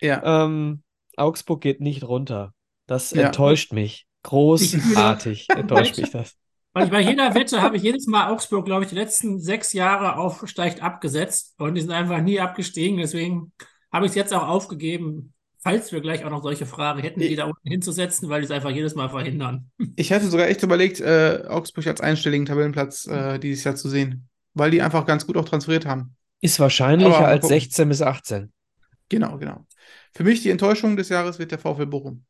Ja. 0.00 0.44
Ähm, 0.44 0.82
Augsburg 1.16 1.60
geht 1.60 1.80
nicht 1.80 2.04
runter. 2.04 2.54
Das 2.86 3.12
Ja. 3.12 3.26
enttäuscht 3.26 3.72
mich. 3.72 4.07
Großartig 4.22 5.48
enttäuscht 5.50 5.98
mich 5.98 6.10
das. 6.10 6.34
Weil 6.72 6.84
ich 6.84 6.90
bei 6.90 7.00
jeder 7.00 7.34
Wette 7.34 7.62
habe 7.62 7.76
ich 7.76 7.82
jedes 7.82 8.06
Mal 8.06 8.30
Augsburg, 8.30 8.64
glaube 8.64 8.84
ich, 8.84 8.90
die 8.90 8.94
letzten 8.94 9.40
sechs 9.40 9.72
Jahre 9.72 10.16
aufsteigt 10.16 10.82
abgesetzt 10.82 11.54
und 11.58 11.74
die 11.74 11.80
sind 11.80 11.90
einfach 11.90 12.20
nie 12.20 12.40
abgestiegen. 12.40 12.98
Deswegen 12.98 13.52
habe 13.92 14.06
ich 14.06 14.10
es 14.10 14.16
jetzt 14.16 14.34
auch 14.34 14.46
aufgegeben, 14.46 15.32
falls 15.58 15.92
wir 15.92 16.00
gleich 16.00 16.24
auch 16.24 16.30
noch 16.30 16.42
solche 16.42 16.66
Fragen 16.66 17.00
hätten, 17.00 17.20
die 17.20 17.34
da 17.36 17.46
unten 17.46 17.68
hinzusetzen, 17.68 18.28
weil 18.28 18.42
die 18.42 18.44
es 18.44 18.50
einfach 18.50 18.70
jedes 18.70 18.94
Mal 18.94 19.08
verhindern. 19.08 19.70
Ich 19.96 20.12
hatte 20.12 20.28
sogar 20.28 20.48
echt 20.48 20.62
überlegt, 20.62 21.00
äh, 21.00 21.44
Augsburg 21.48 21.86
als 21.86 22.00
einstelligen 22.00 22.46
Tabellenplatz 22.46 23.06
äh, 23.06 23.38
dieses 23.38 23.64
Jahr 23.64 23.74
zu 23.74 23.88
sehen, 23.88 24.28
weil 24.54 24.70
die 24.70 24.82
einfach 24.82 25.06
ganz 25.06 25.26
gut 25.26 25.36
auch 25.36 25.48
transferiert 25.48 25.86
haben. 25.86 26.14
Ist 26.40 26.60
wahrscheinlicher 26.60 27.16
Aber 27.16 27.28
als 27.28 27.42
gucken. 27.42 27.60
16 27.60 27.88
bis 27.88 28.02
18. 28.02 28.52
Genau, 29.08 29.38
genau. 29.38 29.66
Für 30.12 30.24
mich 30.24 30.42
die 30.42 30.50
Enttäuschung 30.50 30.96
des 30.96 31.08
Jahres 31.08 31.38
wird 31.38 31.50
der 31.50 31.58
VfL 31.58 31.86
Bochum. 31.86 32.24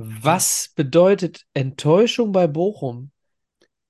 Was 0.00 0.70
bedeutet 0.76 1.44
Enttäuschung 1.54 2.30
bei 2.30 2.46
Bochum? 2.46 3.10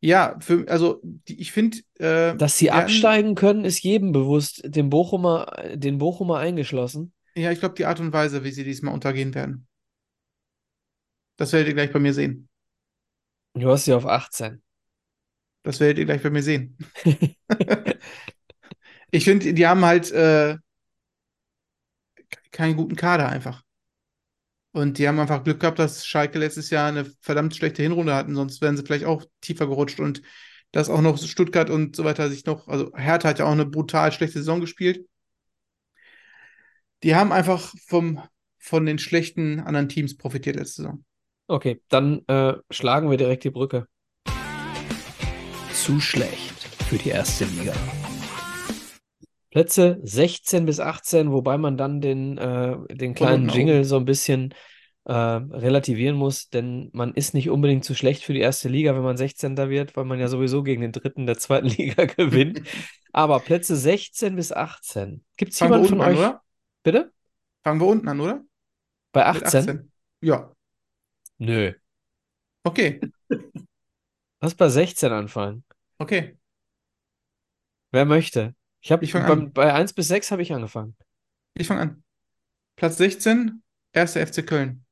Ja, 0.01 0.37
für, 0.41 0.67
also 0.69 1.01
die, 1.03 1.39
ich 1.41 1.53
finde, 1.53 1.79
äh, 1.99 2.35
Dass 2.37 2.57
sie 2.57 2.71
absteigen 2.71 3.35
können, 3.35 3.67
ist 3.67 3.83
jedem 3.83 4.13
bewusst, 4.13 4.63
den 4.65 4.89
Bochumer, 4.89 5.53
den 5.75 5.99
Bochumer 5.99 6.39
eingeschlossen. 6.39 7.13
Ja, 7.35 7.53
ich 7.53 7.59
glaube, 7.59 7.75
die 7.75 7.85
Art 7.85 8.01
und 8.01 8.13
Weise, 8.13 8.43
wie 8.43 8.53
sie 8.53 8.65
diesmal 8.65 8.95
untergehen 8.95 9.35
werden. 9.35 9.67
Das 11.37 11.53
werdet 11.53 11.69
ihr 11.69 11.75
gleich 11.75 11.93
bei 11.93 11.99
mir 11.99 12.15
sehen. 12.15 12.49
Du 13.55 13.69
hast 13.71 13.85
sie 13.85 13.93
auf 13.93 14.07
18. 14.07 14.63
Das 15.63 15.79
werdet 15.81 15.99
ihr 15.99 16.07
gleich 16.07 16.23
bei 16.23 16.31
mir 16.31 16.43
sehen. 16.43 16.79
Ich 19.11 19.25
finde, 19.25 19.55
die 19.55 19.67
haben 19.67 19.85
halt 19.87 20.11
äh, 20.13 20.59
keinen 22.51 22.77
guten 22.77 22.95
Kader 22.95 23.29
einfach. 23.29 23.65
Und 24.73 24.99
die 24.99 25.09
haben 25.09 25.19
einfach 25.19 25.45
Glück 25.45 25.61
gehabt, 25.61 25.79
dass 25.79 26.07
Schalke 26.07 26.39
letztes 26.39 26.71
Jahr 26.71 26.89
eine 26.89 27.07
verdammt 27.21 27.57
schlechte 27.57 27.83
Hinrunde 27.83 28.15
hatten, 28.15 28.35
sonst 28.35 28.61
wären 28.61 28.77
sie 28.77 28.85
vielleicht 28.85 29.07
auch 29.07 29.25
tiefer 29.41 29.67
gerutscht 29.67 29.99
und 29.99 30.23
dass 30.73 30.91
auch 30.91 31.01
noch 31.01 31.19
Stuttgart 31.19 31.71
und 31.71 31.97
so 31.97 32.05
weiter 32.05 32.29
sich 32.29 32.45
noch, 32.45 32.69
also 32.69 32.93
Hertha 32.95 33.31
hat 33.31 33.39
ja 33.39 33.47
auch 33.47 33.53
eine 33.53 33.65
brutal 33.65 34.13
schlechte 34.13 34.39
Saison 34.39 34.61
gespielt. 34.61 35.07
Die 37.03 37.15
haben 37.15 37.33
einfach 37.33 37.73
vom, 37.87 38.21
von 38.59 38.85
den 38.85 38.99
schlechten 38.99 39.61
anderen 39.61 39.89
Teams 39.89 40.17
profitiert 40.17 40.57
letzte 40.57 40.83
Saison. 40.83 41.05
Okay, 41.47 41.81
dann 41.89 42.23
äh, 42.27 42.55
schlagen 42.71 43.11
wir 43.11 43.17
direkt 43.17 43.45
die 43.45 43.51
Brücke. 43.51 43.87
Zu 45.73 46.01
schlecht 46.01 46.65
für 46.89 46.99
die 46.99 47.11
erste 47.11 47.47
Liga. 47.47 47.73
Plätze 49.51 49.99
16 50.03 50.67
bis 50.67 50.81
18, 50.81 51.33
wobei 51.33 51.57
man 51.59 51.77
dann 51.77 52.01
den, 52.01 52.37
äh, 52.39 52.77
den 52.91 53.15
kleinen 53.15 53.49
Jingle 53.49 53.85
so 53.85 53.97
ein 53.97 54.05
bisschen 54.05 54.55
äh, 55.05 55.13
relativieren 55.13 56.17
muss, 56.17 56.51
denn 56.51 56.91
man 56.93 57.15
ist 57.15 57.33
nicht 57.33 57.49
unbedingt 57.49 57.85
zu 57.85 57.95
schlecht 57.95 58.25
für 58.25 58.35
die 58.35 58.41
erste 58.41 58.69
Liga, 58.69 58.95
wenn 58.95 59.03
man 59.03 59.17
16. 59.17 59.71
wird, 59.71 59.97
weil 59.97 60.05
man 60.05 60.21
ja 60.21 60.29
sowieso 60.29 60.63
gegen 60.63 60.83
den 60.83 60.93
dritten 60.93 61.27
der 61.27 61.39
zweiten 61.39 61.67
Liga 61.79 62.05
gewinnt. 62.05 62.63
Aber 63.13 63.41
Plätze 63.41 63.75
16 63.75 64.37
bis 64.37 64.53
18. 64.53 65.25
Gibt 65.39 65.53
es 65.53 65.59
Fangen 65.59 65.73
wir 65.73 65.77
jemanden 65.83 65.89
von 65.89 66.01
unten 66.01 66.03
an, 66.03 66.13
euch? 66.13 66.19
oder? 66.19 66.43
Bitte? 66.83 67.13
Fangen 67.65 67.81
wir 67.81 67.87
unten 67.87 68.09
an, 68.09 68.21
oder? 68.21 68.45
Bei 69.13 69.33
Mit 69.33 69.45
18? 69.45 69.91
Ja, 70.21 70.53
Nö. 71.39 71.73
okay, 72.65 73.01
Lass 74.41 74.55
bei 74.55 74.69
16 74.69 75.11
anfangen. 75.13 75.65
okay. 75.99 76.37
Wer 77.91 78.05
möchte? 78.05 78.55
Ich 78.81 78.91
habe 78.91 79.25
an. 79.25 79.53
bei 79.53 79.73
1 79.73 79.93
bis 79.93 80.09
6 80.09 80.31
habe 80.31 80.43
ich 80.43 80.53
angefangen. 80.53 80.97
Ich 81.55 81.67
fange 81.67 81.81
an. 81.81 82.03
Platz 82.77 82.97
16, 82.99 83.63
1. 83.93 84.13
FC 84.17 84.47
Köln. 84.47 84.85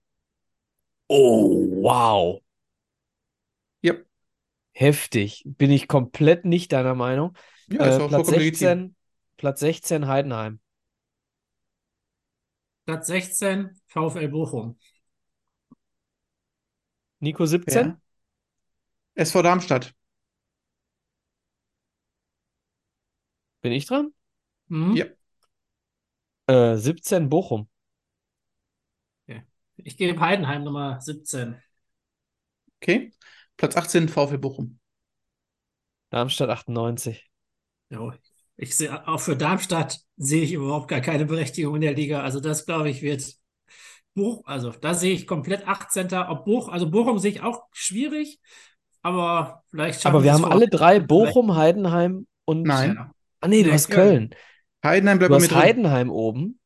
Oh, 1.09 1.83
wow. 1.83 2.43
Yep. 3.85 4.07
Heftig. 4.73 5.45
Bin 5.47 5.71
ich 5.71 5.87
komplett 5.87 6.45
nicht 6.45 6.73
deiner 6.73 6.95
Meinung. 6.95 7.37
Ja, 7.69 7.87
ist 7.87 7.99
Äh, 7.99 8.03
auch 8.03 8.09
Platz 8.09 8.27
vollkommen 8.27 8.39
legitim. 8.39 8.59
16, 8.59 8.97
Platz 9.37 9.61
16 9.61 10.07
Heidenheim. 10.09 10.61
Platz 12.85 13.07
16, 13.07 13.71
VfL 13.87 14.29
Bochum. 14.29 14.79
Nico 17.21 17.47
17? 17.47 17.87
Ja. 17.87 18.01
SV 19.15 19.43
Darmstadt. 19.43 19.95
Bin 23.67 23.73
ich 23.73 23.87
dran? 23.87 24.13
Mhm. 24.69 24.95
Ja. 24.95 25.07
Äh, 26.47 26.77
17 26.77 27.29
Bochum. 27.29 27.69
Ich 29.79 29.97
gebe 29.97 30.21
Heidenheim 30.21 30.63
Nummer 30.63 31.01
17. 31.01 31.57
Okay. 32.81 33.13
Platz 33.57 33.77
18, 33.77 34.09
VfL 34.09 34.39
Bochum. 34.39 34.79
Darmstadt 36.11 36.49
98. 36.49 37.29
Jo, 37.91 38.13
ich 38.57 38.77
sehe, 38.77 39.07
auch 39.09 39.19
für 39.19 39.37
Darmstadt 39.37 39.99
sehe 40.17 40.43
ich 40.45 40.53
überhaupt 40.53 40.87
gar 40.87 41.01
keine 41.01 41.27
Berechtigung 41.27 41.75
in 41.75 41.81
der 41.81 41.95
Liga. 41.95 42.23
Also 42.23 42.39
das, 42.39 42.67
glaube 42.67 42.89
ich, 42.89 43.03
wird 43.03 43.35
Boch, 44.15 44.45
also 44.47 44.71
da 44.71 44.95
sehe 44.95 45.13
ich 45.13 45.27
komplett 45.27 45.67
18. 45.67 46.07
Ob 46.15 46.45
Boch, 46.45 46.69
also 46.69 46.89
Bochum 46.89 47.19
sehe 47.19 47.33
ich 47.33 47.41
auch 47.41 47.65
schwierig, 47.73 48.39
aber 49.03 49.65
vielleicht 49.71 50.03
schaffen 50.03 50.15
Aber 50.15 50.25
wir 50.25 50.31
es 50.31 50.37
haben 50.37 50.45
vor- 50.45 50.53
alle 50.53 50.69
drei 50.69 51.01
Bochum, 51.01 51.57
Heidenheim 51.57 52.29
und. 52.45 52.63
Nein. 52.63 53.11
Ah, 53.41 53.49
nee, 53.49 53.63
du 53.63 53.73
hast 53.73 53.89
Köln. 53.91 54.31
Köln. 54.31 54.41
Heidenheim 54.85 55.19
bleibt 55.19 55.31
Du 55.31 55.37
hast 55.37 55.49
drin. 55.51 55.59
Heidenheim 55.59 56.11
oben. 56.11 56.59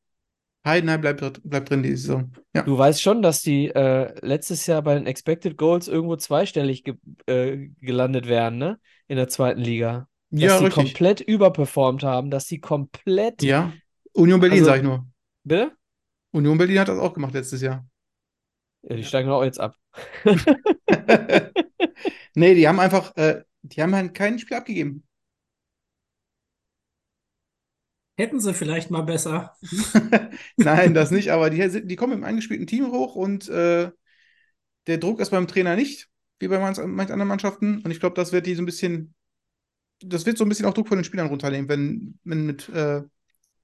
Heidenheim 0.65 1.01
bleibt, 1.01 1.41
bleibt 1.43 1.71
drin 1.71 1.83
diese 1.83 1.97
Saison. 1.97 2.33
Ja. 2.55 2.63
Du 2.63 2.77
weißt 2.77 3.01
schon, 3.01 3.23
dass 3.23 3.41
die 3.41 3.69
äh, 3.69 4.15
letztes 4.25 4.67
Jahr 4.67 4.83
bei 4.83 4.95
den 4.95 5.07
Expected 5.07 5.57
Goals 5.57 5.89
irgendwo 5.89 6.17
zweistellig 6.17 6.85
ge 6.85 6.95
äh, 7.27 7.69
gelandet 7.81 8.29
wären, 8.29 8.59
ne? 8.59 8.79
In 9.09 9.17
der 9.17 9.29
zweiten 9.29 9.61
Liga. 9.61 10.07
Dass 10.31 10.43
Ja, 10.43 10.59
die 10.59 10.67
richtig. 10.67 10.85
komplett 10.85 11.21
überperformt 11.23 12.03
haben, 12.05 12.31
dass 12.31 12.47
die 12.47 12.61
komplett. 12.61 13.43
Ja. 13.43 13.73
Union 14.13 14.39
Berlin, 14.41 14.59
Also- 14.59 14.71
sag 14.71 14.77
ich 14.79 14.83
nur. 14.83 15.07
Bitte? 15.45 15.73
Union 16.33 16.59
Berlin 16.59 16.79
hat 16.81 16.89
das 16.89 16.99
auch 16.99 17.15
gemacht 17.15 17.33
letztes 17.35 17.63
Jahr. 17.63 17.87
Ja, 18.83 18.97
die 18.97 19.05
steigen 19.05 19.31
auch 19.31 19.43
jetzt 19.45 19.59
ab. 19.61 19.75
Nee, 22.35 22.55
die 22.55 22.69
haben 22.69 22.79
einfach, 22.81 23.15
äh, 23.17 23.43
die 23.63 23.83
haben 23.83 23.95
halt 23.95 24.15
kein 24.15 24.39
Spiel 24.39 24.57
abgegeben. 24.57 25.03
Hätten 28.21 28.39
sie 28.39 28.53
vielleicht 28.53 28.91
mal 28.91 29.01
besser. 29.01 29.57
Nein, 30.59 30.93
das 30.93 31.11
nicht, 31.11 31.33
aber 31.33 31.49
die, 31.49 31.87
die 31.87 31.97
kommen 31.97 32.13
im 32.13 32.23
eingespielten 32.23 32.67
Team 32.67 32.93
hoch 32.93 33.15
und 33.15 33.49
äh, 33.49 33.91
der 34.87 34.99
Druck 34.99 35.21
ist 35.21 35.31
beim 35.31 35.47
Trainer 35.47 35.75
nicht, 35.75 36.11
wie 36.39 36.49
bei 36.49 36.59
manch, 36.59 36.77
manch 36.85 37.11
anderen 37.11 37.29
Mannschaften. 37.29 37.81
Und 37.83 37.91
ich 37.91 37.99
glaube, 37.99 38.17
das 38.17 38.31
wird 38.33 38.45
die 38.45 38.55
so 38.55 38.61
ein 38.61 38.67
bisschen, 38.67 39.15
das 40.05 40.27
wird 40.27 40.37
so 40.37 40.45
ein 40.45 40.51
bisschen 40.51 40.67
auch 40.67 40.75
Druck 40.75 40.89
von 40.89 40.99
den 40.99 41.05
Spielern 41.05 41.29
runternehmen, 41.29 41.71
wenn, 41.71 42.19
wenn 42.25 42.45
mit, 42.45 42.69
äh, 42.69 43.01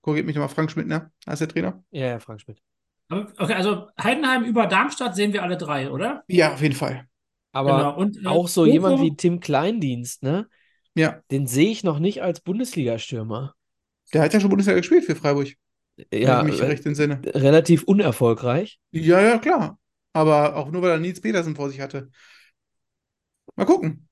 korrigiert 0.00 0.24
mich 0.24 0.36
nochmal, 0.36 0.48
Frank 0.48 0.70
Schmidt, 0.70 0.86
ne? 0.86 1.10
Als 1.26 1.40
der 1.40 1.48
Trainer? 1.48 1.84
Ja, 1.90 2.06
ja, 2.06 2.18
Frank 2.18 2.40
Schmidt. 2.40 2.62
Okay, 3.10 3.52
also 3.52 3.88
Heidenheim 4.02 4.44
über 4.44 4.66
Darmstadt 4.66 5.16
sehen 5.16 5.34
wir 5.34 5.42
alle 5.42 5.58
drei, 5.58 5.90
oder? 5.90 6.24
Ja, 6.28 6.54
auf 6.54 6.62
jeden 6.62 6.74
Fall. 6.74 7.06
Aber 7.52 7.76
Genau. 7.76 7.96
Und, 7.98 8.24
äh, 8.24 8.26
auch 8.26 8.48
so 8.48 8.64
jemand 8.64 8.96
Bochum? 8.96 9.06
wie 9.06 9.16
Tim 9.16 9.40
Kleindienst, 9.40 10.22
ne? 10.22 10.48
Ja, 10.94 11.20
Den 11.30 11.46
sehe 11.46 11.68
ich 11.68 11.84
noch 11.84 11.98
nicht 11.98 12.22
als 12.22 12.40
Bundesliga-Stürmer. 12.40 13.54
Der 14.12 14.22
hat 14.22 14.32
ja 14.32 14.40
schon 14.40 14.50
Bundesliga 14.50 14.78
gespielt 14.78 15.04
für 15.04 15.16
Freiburg, 15.16 15.48
Ja, 16.12 16.40
ich 16.40 16.52
mich 16.52 16.62
recht 16.62 16.86
entsinne. 16.86 17.20
relativ 17.24 17.84
unerfolgreich. 17.84 18.78
Ja, 18.92 19.20
ja, 19.20 19.38
klar. 19.38 19.78
Aber 20.12 20.56
auch 20.56 20.70
nur, 20.70 20.82
weil 20.82 20.90
er 20.92 20.98
Nils 20.98 21.20
Petersen 21.20 21.56
vor 21.56 21.68
sich 21.70 21.80
hatte. 21.80 22.10
Mal 23.56 23.64
gucken. 23.66 24.08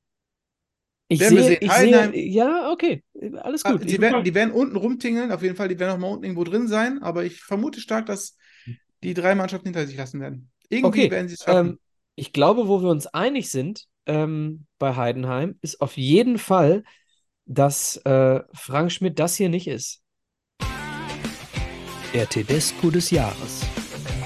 Ich 1.08 1.20
Werden 1.20 1.42
sehe, 1.42 1.58
ich 1.58 1.70
Heidenheim- 1.70 2.12
sehe, 2.12 2.24
ja, 2.28 2.70
okay, 2.72 3.04
alles 3.42 3.62
Ah, 3.62 3.72
gut. 3.72 3.84
Die 3.84 3.92
Ich, 3.94 4.00
werden, 4.00 4.24
die 4.24 4.34
werden 4.34 4.52
unten 4.52 4.76
rumtingeln, 4.76 5.30
auf 5.32 5.42
jeden 5.42 5.54
Fall, 5.54 5.68
die 5.68 5.78
werden 5.78 5.92
auch 5.92 5.98
mal 5.98 6.08
unten 6.08 6.24
irgendwo 6.24 6.44
drin 6.44 6.66
sein, 6.66 7.02
aber 7.02 7.24
ich 7.24 7.42
vermute 7.42 7.80
stark, 7.80 8.06
dass 8.06 8.36
die 9.02 9.14
drei 9.14 9.34
Mannschaften 9.34 9.66
hinter 9.68 9.86
sich 9.86 9.96
lassen 9.96 10.20
werden. 10.20 10.50
Irgendwie 10.70 10.88
Okay, 10.88 11.10
werden 11.10 11.28
sie 11.28 11.34
es 11.34 11.44
schaffen. 11.44 11.68
ähm, 11.68 11.78
ich 12.16 12.32
glaube, 12.32 12.68
wo 12.68 12.80
wir 12.82 12.88
uns 12.88 13.06
einig 13.06 13.50
sind 13.50 13.86
ähm, 14.06 14.66
bei 14.78 14.96
Heidenheim, 14.96 15.58
ist 15.60 15.80
auf 15.80 15.96
jeden 15.96 16.38
Fall, 16.38 16.84
dass 17.46 17.96
äh, 17.98 18.40
Frank 18.52 18.92
Schmidt 18.92 19.18
das 19.18 19.36
hier 19.36 19.48
nicht 19.48 19.66
ist. 19.66 20.02
Der 22.12 22.28
Tedesco 22.28 22.90
des 22.90 23.10
Jahres. 23.10 23.62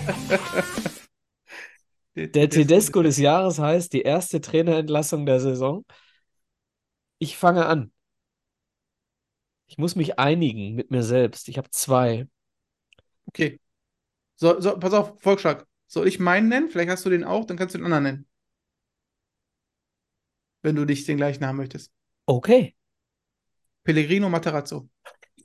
Der 2.14 2.50
Tedesco 2.50 3.00
des 3.02 3.16
Jahres 3.18 3.60
heißt 3.60 3.92
die 3.92 4.02
erste 4.02 4.40
Trainerentlassung 4.40 5.24
der 5.24 5.38
Saison. 5.38 5.84
Ich 7.20 7.36
fange 7.36 7.66
an. 7.66 7.92
Ich 9.66 9.78
muss 9.78 9.94
mich 9.94 10.18
einigen 10.18 10.74
mit 10.74 10.90
mir 10.90 11.04
selbst. 11.04 11.48
Ich 11.48 11.58
habe 11.58 11.70
zwei. 11.70 12.26
Okay. 13.26 13.60
So, 14.34 14.60
so, 14.60 14.78
pass 14.78 14.94
auf, 14.94 15.20
Volksschlag. 15.20 15.64
Soll 15.86 16.08
ich 16.08 16.18
meinen 16.18 16.48
nennen? 16.48 16.70
Vielleicht 16.70 16.90
hast 16.90 17.06
du 17.06 17.10
den 17.10 17.22
auch, 17.22 17.44
dann 17.44 17.56
kannst 17.56 17.74
du 17.74 17.78
den 17.78 17.84
anderen 17.84 18.02
nennen. 18.02 18.26
Wenn 20.62 20.74
du 20.74 20.84
dich 20.86 21.04
den 21.04 21.18
gleichen 21.18 21.46
haben 21.46 21.56
möchtest. 21.56 21.92
Okay. 22.26 22.74
Pellegrino 23.84 24.28
Materazzo. 24.28 24.88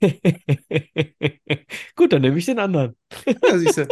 Gut, 1.96 2.14
dann 2.14 2.22
nehme 2.22 2.38
ich 2.38 2.46
den 2.46 2.60
anderen. 2.60 2.96
Ja, 3.26 3.58
siehst 3.58 3.78
du. 3.78 3.88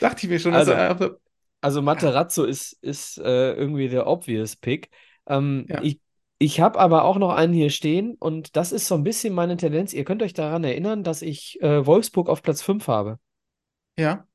Dachte 0.00 0.26
ich 0.26 0.30
mir 0.30 0.38
schon, 0.38 0.52
dass 0.52 0.68
Also, 0.68 0.72
er. 0.72 1.16
Also 1.60 1.82
Materazzo 1.82 2.44
ist, 2.44 2.72
ist 2.82 3.18
äh, 3.18 3.52
irgendwie 3.52 3.88
der 3.88 4.06
obvious 4.06 4.56
Pick. 4.56 4.90
Ähm, 5.26 5.66
Ja. 5.68 5.80
ich 5.82 6.00
ich 6.38 6.60
habe 6.60 6.80
aber 6.80 7.04
auch 7.04 7.18
noch 7.18 7.30
einen 7.32 7.52
hier 7.52 7.70
stehen 7.70 8.16
und 8.18 8.56
das 8.56 8.72
ist 8.72 8.88
so 8.88 8.96
ein 8.96 9.04
bisschen 9.04 9.32
meine 9.32 9.56
Tendenz. 9.56 9.92
Ihr 9.92 10.02
könnt 10.04 10.24
euch 10.24 10.32
daran 10.32 10.64
erinnern, 10.64 11.04
dass 11.04 11.22
ich 11.22 11.60
äh, 11.62 11.86
Wolfsburg 11.86 12.28
auf 12.28 12.42
Platz 12.42 12.62
5 12.62 12.88
habe. 12.88 13.20
Ja. 13.96 14.26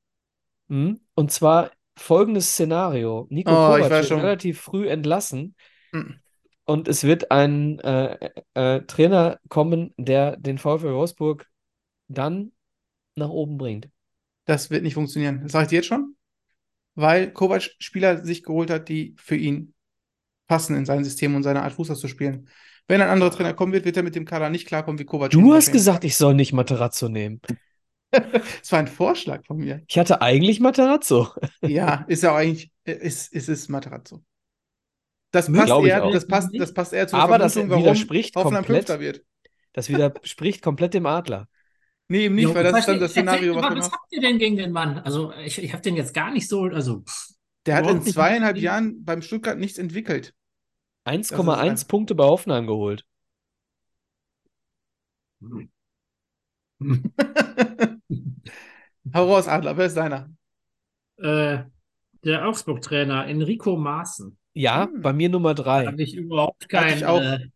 Mhm. 0.68 1.00
Und 1.14 1.32
zwar 1.32 1.70
folgendes 1.98 2.50
Szenario. 2.52 3.26
Nico 3.30 3.50
Oh, 3.50 3.54
Kovac 3.54 3.90
wird 3.90 4.06
schon. 4.06 4.20
relativ 4.20 4.60
früh 4.60 4.88
entlassen 4.88 5.54
Mhm. 5.92 6.20
Und 6.68 6.86
es 6.86 7.02
wird 7.02 7.30
ein 7.30 7.78
äh, 7.80 8.30
äh, 8.52 8.82
Trainer 8.82 9.40
kommen, 9.48 9.94
der 9.96 10.36
den 10.36 10.58
VfL 10.58 10.92
Wolfsburg 10.92 11.48
dann 12.08 12.52
nach 13.16 13.30
oben 13.30 13.56
bringt. 13.56 13.88
Das 14.44 14.70
wird 14.70 14.82
nicht 14.82 14.94
funktionieren. 14.94 15.40
Das 15.42 15.52
sage 15.52 15.64
ich 15.64 15.68
dir 15.70 15.76
jetzt 15.76 15.86
schon. 15.86 16.14
Weil 16.94 17.32
Kovac 17.32 17.70
Spieler 17.78 18.22
sich 18.24 18.42
geholt 18.42 18.70
hat, 18.70 18.90
die 18.90 19.14
für 19.18 19.36
ihn 19.36 19.72
passen 20.46 20.76
in 20.76 20.84
sein 20.84 21.04
System 21.04 21.34
und 21.34 21.42
seine 21.42 21.62
Art 21.62 21.72
Fußball 21.72 21.96
zu 21.96 22.08
spielen. 22.08 22.48
Wenn 22.86 23.00
ein 23.00 23.08
anderer 23.08 23.30
Trainer 23.30 23.54
kommen 23.54 23.72
wird, 23.72 23.86
wird 23.86 23.96
er 23.96 24.02
mit 24.02 24.14
dem 24.14 24.26
Kader 24.26 24.50
nicht 24.50 24.66
klarkommen, 24.66 24.98
wie 24.98 25.04
Kovac. 25.04 25.30
Du 25.30 25.54
hast 25.54 25.72
gesagt, 25.72 26.04
ich 26.04 26.16
soll 26.16 26.34
nicht 26.34 26.52
Materazzo 26.52 27.08
nehmen. 27.08 27.40
Das 28.10 28.72
war 28.72 28.78
ein 28.78 28.86
Vorschlag 28.86 29.44
von 29.44 29.58
mir. 29.58 29.82
Ich 29.86 29.98
hatte 29.98 30.22
eigentlich 30.22 30.60
Materazzo. 30.60 31.28
Ja, 31.60 32.04
ist 32.08 32.22
ja 32.22 32.32
auch 32.32 32.36
eigentlich, 32.36 32.72
äh, 32.84 32.92
ist, 32.92 33.30
ist 33.34 33.50
es 33.50 33.68
Materazzo. 33.68 34.22
Das 35.30 35.48
Hm, 35.48 35.54
passt 35.54 35.70
eher, 35.84 36.10
das 36.10 36.26
passt, 36.26 36.50
das 36.58 36.72
passt 36.74 36.92
eher 36.92 37.06
zur 37.08 37.18
Aber 37.18 37.38
das 37.38 37.52
Vermutung, 37.52 37.70
warum 37.70 37.84
widerspricht 37.84 38.36
Hoffenheim 38.36 38.64
komplett. 38.64 38.86
Fünfter 38.88 39.00
wird. 39.00 39.24
Das 39.72 39.88
widerspricht 39.88 40.62
komplett 40.62 40.94
dem 40.94 41.06
Adler. 41.06 41.48
Nee, 42.08 42.24
eben 42.24 42.34
nicht, 42.36 42.44
Jo, 42.44 42.54
weil 42.54 42.64
das 42.64 42.78
ist 42.78 42.88
dann 42.88 43.00
das 43.00 43.10
Szenario, 43.10 43.54
was 43.54 43.76
was 43.76 43.92
habt 43.92 44.10
ihr 44.12 44.20
denn 44.22 44.38
gegen 44.38 44.56
den 44.56 44.72
Mann? 44.72 44.98
Also, 45.00 45.32
ich, 45.34 45.62
ich 45.62 45.72
habe 45.74 45.82
den 45.82 45.96
jetzt 45.96 46.14
gar 46.14 46.30
nicht 46.30 46.48
so, 46.48 46.62
also, 46.62 47.00
pff, 47.02 47.34
Der 47.66 47.76
hat 47.76 47.90
in 47.90 48.02
zweieinhalb. 48.02 48.56
Jahren 48.56 49.04
beim 49.04 49.20
Stuttgart 49.20 49.58
nichts 49.58 49.76
entwickelt. 49.78 50.34
1,1 51.04 51.82
ein- 51.82 51.88
Punkte 51.88 52.14
bei 52.14 52.24
Hoffenheim 52.24 52.66
geholt. 52.66 53.04
Hau 59.14 59.26
raus, 59.26 59.48
Adler, 59.48 59.76
wer 59.76 59.86
ist 59.86 59.96
deiner? 59.96 60.30
äh, 61.18 61.64
der 62.24 62.46
Augsburg-Trainer 62.46 63.26
Enrico 63.26 63.76
Maaßen. 63.76 64.36
Ja, 64.64 64.88
Hm. 64.90 65.02
bei 65.02 65.12
mir 65.14 65.28
Nummer 65.30 65.54
Da 65.74 65.84
drei. 65.84 65.86
habe 65.92 66.02
ich 66.02 66.14
überhaupt 66.14 66.68
Hatte 66.74 66.92
kein. 66.92 66.94
ich 66.94 67.06
auch. 67.06 67.22
Äh, 67.22 67.50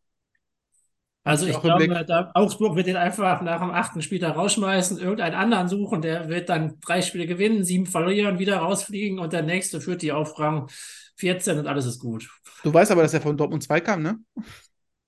also, 1.25 1.47
ich 1.47 1.55
ich 1.55 1.57
auch 1.57 1.65
im 1.65 1.75
Blick. 1.77 1.93
glaube, 1.93 2.05
da, 2.05 2.33
Augsburg 2.35 2.75
wird 2.75 2.89
den 2.89 2.97
einfach 2.97 3.43
nach 3.43 3.61
dem 3.61 3.71
achten 3.71 4.03
Spiel 4.03 4.19
da 4.19 4.33
rausschmeißen, 4.33 4.99
irgendeinen 4.99 5.37
anderen 5.37 5.69
suchen, 5.69 6.03
der 6.03 6.29
wird 6.29 6.49
dann 6.49 6.81
drei 6.81 7.01
Spiele 7.01 7.27
gewinnen, 7.27 7.65
sieben 7.65 7.87
verlieren, 7.87 8.41
wieder 8.41 8.57
rausfliegen 8.59 9.21
und 9.21 9.33
der 9.33 9.43
nächste 9.43 9.81
führt 9.81 10.03
die 10.03 10.11
auf 10.13 10.37
Rang 10.41 10.69
14 11.17 11.59
und 11.59 11.69
alles 11.69 11.87
ist 11.87 12.01
gut. 12.01 12.29
Du 12.63 12.73
weißt 12.73 12.91
aber, 12.93 13.03
dass 13.03 13.15
er 13.15 13.21
von 13.21 13.37
Dortmund 13.37 13.63
2 13.63 13.81
kam, 13.81 14.03
ne? 14.03 14.19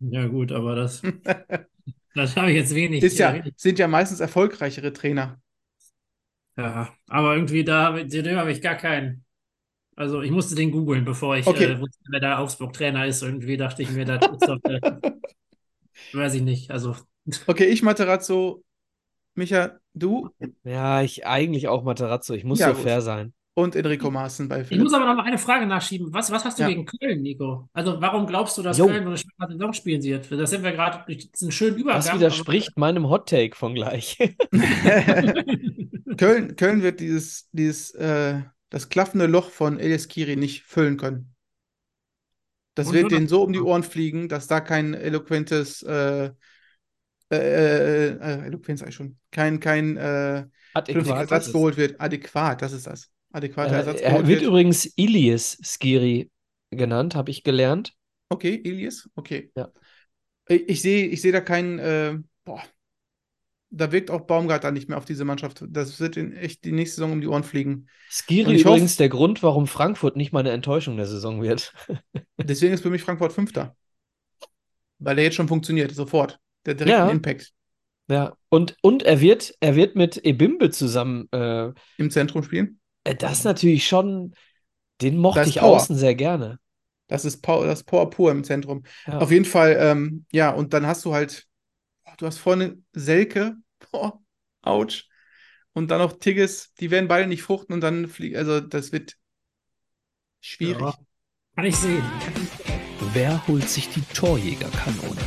Ja, 0.01 0.26
gut, 0.26 0.53
aber 0.53 0.74
das, 0.76 1.03
das 2.14 2.36
habe 2.36 2.51
ich 2.51 2.57
jetzt 2.57 2.74
wenig. 2.74 3.05
Ist 3.05 3.18
ja, 3.18 3.40
wenig 3.45 3.55
sind 3.57 3.78
ja 3.78 3.86
meistens 3.88 4.18
erfolgreichere 4.20 4.92
Trainer. 4.92 5.40
Ja, 6.57 6.95
aber 7.09 7.34
irgendwie 7.34 7.64
da, 7.64 7.92
dem 8.03 8.36
habe 8.36 8.53
ich 8.53 8.62
gar 8.62 8.76
keinen. 8.76 9.24
Also 9.97 10.22
ich 10.22 10.30
musste 10.30 10.55
den 10.55 10.70
googeln, 10.70 11.05
bevor 11.05 11.36
ich 11.36 11.47
Okay. 11.47 11.64
äh, 11.72 11.80
wusste, 11.80 11.99
wer 12.11 12.20
der 12.20 12.38
Augsburg-Trainer 12.40 13.07
ist. 13.07 13.22
Irgendwie 13.22 13.57
dachte 13.57 13.82
ich 13.82 13.90
mir, 13.90 14.05
das 14.05 14.20
ist 14.36 14.49
doch, 14.49 14.59
äh, 14.64 14.80
weiß 16.12 16.34
ich 16.34 16.42
nicht. 16.42 16.70
Also 16.70 16.97
Okay, 17.47 17.66
ich 17.66 17.82
Materazzo. 17.82 18.62
Micha, 19.34 19.78
du 19.95 20.30
Ja, 20.64 21.03
ich 21.03 21.26
eigentlich 21.26 21.68
auch 21.68 21.82
Materazzo. 21.84 22.34
Ich 22.34 22.45
muss 22.45 22.59
Ja, 22.61 22.68
so 22.68 22.74
gut. 22.74 22.82
fair 22.82 23.01
sein. 23.03 23.32
und 23.57 23.76
Enrico 23.76 24.11
Maaßen 24.11 24.49
bei 24.49 24.62
ich 24.62 24.66
Philipp. 24.66 24.82
muss 24.82 24.92
aber 24.95 25.07
noch 25.07 25.14
mal 25.14 25.22
eine 25.24 25.38
Frage 25.38 25.64
nachschieben. 25.66 26.12
Was, 26.12 26.30
was 26.32 26.45
hast 26.45 26.59
du 26.59 26.62
Ja. 26.64 26.68
gegen 26.68 26.86
Köln, 26.86 27.22
Nico? 27.22 27.68
Also 27.72 28.01
warum 28.01 28.26
glaubst 28.26 28.59
du, 28.59 28.62
dass 28.62 28.78
Jo. 28.78 28.86
Köln 28.86 29.07
eine 29.07 29.16
schwache 29.16 29.53
Saison 29.53 29.72
spielen 29.72 30.03
wird? 30.03 30.28
Das 30.32 30.51
sind 30.51 30.64
wir 30.64 30.72
gerade 30.72 31.05
durch 31.07 31.30
diesen 31.30 31.53
schönen 31.53 31.76
Übergang. 31.76 32.03
Das 32.03 32.12
widerspricht 32.12 32.76
meinem 32.76 33.09
Hot 33.09 33.28
Take 33.28 33.55
von 33.55 33.74
gleich. 33.74 34.18
Köln, 36.16 36.57
Köln 36.57 36.82
wird 36.82 37.01
dieses, 37.01 37.49
dieses, 37.53 37.92
äh, 37.92 38.40
das 38.75 38.89
klaffende 38.89 39.27
Loch 39.27 39.51
von 39.51 39.79
Elias 39.79 40.09
Kiri 40.09 40.35
nicht 40.35 40.64
füllen 40.64 40.97
können. 40.97 41.33
Das 42.75 42.89
Und 42.89 42.95
wird 42.95 43.12
denen 43.12 43.29
so 43.29 43.45
um 43.45 43.53
die 43.53 43.61
Ohren 43.61 43.85
fliegen, 43.85 44.29
dass 44.29 44.49
da 44.49 44.61
kein 44.61 44.95
eloquentes, 44.95 45.83
äh, 45.83 46.33
äh, 47.31 47.37
äh, 47.37 48.09
äh, 48.16 48.47
Eloquenz 48.47 48.81
sag 48.81 48.89
ich 48.89 48.95
schon, 48.97 49.16
kein, 49.31 49.61
kein 49.61 49.97
äh. 49.97 50.45
Ersatz 50.75 51.53
geholt 51.53 51.77
wird. 51.77 52.01
Adäquat, 52.01 52.62
das 52.62 52.72
ist 52.72 52.89
das. 52.89 53.11
Adäquater 53.33 53.77
Ersatz 53.77 54.01
Äh, 54.01 54.07
er 54.07 54.12
geholt 54.14 54.27
wird 54.27 54.41
wird. 54.41 54.49
übrigens 54.49 54.87
Ilias 54.97 55.57
Skiri 55.62 56.31
genannt, 56.70 57.14
habe 57.14 57.31
ich 57.31 57.45
gelernt. 57.45 57.95
Okay, 58.31 58.61
Elias, 58.64 59.09
okay. 59.16 59.53
Ja. 59.57 59.70
Ich, 60.49 60.68
ich 60.68 60.83
sehe 60.83 61.07
ich 61.09 61.22
sehe 61.22 61.33
da 61.33 61.41
keinen, 61.41 61.79
äh, 61.79 62.18
boah, 62.45 62.62
da 63.75 63.93
wirkt 63.93 64.11
auch 64.11 64.22
Baumgartner 64.22 64.70
nicht 64.70 64.89
mehr 64.89 64.99
auf 64.99 65.05
diese 65.05 65.25
Mannschaft. 65.25 65.64
Das 65.68 65.99
wird 66.01 66.16
in 66.16 66.33
echt 66.33 66.64
die 66.64 66.72
nächste 66.72 66.97
Saison 66.97 67.12
um 67.12 67.20
die 67.20 67.27
Ohren 67.27 67.45
fliegen. 67.45 67.89
Skiri 68.11 68.61
übrigens 68.61 68.93
hoff- 68.93 68.97
der 68.99 69.09
Grund, 69.09 69.43
warum 69.43 69.66
Frankfurt 69.66 70.16
nicht 70.16 70.33
meine 70.33 70.51
Enttäuschung 70.51 70.97
der 70.97 71.07
Saison 71.07 71.43
wird. 71.43 71.72
Deswegen 72.39 72.75
ist 72.75 72.83
für 72.83 72.91
mich 72.91 73.03
Frankfurt 73.03 73.33
Fünfter. 73.33 73.77
Weil 74.99 75.16
der 75.16 75.25
jetzt 75.25 75.35
schon 75.35 75.49
funktioniert, 75.49 75.93
sofort. 75.93 76.39
Der 76.66 76.75
direkten 76.75 77.07
Ja. 77.07 77.11
Impact. 77.11 77.53
Ja, 78.09 78.37
und, 78.51 78.77
und 78.83 79.03
er 79.03 79.20
wird, 79.20 79.55
er 79.61 79.77
wird 79.77 79.97
mit 79.97 80.18
Ebimbe 80.18 80.70
zusammen. 80.70 81.27
Äh, 81.33 81.72
Im 81.97 82.11
Zentrum 82.11 82.43
spielen. 82.43 82.79
äh, 83.05 83.14
das 83.14 83.45
natürlich 83.45 83.87
schon, 83.87 84.35
den 85.01 85.16
mochte 85.16 85.49
ich 85.49 85.57
Power. 85.57 85.77
außen 85.77 85.97
sehr 85.97 86.14
gerne. 86.14 86.59
Das 87.09 87.25
ist 87.25 87.43
Power, 87.43 87.66
das 87.66 87.83
Power 87.83 88.11
pur 88.11 88.31
im 88.31 88.45
Zentrum. 88.45 88.83
Ja. 89.07 89.18
Auf 89.18 89.31
jeden 89.31 89.45
Fall, 89.45 89.77
ähm, 89.79 90.27
ja, 90.33 90.51
und 90.51 90.72
dann 90.75 90.87
hast 90.87 91.05
du 91.05 91.14
halt, 91.14 91.47
du 92.18 92.27
hast 92.27 92.39
vorne 92.39 92.79
Selke, 92.93 93.57
boah, 93.91 94.22
ouch. 94.62 95.05
Und 95.72 95.91
dann 95.91 95.99
noch 95.99 96.18
Tigges, 96.18 96.72
die 96.74 96.91
werden 96.91 97.09
beide 97.09 97.26
nicht 97.26 97.43
fruchten 97.43 97.74
und 97.74 97.80
dann 97.80 98.09
fliegen, 98.09 98.37
also 98.37 98.61
das 98.61 98.93
wird 98.93 99.16
schwierig. 100.41 100.80
Ja. 100.80 100.95
Kann 101.57 101.64
ich 101.66 101.76
sehen. 101.76 102.05
Wer 103.12 103.47
holt 103.47 103.68
sich 103.68 103.89
die 103.91 104.03
Torjägerkanone? 104.12 105.20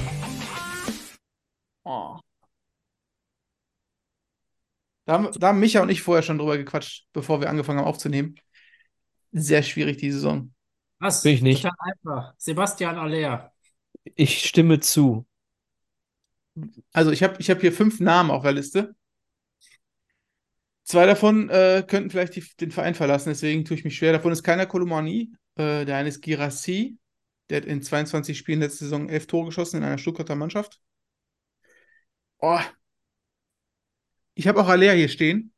Oh. 1.84 2.20
Da 5.06 5.14
haben, 5.14 5.30
da 5.40 5.48
haben 5.48 5.60
Micha 5.60 5.82
und 5.82 5.90
ich 5.90 6.02
vorher 6.02 6.22
schon 6.22 6.38
drüber 6.38 6.58
gequatscht, 6.58 7.08
bevor 7.14 7.40
wir 7.40 7.50
angefangen 7.50 7.80
haben 7.80 7.88
aufzunehmen. 7.88 8.36
Sehr 9.32 9.64
schwierig 9.64 9.98
die 9.98 10.12
Saison. 10.12 10.54
Was? 11.00 11.24
Bin 11.24 11.34
ich 11.34 11.42
nicht. 11.42 11.64
Total 11.64 11.78
einfach. 11.82 12.34
Sebastian 12.38 12.98
Aller. 12.98 13.54
Ich 14.16 14.46
stimme 14.46 14.80
zu. 14.80 15.26
Also 16.94 17.12
ich 17.12 17.24
habe 17.24 17.36
ich 17.40 17.50
hab 17.50 17.62
hier 17.62 17.72
fünf 17.72 18.00
Namen 18.00 18.32
auf 18.32 18.44
der 18.44 18.54
Liste. 18.54 18.96
Zwei 20.84 21.06
davon 21.06 21.50
äh, 21.50 21.84
könnten 21.86 22.10
vielleicht 22.10 22.36
die, 22.36 22.46
den 22.60 22.72
Verein 22.72 22.96
verlassen, 22.96 23.30
deswegen 23.30 23.66
tue 23.66 23.76
ich 23.76 23.84
mich 23.84 23.98
schwer. 23.98 24.14
Davon 24.14 24.32
ist 24.32 24.44
keiner 24.44 24.66
Kolomani. 24.66 25.34
Äh, 25.56 25.86
der 25.86 25.98
eine 25.98 26.10
ist 26.10 26.22
Girassi. 26.22 26.98
Der 27.50 27.58
hat 27.58 27.66
in 27.66 27.82
22 27.82 28.38
Spielen 28.38 28.62
letzte 28.62 28.86
Saison 28.86 29.10
elf 29.10 29.28
Tore 29.28 29.48
geschossen 29.48 29.78
in 29.78 29.84
einer 29.84 29.98
Stuttgarter 29.98 30.36
Mannschaft. 30.36 30.82
Oh. 32.40 32.60
Ich 34.36 34.48
habe 34.48 34.62
auch 34.62 34.68
Alea 34.68 34.94
hier 34.94 35.10
stehen. 35.10 35.54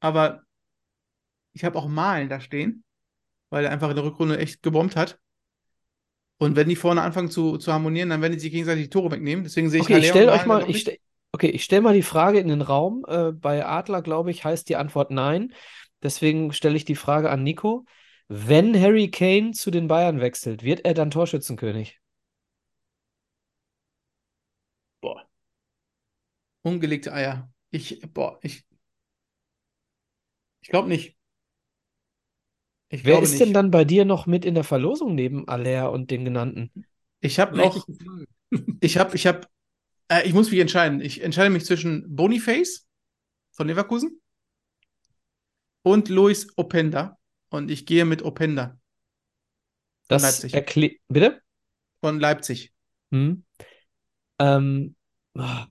Aber 0.00 0.42
ich 1.52 1.64
habe 1.64 1.78
auch 1.78 1.88
Malen 1.88 2.28
da 2.28 2.40
stehen, 2.40 2.84
weil 3.50 3.64
er 3.64 3.70
einfach 3.70 3.90
in 3.90 3.96
der 3.96 4.04
Rückrunde 4.04 4.38
echt 4.38 4.62
gebombt 4.62 4.94
hat. 4.94 5.18
Und 6.38 6.54
wenn 6.54 6.68
die 6.68 6.76
vorne 6.76 7.02
anfangen 7.02 7.30
zu, 7.30 7.58
zu 7.58 7.72
harmonieren, 7.72 8.10
dann 8.10 8.22
werden 8.22 8.34
die 8.34 8.38
sich 8.38 8.52
gegenseitig 8.52 8.84
die 8.84 8.90
Tore 8.90 9.10
wegnehmen. 9.10 9.44
Deswegen 9.44 9.70
sehe 9.70 9.80
ich 9.80 9.86
Okay, 9.86 9.98
ich 9.98 10.08
stelle 10.08 10.32
euch 10.32 10.46
mal, 10.46 10.70
ich 10.70 10.80
stell, 10.80 10.98
okay, 11.32 11.48
ich 11.48 11.64
stelle 11.64 11.82
mal 11.82 11.94
die 11.94 12.02
Frage 12.02 12.38
in 12.38 12.48
den 12.48 12.62
Raum. 12.62 13.04
Äh, 13.08 13.32
bei 13.32 13.66
Adler, 13.66 14.02
glaube 14.02 14.30
ich, 14.30 14.44
heißt 14.44 14.68
die 14.68 14.76
Antwort 14.76 15.10
nein. 15.10 15.52
Deswegen 16.00 16.52
stelle 16.52 16.76
ich 16.76 16.84
die 16.84 16.94
Frage 16.94 17.30
an 17.30 17.42
Nico. 17.42 17.84
Wenn 18.28 18.80
Harry 18.80 19.10
Kane 19.10 19.50
zu 19.50 19.70
den 19.72 19.88
Bayern 19.88 20.20
wechselt, 20.20 20.62
wird 20.62 20.84
er 20.84 20.94
dann 20.94 21.10
Torschützenkönig? 21.10 21.98
Boah. 25.00 25.26
Ungelegte 26.62 27.12
Eier. 27.12 27.50
Ich, 27.70 28.00
boah, 28.12 28.38
ich. 28.42 28.64
Ich 30.60 30.68
glaube 30.68 30.88
nicht. 30.88 31.17
Ich 32.90 33.04
Wer 33.04 33.20
ist 33.22 33.32
nicht. 33.32 33.42
denn 33.42 33.52
dann 33.52 33.70
bei 33.70 33.84
dir 33.84 34.04
noch 34.04 34.26
mit 34.26 34.44
in 34.44 34.54
der 34.54 34.64
Verlosung 34.64 35.14
neben 35.14 35.46
Aller 35.48 35.92
und 35.92 36.10
den 36.10 36.24
genannten? 36.24 36.70
Ich 37.20 37.38
habe 37.38 37.56
noch, 37.56 37.86
ich 38.80 38.96
habe, 38.96 39.14
ich 39.14 39.26
habe, 39.26 39.42
äh, 40.08 40.26
ich 40.26 40.32
muss 40.32 40.50
mich 40.50 40.60
entscheiden. 40.60 41.00
Ich 41.00 41.22
entscheide 41.22 41.50
mich 41.50 41.64
zwischen 41.64 42.04
Boniface 42.14 42.86
von 43.52 43.66
Leverkusen 43.66 44.20
und 45.82 46.08
Luis 46.08 46.48
Openda. 46.56 47.18
Und 47.50 47.70
ich 47.70 47.86
gehe 47.86 48.04
mit 48.04 48.22
Openda 48.22 48.68
von 48.68 48.78
Das 50.08 50.22
Leipzig. 50.22 50.54
erklärt. 50.54 50.96
Bitte? 51.08 51.40
Von 52.00 52.20
Leipzig. 52.20 52.72
Hm? 53.10 53.44
Ähm, 54.38 54.94
ah, 55.34 55.66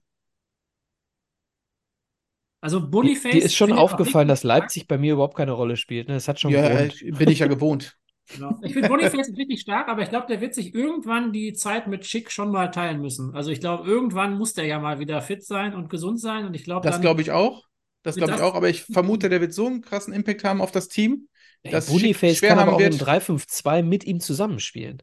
Also 2.67 2.79
die, 2.79 2.89
Boniface. 2.89 3.31
dir 3.31 3.43
ist 3.43 3.55
schon 3.55 3.71
auch 3.71 3.77
aufgefallen, 3.77 4.27
dass 4.27 4.43
Leipzig 4.43 4.87
bei 4.87 4.97
mir 4.97 5.13
überhaupt 5.13 5.37
keine 5.37 5.53
Rolle 5.53 5.77
spielt. 5.77 6.07
Ne? 6.07 6.15
Das 6.15 6.27
hat 6.27 6.39
schon 6.39 6.51
Ja, 6.51 6.63
äh, 6.67 6.89
Grund. 6.89 7.17
bin 7.17 7.29
ich 7.29 7.39
ja 7.39 7.47
gewohnt. 7.47 7.97
Genau. 8.29 8.59
Ich 8.61 8.73
finde 8.73 8.89
Boniface 8.89 9.29
ist 9.29 9.37
richtig 9.37 9.61
stark, 9.61 9.87
aber 9.87 10.01
ich 10.01 10.09
glaube, 10.09 10.27
der 10.27 10.41
wird 10.41 10.53
sich 10.53 10.75
irgendwann 10.75 11.31
die 11.31 11.53
Zeit 11.53 11.87
mit 11.87 12.05
Schick 12.05 12.29
schon 12.29 12.51
mal 12.51 12.67
teilen 12.71 12.99
müssen. 13.01 13.33
Also 13.33 13.51
ich 13.51 13.61
glaube, 13.61 13.87
irgendwann 13.87 14.37
muss 14.37 14.53
der 14.53 14.65
ja 14.65 14.79
mal 14.79 14.99
wieder 14.99 15.21
fit 15.21 15.45
sein 15.45 15.73
und 15.73 15.89
gesund 15.89 16.19
sein. 16.19 16.45
Und 16.45 16.53
ich 16.53 16.65
glaube, 16.65 16.89
Das 16.89 16.99
glaube 16.99 17.21
ich 17.21 17.31
auch. 17.31 17.63
Das 18.03 18.15
glaube 18.17 18.33
ich 18.33 18.41
auch. 18.41 18.53
Aber 18.55 18.69
ich 18.69 18.83
vermute, 18.83 19.29
der 19.29 19.39
wird 19.39 19.53
so 19.53 19.67
einen 19.67 19.81
krassen 19.81 20.13
Impact 20.13 20.43
haben 20.43 20.61
auf 20.61 20.71
das 20.71 20.89
Team, 20.89 21.29
Ey, 21.63 21.71
dass 21.71 21.85
Schick 21.85 21.93
Boniface 21.93 22.37
schwer 22.37 22.49
kann 22.49 22.59
aber 22.59 22.71
haben 22.71 22.75
auch 22.75 22.79
im 22.85 22.91
wird. 22.91 23.01
3-5-2 23.01 23.81
mit 23.81 24.03
ihm 24.03 24.19
zusammenspielen. 24.19 25.01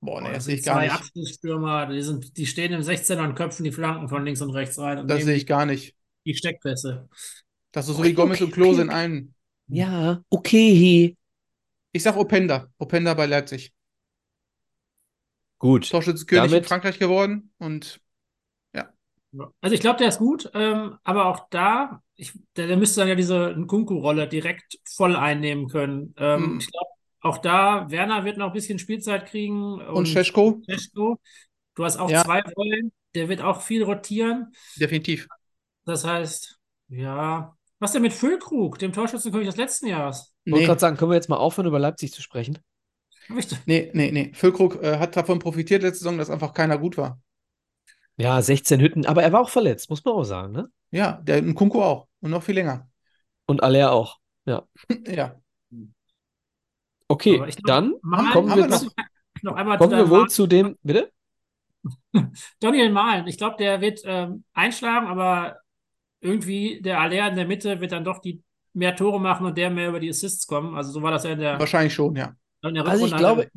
Boah, 0.00 0.20
nee, 0.20 0.28
Boah, 0.28 0.34
das 0.34 0.44
sehe 0.44 0.56
ich 0.56 0.62
gar 0.64 0.76
zwei 0.76 0.84
nicht. 0.84 0.94
Abschlussstürmer, 0.94 1.86
die, 1.86 2.02
sind, 2.02 2.36
die 2.36 2.46
stehen 2.46 2.72
im 2.72 2.82
16er 2.82 3.24
und 3.24 3.34
köpfen 3.34 3.64
die 3.64 3.72
Flanken 3.72 4.08
von 4.08 4.24
links 4.24 4.42
und 4.42 4.50
rechts 4.50 4.78
rein 4.78 4.98
und 4.98 5.08
Das 5.08 5.22
sehe 5.24 5.34
ich 5.36 5.46
gar 5.46 5.66
nicht. 5.66 5.94
Die 6.24 6.34
Steckpässe. 6.34 7.08
Das 7.72 7.88
ist 7.88 7.96
so 7.96 8.02
Okay, 8.02 8.10
wie 8.10 8.14
Gomez 8.14 8.36
okay, 8.38 8.44
und 8.44 8.50
Klose 8.52 8.82
okay, 8.82 8.82
in 8.82 8.88
okay. 8.88 8.96
einem. 8.98 9.34
Ja, 9.68 10.22
okay. 10.30 11.16
Ich 11.92 12.02
sag 12.02 12.16
Openda. 12.16 12.72
Openda 12.78 13.14
bei 13.14 13.26
Leipzig. 13.26 13.72
Gut. 15.58 15.90
Torschützenkönig 15.90 16.52
in 16.52 16.64
Frankreich 16.64 16.98
geworden 16.98 17.52
und 17.58 18.00
Ja. 18.74 18.92
Also 19.60 19.74
ich 19.74 19.80
glaube, 19.80 19.98
der 19.98 20.08
ist 20.08 20.18
gut, 20.18 20.50
ähm, 20.54 20.98
aber 21.04 21.26
auch 21.26 21.48
da, 21.50 22.02
ich, 22.16 22.32
der, 22.56 22.66
der 22.68 22.76
müsste 22.76 23.00
dann 23.00 23.08
ja 23.08 23.14
diese 23.14 23.54
Nkunku-Rolle 23.56 24.28
direkt 24.28 24.78
voll 24.84 25.16
einnehmen 25.16 25.68
können. 25.68 26.14
Ähm, 26.18 26.44
Hm. 26.44 26.58
Ich 26.60 26.70
glaube, 26.70 26.86
auch 27.20 27.38
da, 27.38 27.90
Werner 27.90 28.24
wird 28.24 28.36
noch 28.36 28.48
ein 28.48 28.52
bisschen 28.52 28.78
Spielzeit 28.78 29.26
kriegen 29.26 29.80
und 29.80 30.06
Scheschko, 30.08 30.60
Cesko. 30.68 31.18
Du 31.74 31.84
hast 31.84 31.96
auch 31.98 32.10
Ja. 32.10 32.22
zwei 32.24 32.42
Rollen, 32.42 32.92
der 33.14 33.28
wird 33.28 33.40
auch 33.42 33.62
viel 33.62 33.82
rotieren. 33.84 34.52
definitiv. 34.76 35.26
Das 35.84 36.04
heißt, 36.04 36.58
ja. 36.88 37.56
Was 37.78 37.92
denn 37.92 38.02
mit 38.02 38.12
Füllkrug, 38.12 38.78
dem 38.78 38.92
Torschützenkönig 38.92 39.48
des 39.48 39.56
letzten 39.56 39.86
Jahres? 39.88 40.34
Ich 40.44 40.52
wollte 40.52 40.62
Nee, 40.62 40.66
gerade 40.66 40.80
sagen, 40.80 40.96
können 40.96 41.10
wir 41.10 41.16
jetzt 41.16 41.28
mal 41.28 41.36
aufhören, 41.36 41.66
über 41.66 41.78
Leipzig 41.78 42.12
zu 42.12 42.22
sprechen? 42.22 42.58
Hab 43.28 43.38
ich, 43.38 43.46
nee, 43.66 43.90
nee, 43.94 44.10
nee. 44.12 44.32
Füllkrug 44.34 44.82
äh, 44.82 44.98
hat 44.98 45.16
davon 45.16 45.38
profitiert 45.38 45.82
letzte 45.82 46.00
Saison, 46.00 46.18
dass 46.18 46.30
einfach 46.30 46.52
keiner 46.54 46.78
gut 46.78 46.96
war. 46.96 47.20
Ja, 48.16 48.40
16 48.40 48.80
Hütten, 48.80 49.06
aber 49.06 49.22
er 49.22 49.32
war 49.32 49.40
auch 49.40 49.48
verletzt, 49.50 49.90
muss 49.90 50.04
man 50.04 50.14
auch 50.14 50.24
sagen, 50.24 50.52
ne? 50.52 50.68
Ja, 50.92 51.20
der 51.22 51.42
Nkunku 51.42 51.82
auch. 51.82 52.06
Und 52.20 52.30
noch 52.30 52.42
viel 52.42 52.54
länger. 52.54 52.88
Und 53.46 53.62
Aller 53.62 53.92
auch. 53.92 54.18
Ja. 54.46 54.66
Okay, 57.08 57.36
aber 57.36 57.48
ich 57.48 57.56
glaub, 57.56 57.66
dann 57.66 57.94
Malen- 58.02 58.30
kommen 58.32 58.56
wir, 58.56 58.66
noch- 58.66 58.84
noch 59.42 59.56
einmal 59.56 59.78
kommen 59.78 59.90
zu 59.90 59.96
wir 59.96 60.10
wohl 60.10 60.18
Malen- 60.20 60.30
zu 60.30 60.46
dem, 60.46 60.78
bitte? 60.82 61.12
Daniel 62.60 62.90
Mahlen, 62.90 63.26
ich 63.26 63.36
glaube, 63.36 63.56
der 63.58 63.80
wird 63.80 64.00
ähm, 64.04 64.44
einschlagen, 64.54 65.06
aber 65.06 65.58
irgendwie 66.24 66.80
der 66.80 67.00
Aller 67.00 67.28
in 67.28 67.36
der 67.36 67.46
Mitte 67.46 67.80
wird 67.80 67.92
dann 67.92 68.04
doch 68.04 68.18
die 68.18 68.42
mehr 68.72 68.96
Tore 68.96 69.20
machen 69.20 69.46
und 69.46 69.56
der 69.56 69.70
mehr 69.70 69.90
über 69.90 70.00
die 70.00 70.08
Assists 70.08 70.46
kommen. 70.46 70.74
Also 70.74 70.90
so 70.90 71.02
war 71.02 71.10
das 71.10 71.24
ja 71.24 71.32
in 71.32 71.38
der, 71.38 71.58
Wahrscheinlich 71.60 71.94
schon, 71.94 72.16
ja. 72.16 72.34
in 72.62 72.74
der 72.74 72.86
Also 72.86 73.06
ich 73.06 73.14
glaube-. 73.14 73.48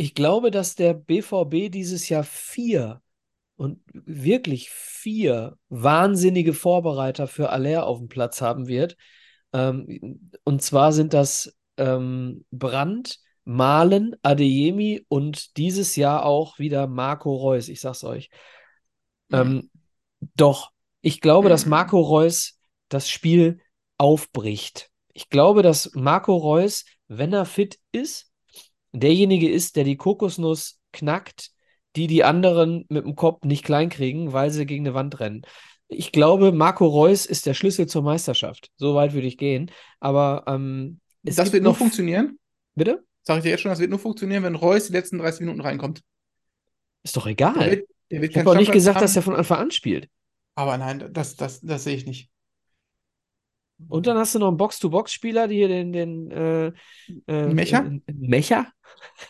Ich 0.00 0.14
glaube, 0.14 0.50
dass 0.50 0.74
der 0.74 0.94
BVB 0.94 1.72
dieses 1.72 2.08
Jahr 2.08 2.22
vier 2.22 3.00
und 3.56 3.80
wirklich 3.92 4.70
vier 4.70 5.56
wahnsinnige 5.68 6.54
Vorbereiter 6.54 7.26
für 7.26 7.50
Aller 7.50 7.86
auf 7.86 7.98
dem 7.98 8.08
Platz 8.08 8.40
haben 8.40 8.68
wird. 8.68 8.96
Ähm, 9.52 10.30
und 10.44 10.62
zwar 10.62 10.92
sind 10.92 11.14
das 11.14 11.56
ähm, 11.76 12.44
Brandt, 12.52 13.18
Malen, 13.44 14.14
Adeyemi 14.22 15.04
und 15.08 15.56
dieses 15.56 15.96
Jahr 15.96 16.24
auch 16.24 16.58
wieder 16.58 16.86
Marco 16.86 17.34
Reus. 17.34 17.68
Ich 17.68 17.80
sag's 17.80 18.04
euch. 18.04 18.30
Ähm, 19.32 19.70
doch, 20.36 20.70
ich 21.08 21.22
glaube, 21.22 21.48
dass 21.48 21.64
Marco 21.64 21.98
Reus 22.00 22.58
das 22.90 23.08
Spiel 23.08 23.60
aufbricht. 23.96 24.90
Ich 25.14 25.30
glaube, 25.30 25.62
dass 25.62 25.92
Marco 25.94 26.36
Reus, 26.36 26.84
wenn 27.08 27.32
er 27.32 27.46
fit 27.46 27.78
ist, 27.92 28.30
derjenige 28.92 29.50
ist, 29.50 29.76
der 29.76 29.84
die 29.84 29.96
Kokosnuss 29.96 30.80
knackt, 30.92 31.50
die 31.96 32.08
die 32.08 32.24
anderen 32.24 32.84
mit 32.90 33.06
dem 33.06 33.16
Kopf 33.16 33.42
nicht 33.44 33.64
klein 33.64 33.88
kriegen, 33.88 34.34
weil 34.34 34.50
sie 34.50 34.66
gegen 34.66 34.86
eine 34.86 34.94
Wand 34.94 35.18
rennen. 35.18 35.42
Ich 35.88 36.12
glaube, 36.12 36.52
Marco 36.52 36.86
Reus 36.86 37.24
ist 37.24 37.46
der 37.46 37.54
Schlüssel 37.54 37.86
zur 37.86 38.02
Meisterschaft. 38.02 38.70
So 38.76 38.94
weit 38.94 39.14
würde 39.14 39.26
ich 39.26 39.38
gehen. 39.38 39.70
Aber 40.00 40.44
ähm, 40.46 41.00
das 41.22 41.50
wird 41.52 41.62
nur 41.62 41.74
funktionieren. 41.74 42.38
Bitte? 42.74 43.02
Sag 43.22 43.38
ich 43.38 43.44
dir 43.44 43.50
jetzt 43.50 43.62
schon, 43.62 43.70
das 43.70 43.78
wird 43.78 43.90
nur 43.90 43.98
funktionieren, 43.98 44.42
wenn 44.42 44.54
Reus 44.54 44.88
die 44.88 44.92
letzten 44.92 45.18
30 45.18 45.40
Minuten 45.40 45.62
reinkommt. 45.62 46.02
Ist 47.02 47.16
doch 47.16 47.24
Der 47.24 47.32
egal. 47.32 47.70
wird, 47.70 47.88
der 48.10 48.20
wird 48.20 48.32
Ich 48.32 48.38
habe 48.38 48.50
auch 48.50 48.54
nicht 48.54 48.72
gesagt, 48.72 48.96
haben. 48.96 49.04
dass 49.04 49.16
er 49.16 49.22
von 49.22 49.34
Anfang 49.34 49.58
an 49.58 49.70
spielt. 49.70 50.08
Aber 50.58 50.76
nein, 50.76 51.10
das, 51.12 51.36
das, 51.36 51.60
das 51.60 51.84
sehe 51.84 51.94
ich 51.94 52.04
nicht. 52.04 52.32
Und 53.86 54.08
dann 54.08 54.18
hast 54.18 54.34
du 54.34 54.40
noch 54.40 54.48
einen 54.48 54.56
Box-to-Box-Spieler, 54.56 55.46
die 55.46 55.54
hier 55.54 55.68
den, 55.68 55.92
den 55.92 56.30
äh, 56.32 56.72
äh, 57.28 57.46
Mecher? 57.46 57.86
äh, 57.86 58.12
Mecher 58.12 58.66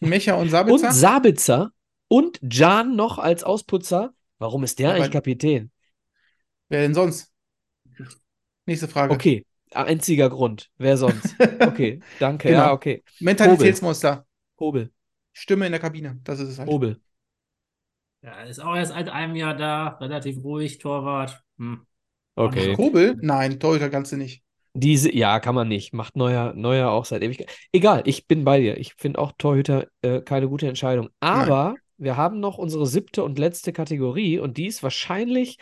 Mecha 0.00 0.36
und 0.36 0.44
und 0.46 0.48
Sabitzer? 0.48 0.92
Sabitzer 0.92 1.72
und 2.08 2.40
Jan 2.42 2.96
noch 2.96 3.18
als 3.18 3.44
Ausputzer. 3.44 4.14
Warum 4.38 4.64
ist 4.64 4.78
der 4.78 4.88
Aber- 4.88 4.96
eigentlich 4.96 5.10
Kapitän? 5.10 5.70
Wer 6.70 6.80
denn 6.80 6.94
sonst? 6.94 7.30
Nächste 8.64 8.88
Frage. 8.88 9.12
Okay, 9.12 9.44
einziger 9.72 10.30
Grund. 10.30 10.70
Wer 10.78 10.96
sonst? 10.96 11.36
Okay, 11.60 12.00
danke. 12.20 12.48
Genau. 12.48 12.60
Ja, 12.60 12.72
okay. 12.72 13.02
Mentalitätsmonster. 13.20 14.26
Hobel, 14.58 14.90
Stimme 15.34 15.66
in 15.66 15.72
der 15.72 15.80
Kabine. 15.80 16.20
Das 16.24 16.40
ist 16.40 16.48
es 16.48 16.58
halt. 16.58 16.70
Hobel. 16.70 16.98
Ja, 18.22 18.42
ist 18.42 18.60
auch 18.60 18.74
erst 18.74 18.92
seit 18.92 19.08
einem 19.08 19.36
Jahr 19.36 19.54
da, 19.54 19.88
relativ 20.00 20.42
ruhig, 20.42 20.78
Torwart. 20.78 21.42
Hm. 21.58 21.86
Okay. 22.34 22.74
Kobel? 22.74 23.16
Nein, 23.20 23.58
Torhüter 23.58 23.90
kannst 23.90 24.12
du 24.12 24.16
nicht. 24.16 24.42
Diese, 24.74 25.12
ja, 25.14 25.40
kann 25.40 25.54
man 25.54 25.66
nicht. 25.66 25.92
Macht 25.92 26.16
Neuer, 26.16 26.52
Neuer 26.54 26.90
auch 26.90 27.04
seit 27.04 27.22
Ewigkeit. 27.22 27.50
Egal, 27.72 28.02
ich 28.04 28.26
bin 28.26 28.44
bei 28.44 28.60
dir. 28.60 28.76
Ich 28.76 28.94
finde 28.94 29.18
auch 29.18 29.32
Torhüter 29.36 29.86
äh, 30.02 30.20
keine 30.20 30.48
gute 30.48 30.68
Entscheidung. 30.68 31.08
Aber 31.20 31.74
wir 31.96 32.16
haben 32.16 32.38
noch 32.38 32.58
unsere 32.58 32.86
siebte 32.86 33.24
und 33.24 33.38
letzte 33.38 33.72
Kategorie 33.72 34.38
und 34.38 34.56
die 34.56 34.66
ist 34.66 34.82
wahrscheinlich 34.82 35.58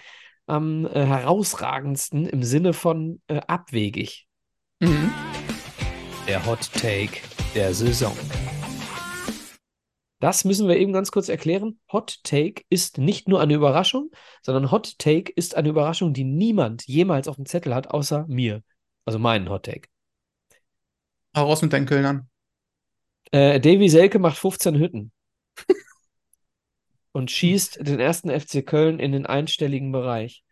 am 0.46 0.86
äh, 0.86 1.04
herausragendsten 1.06 2.26
im 2.26 2.42
Sinne 2.42 2.72
von 2.72 3.20
äh, 3.26 3.40
abwegig. 3.46 4.26
Mhm. 4.80 5.12
Der 6.28 6.44
Hot 6.44 6.70
Take 6.74 7.20
der 7.54 7.72
Saison. 7.72 8.14
Das 10.26 10.44
müssen 10.44 10.66
wir 10.66 10.76
eben 10.76 10.92
ganz 10.92 11.12
kurz 11.12 11.28
erklären. 11.28 11.78
Hot 11.92 12.18
Take 12.24 12.64
ist 12.68 12.98
nicht 12.98 13.28
nur 13.28 13.40
eine 13.40 13.54
Überraschung, 13.54 14.10
sondern 14.42 14.72
Hot 14.72 14.98
Take 14.98 15.30
ist 15.30 15.54
eine 15.54 15.68
Überraschung, 15.68 16.14
die 16.14 16.24
niemand 16.24 16.84
jemals 16.88 17.28
auf 17.28 17.36
dem 17.36 17.46
Zettel 17.46 17.72
hat, 17.72 17.92
außer 17.92 18.26
mir. 18.26 18.64
Also 19.04 19.20
meinen 19.20 19.48
Hot 19.48 19.66
Take. 19.66 19.88
Hau 21.36 21.44
raus 21.44 21.62
mit 21.62 21.72
deinen 21.72 21.86
Kölnern. 21.86 22.28
Äh, 23.30 23.60
Davy 23.60 23.88
Selke 23.88 24.18
macht 24.18 24.36
15 24.36 24.76
Hütten. 24.76 25.12
und 27.12 27.30
schießt 27.30 27.86
den 27.86 28.00
ersten 28.00 28.28
FC 28.28 28.66
Köln 28.66 28.98
in 28.98 29.12
den 29.12 29.26
einstelligen 29.26 29.92
Bereich. 29.92 30.42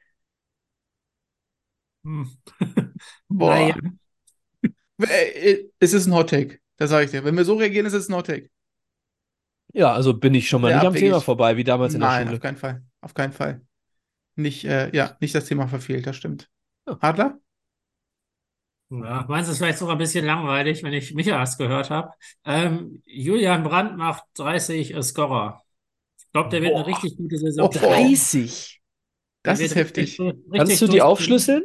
Hm. 2.04 2.30
Boah. 3.28 3.76
Naja. 4.98 5.58
Es 5.80 5.94
ist 5.94 6.06
ein 6.06 6.14
Hot 6.14 6.30
Take. 6.30 6.60
Das 6.76 6.90
sage 6.90 7.06
ich 7.06 7.10
dir. 7.10 7.24
Wenn 7.24 7.36
wir 7.36 7.44
so 7.44 7.56
reagieren, 7.56 7.86
ist 7.86 7.94
es 7.94 8.08
ein 8.08 8.14
Hot 8.14 8.28
Take. 8.28 8.53
Ja, 9.74 9.92
also 9.92 10.14
bin 10.14 10.34
ich 10.34 10.48
schon 10.48 10.62
mal 10.62 10.68
Sehr 10.68 10.78
nicht 10.78 10.86
am. 10.86 10.94
Thema 10.94 11.20
vorbei, 11.20 11.56
wie 11.56 11.64
damals 11.64 11.94
in 11.94 12.00
der 12.00 12.08
Nein, 12.08 12.26
Schule. 12.26 12.36
auf 12.36 12.42
keinen 12.42 12.56
Fall. 12.56 12.82
Auf 13.00 13.14
keinen 13.14 13.32
Fall. 13.32 13.60
Nicht, 14.36 14.64
äh, 14.64 14.90
ja, 14.96 15.16
nicht 15.20 15.34
das 15.34 15.44
Thema 15.46 15.68
verfehlt, 15.68 16.06
das 16.06 16.16
stimmt. 16.16 16.48
Ja. 16.88 16.96
Adler? 17.00 17.38
Ja, 18.90 19.24
meins 19.28 19.48
ist 19.48 19.58
vielleicht 19.58 19.78
sogar 19.78 19.96
ein 19.96 19.98
bisschen 19.98 20.24
langweilig, 20.24 20.82
wenn 20.82 20.92
ich 20.92 21.14
Michaels 21.14 21.56
gehört 21.58 21.90
habe. 21.90 22.10
Ähm, 22.44 23.02
Julian 23.06 23.62
Brandt 23.64 23.96
macht 23.96 24.24
30 24.34 24.94
Scorer. 25.02 25.62
Ich 26.18 26.30
glaube, 26.32 26.50
der 26.50 26.62
wird 26.62 26.74
eine 26.74 26.86
richtig 26.86 27.16
gute 27.16 27.38
Saison. 27.38 27.68
Oh. 27.68 27.72
spielen. 27.72 27.90
30. 27.90 28.82
Das 29.42 29.58
Der 29.58 29.66
ist 29.66 29.74
heftig. 29.74 30.20
richtig- 30.20 30.20
richtig 30.52 30.52
Kannst 30.58 30.82
du 30.82 30.86
die 30.88 31.02
aufschlüsseln? 31.02 31.64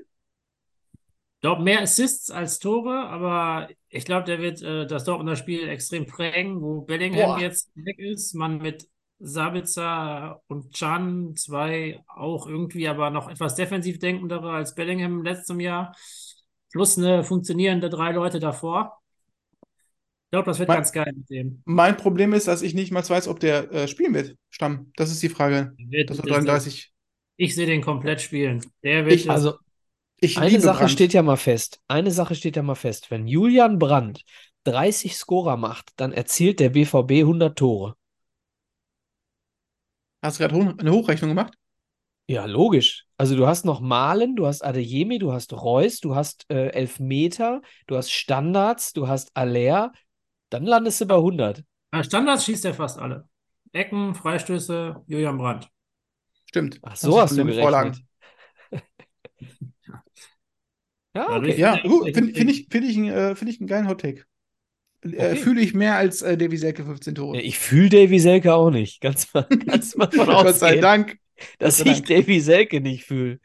Glaube, 1.42 1.64
mehr 1.64 1.82
Assists 1.82 2.32
als 2.32 2.60
Tore, 2.60 3.08
aber 3.08 3.70
ich 3.88 4.04
glaube, 4.04 4.26
der 4.26 4.40
wird 4.40 4.62
äh, 4.62 4.86
das 4.86 5.06
Dortmunder 5.06 5.38
Spiel 5.38 5.70
extrem 5.70 6.06
prägen, 6.06 6.62
wo 6.62 6.82
Bellingham 6.82 7.36
Boah. 7.36 7.40
jetzt 7.40 7.72
weg 7.76 7.98
ist, 7.98 8.34
man 8.36 8.58
mit 8.58 8.90
Sabitzer 9.20 10.42
und 10.48 10.74
Can 10.78 11.36
zwei 11.38 12.04
auch 12.08 12.46
irgendwie 12.48 12.88
aber 12.90 13.10
noch 13.10 13.30
etwas 13.30 13.56
defensiv 13.56 14.00
denkendere 14.00 14.52
als 14.52 14.76
Bellingham 14.76 15.20
im 15.20 15.24
letzten 15.24 15.60
Jahr, 15.62 15.96
plus 16.72 16.98
eine 16.98 17.24
funktionierende 17.24 17.90
drei 17.90 18.12
Leute 18.12 18.40
davor. 18.40 19.00
Ich 19.62 20.32
glaube, 20.32 20.46
das 20.46 20.60
wird 20.60 20.68
Mein- 20.68 20.78
ganz 20.78 20.92
geil 20.92 21.12
mit 21.16 21.30
dem. 21.30 21.62
Mein 21.66 21.96
Problem 21.98 22.34
ist, 22.34 22.48
dass 22.50 22.62
ich 22.62 22.74
nicht 22.74 22.92
mal 22.92 23.08
weiß, 23.08 23.28
ob 23.30 23.40
der 23.40 23.72
äh, 23.72 23.88
spielen 23.88 24.14
wird. 24.14 24.36
Stamm. 24.50 24.92
Das 24.98 25.10
ist 25.10 25.24
die 25.24 25.30
Frage. 25.30 25.74
Wird, 25.78 26.10
Das 26.10 26.18
war 26.20 26.26
das- 26.26 26.36
33. 26.36 26.92
ich 27.38 27.56
sehe 27.56 27.66
den 27.66 27.82
komplett 27.82 28.20
spielen. 28.22 28.62
Der 28.84 29.06
wird 29.06 29.16
Ich- 29.16 29.30
Also, 29.30 29.56
Ich 30.22 30.38
eine 30.38 30.50
liebe 30.50 30.62
Sache 30.62 30.80
Brandt. 30.80 30.92
steht 30.92 31.14
ja 31.14 31.22
mal 31.22 31.38
fest. 31.38 31.82
Eine 31.88 32.12
Sache 32.12 32.36
steht 32.36 32.56
ja 32.56 32.64
mal 32.64 32.76
fest. 32.76 33.12
Wenn 33.12 33.28
Julian 33.28 33.80
Brandt 33.80 34.24
30 34.66 35.16
Scorer 35.16 35.58
macht, 35.58 35.92
dann 35.98 36.12
erzielt 36.12 36.60
der 36.60 36.70
BVB 36.70 37.12
100 37.22 37.58
Tore. 37.58 37.96
Hast 40.22 40.40
du 40.40 40.44
gerade 40.44 40.56
Ho 40.56 40.74
eine 40.78 40.92
Hochrechnung 40.92 41.30
gemacht? 41.30 41.54
Ja, 42.28 42.46
logisch. 42.46 43.06
Also 43.18 43.36
du 43.36 43.48
hast 43.48 43.66
noch 43.66 43.80
Malen, 43.80 44.36
du 44.36 44.46
hast 44.46 44.64
Adeyemi, 44.64 45.18
du 45.18 45.34
hast 45.34 45.52
Reus, 45.54 46.00
du 46.00 46.16
hast 46.16 46.46
äh, 46.50 46.68
Elfmeter, 46.68 47.62
du 47.88 47.98
hast 47.98 48.12
Standards, 48.12 48.94
du 48.94 49.08
hast 49.08 49.32
Aller. 49.36 49.94
Dann 50.50 50.66
landest 50.66 51.02
du 51.02 51.06
bei 51.06 51.16
100. 51.16 51.64
Äh, 51.92 52.04
Standards 52.04 52.46
schießt 52.46 52.66
er 52.66 52.74
fast 52.74 53.00
alle. 53.00 53.28
Ecken, 53.72 54.14
Freistöße, 54.14 55.04
Julian 55.08 55.38
Brandt. 55.38 55.70
Stimmt. 56.46 56.80
Ach, 56.84 56.96
so 56.96 57.20
hast 57.20 57.32
du 57.32 57.38
gerechnet. 57.38 57.64
Vorlagen. 57.64 58.09
Ja, 61.16 61.32
Ja, 61.32 61.38
okay. 61.38 61.58
Ja, 61.60 61.82
gut. 61.82 62.08
ich- 62.08 62.16
Finde 62.16 62.34
find 62.34 62.52
ich, 62.52 62.68
find 62.70 62.86
ich, 62.86 62.98
einen, 62.98 63.10
äh, 63.10 63.36
find 63.36 63.50
ich 63.52 63.60
einen 63.60 63.68
geilen 63.68 63.88
Hottake. 63.88 64.26
Äh, 65.02 65.08
Okay. 65.08 65.36
Fühle 65.38 65.62
ich 65.62 65.74
mehr 65.74 65.96
als 65.96 66.22
äh, 66.22 66.38
Davy 66.38 66.58
Selke 66.58 66.84
15 66.84 67.16
Tore. 67.16 67.38
Ja, 67.38 67.44
Ich 67.44 67.58
fühle 67.58 67.90
Davy 67.90 68.20
Selke 68.20 68.54
auch 68.54 68.70
nicht. 68.70 69.02
Ganz 69.02 69.34
mal, 69.34 69.44
ganz 69.66 69.96
mal 69.96 70.12
von 70.12 70.26
Gott 70.26 70.56
sei 70.56 70.78
Dank. 70.78 71.18
dass 71.58 71.78
sei 71.78 71.92
ich 71.92 72.04
Davy 72.04 72.40
Selke 72.42 72.82
nicht 72.82 73.06
fühle. 73.06 73.40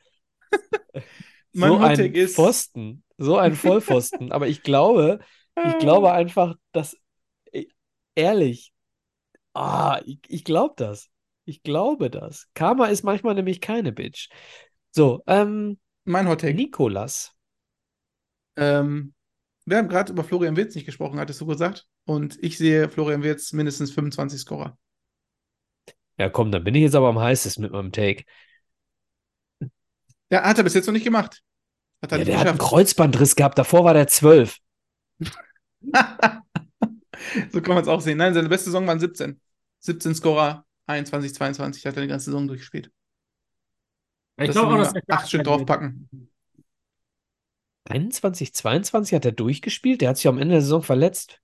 Mein 1.53 1.71
So 1.71 1.79
ein 1.79 2.15
ist- 2.15 2.35
Pfosten, 2.35 3.05
so 3.19 3.37
ein 3.39 3.55
Vollpfosten. 3.55 4.33
Aber 4.33 4.49
ich 4.49 4.63
glaube, 4.63 5.21
ich 5.65 5.79
glaube 5.79 6.13
einfach, 6.13 6.57
dass, 6.73 6.97
e- 7.53 7.69
ehrlich, 8.17 8.73
ah, 9.55 10.01
ich, 10.05 10.19
ich 10.29 10.45
glaube 10.45 10.75
das. 10.77 11.09
Ich 11.45 11.63
glaube 11.63 12.11
das. 12.11 12.49
Karma 12.55 12.87
ist 12.87 13.05
manchmal 13.05 13.35
nämlich 13.35 13.61
keine 13.61 13.93
Bitch. 13.93 14.29
So, 14.91 15.23
ähm, 15.27 15.79
Mein 16.05 16.27
Hottake. 16.29 16.55
Nikolas. 16.55 17.34
Ähm, 18.57 19.15
wir 19.67 19.79
haben 19.79 19.89
gerade 19.89 20.13
über 20.13 20.25
Florian 20.25 20.57
Wirtz 20.57 20.75
nicht 20.75 20.87
gesprochen, 20.87 21.19
hattest 21.21 21.41
du 21.41 21.47
gesagt. 21.47 21.87
Und 22.07 22.39
ich 22.43 22.59
sehe 22.59 22.89
Florian 22.89 23.23
Wirtz 23.23 23.53
mindestens 23.53 23.93
25 23.93 24.41
Scorer. 24.41 24.79
Ja, 26.19 26.29
komm, 26.31 26.53
dann 26.53 26.65
bin 26.65 26.75
ich 26.75 26.83
jetzt 26.83 26.95
aber 26.95 27.09
am 27.09 27.19
heißesten 27.19 27.63
mit 27.63 27.73
meinem 27.73 27.93
Take. 27.93 28.25
Ja, 30.31 30.43
hat 30.45 30.59
er 30.59 30.65
bis 30.65 30.75
jetzt 30.75 30.87
noch 30.87 30.93
nicht 30.93 31.05
gemacht. 31.05 31.43
Hat 32.03 32.13
er 32.13 32.19
Ja, 32.19 32.25
nicht 32.25 32.33
der 32.33 32.39
hat 32.39 32.49
einen. 32.49 32.59
Kreuzbandriss 32.59 33.37
gehabt, 33.37 33.57
davor 33.59 33.85
war 33.85 33.95
der 33.95 34.07
12. 34.09 34.59
so 37.53 37.61
kann 37.63 37.75
man 37.75 37.83
es 37.83 37.89
auch 37.89 38.01
sehen. 38.01 38.19
Nein, 38.19 38.35
seine 38.35 38.49
beste 38.49 38.67
Saison 38.67 38.87
waren 38.87 39.01
17. 39.01 39.41
17 39.81 40.15
Scorer, 40.15 40.65
21, 40.87 41.35
22 41.35 41.87
hat 41.87 41.97
er 41.97 42.03
die 42.03 42.09
ganze 42.09 42.27
Saison 42.27 42.47
durchgespielt. 42.49 42.91
Ich 44.37 44.47
Das 44.47 44.55
glaube 44.55 44.75
auch, 44.75 44.79
dass 44.79 44.93
der 44.93 45.03
acht 45.09 45.29
Stück 45.29 45.45
draufpacken. 45.45 46.09
21, 47.85 48.55
22 48.55 49.15
hat 49.15 49.25
er 49.25 49.33
durchgespielt. 49.33 50.01
Der 50.01 50.11
hat 50.11 50.17
sich 50.17 50.29
am 50.29 50.39
Ende 50.39 50.55
der 50.55 50.63
Saison 50.63 50.83
verletzt. 50.83 51.41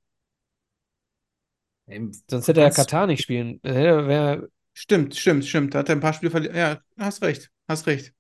Eben, 1.87 2.13
Sonst 2.31 2.49
hätte 2.49 2.63
er 2.63 2.71
Katar 2.71 3.07
nicht 3.07 3.23
spielen. 3.23 3.61
Er- 3.63 4.07
wär, 4.07 4.49
Stimmt, 4.73 5.17
stimmt, 5.17 5.45
stimmt. 5.45 5.75
Da 5.75 5.81
hat 5.81 5.89
er 5.89 5.97
ein 5.97 6.01
paar 6.01 6.13
Spiele 6.13 6.31
verliert. 6.31 6.55
Ja, 6.55 6.81
hast 6.97 7.23
recht. 7.23 7.51
Hast 7.69 7.87
recht. 7.87 8.15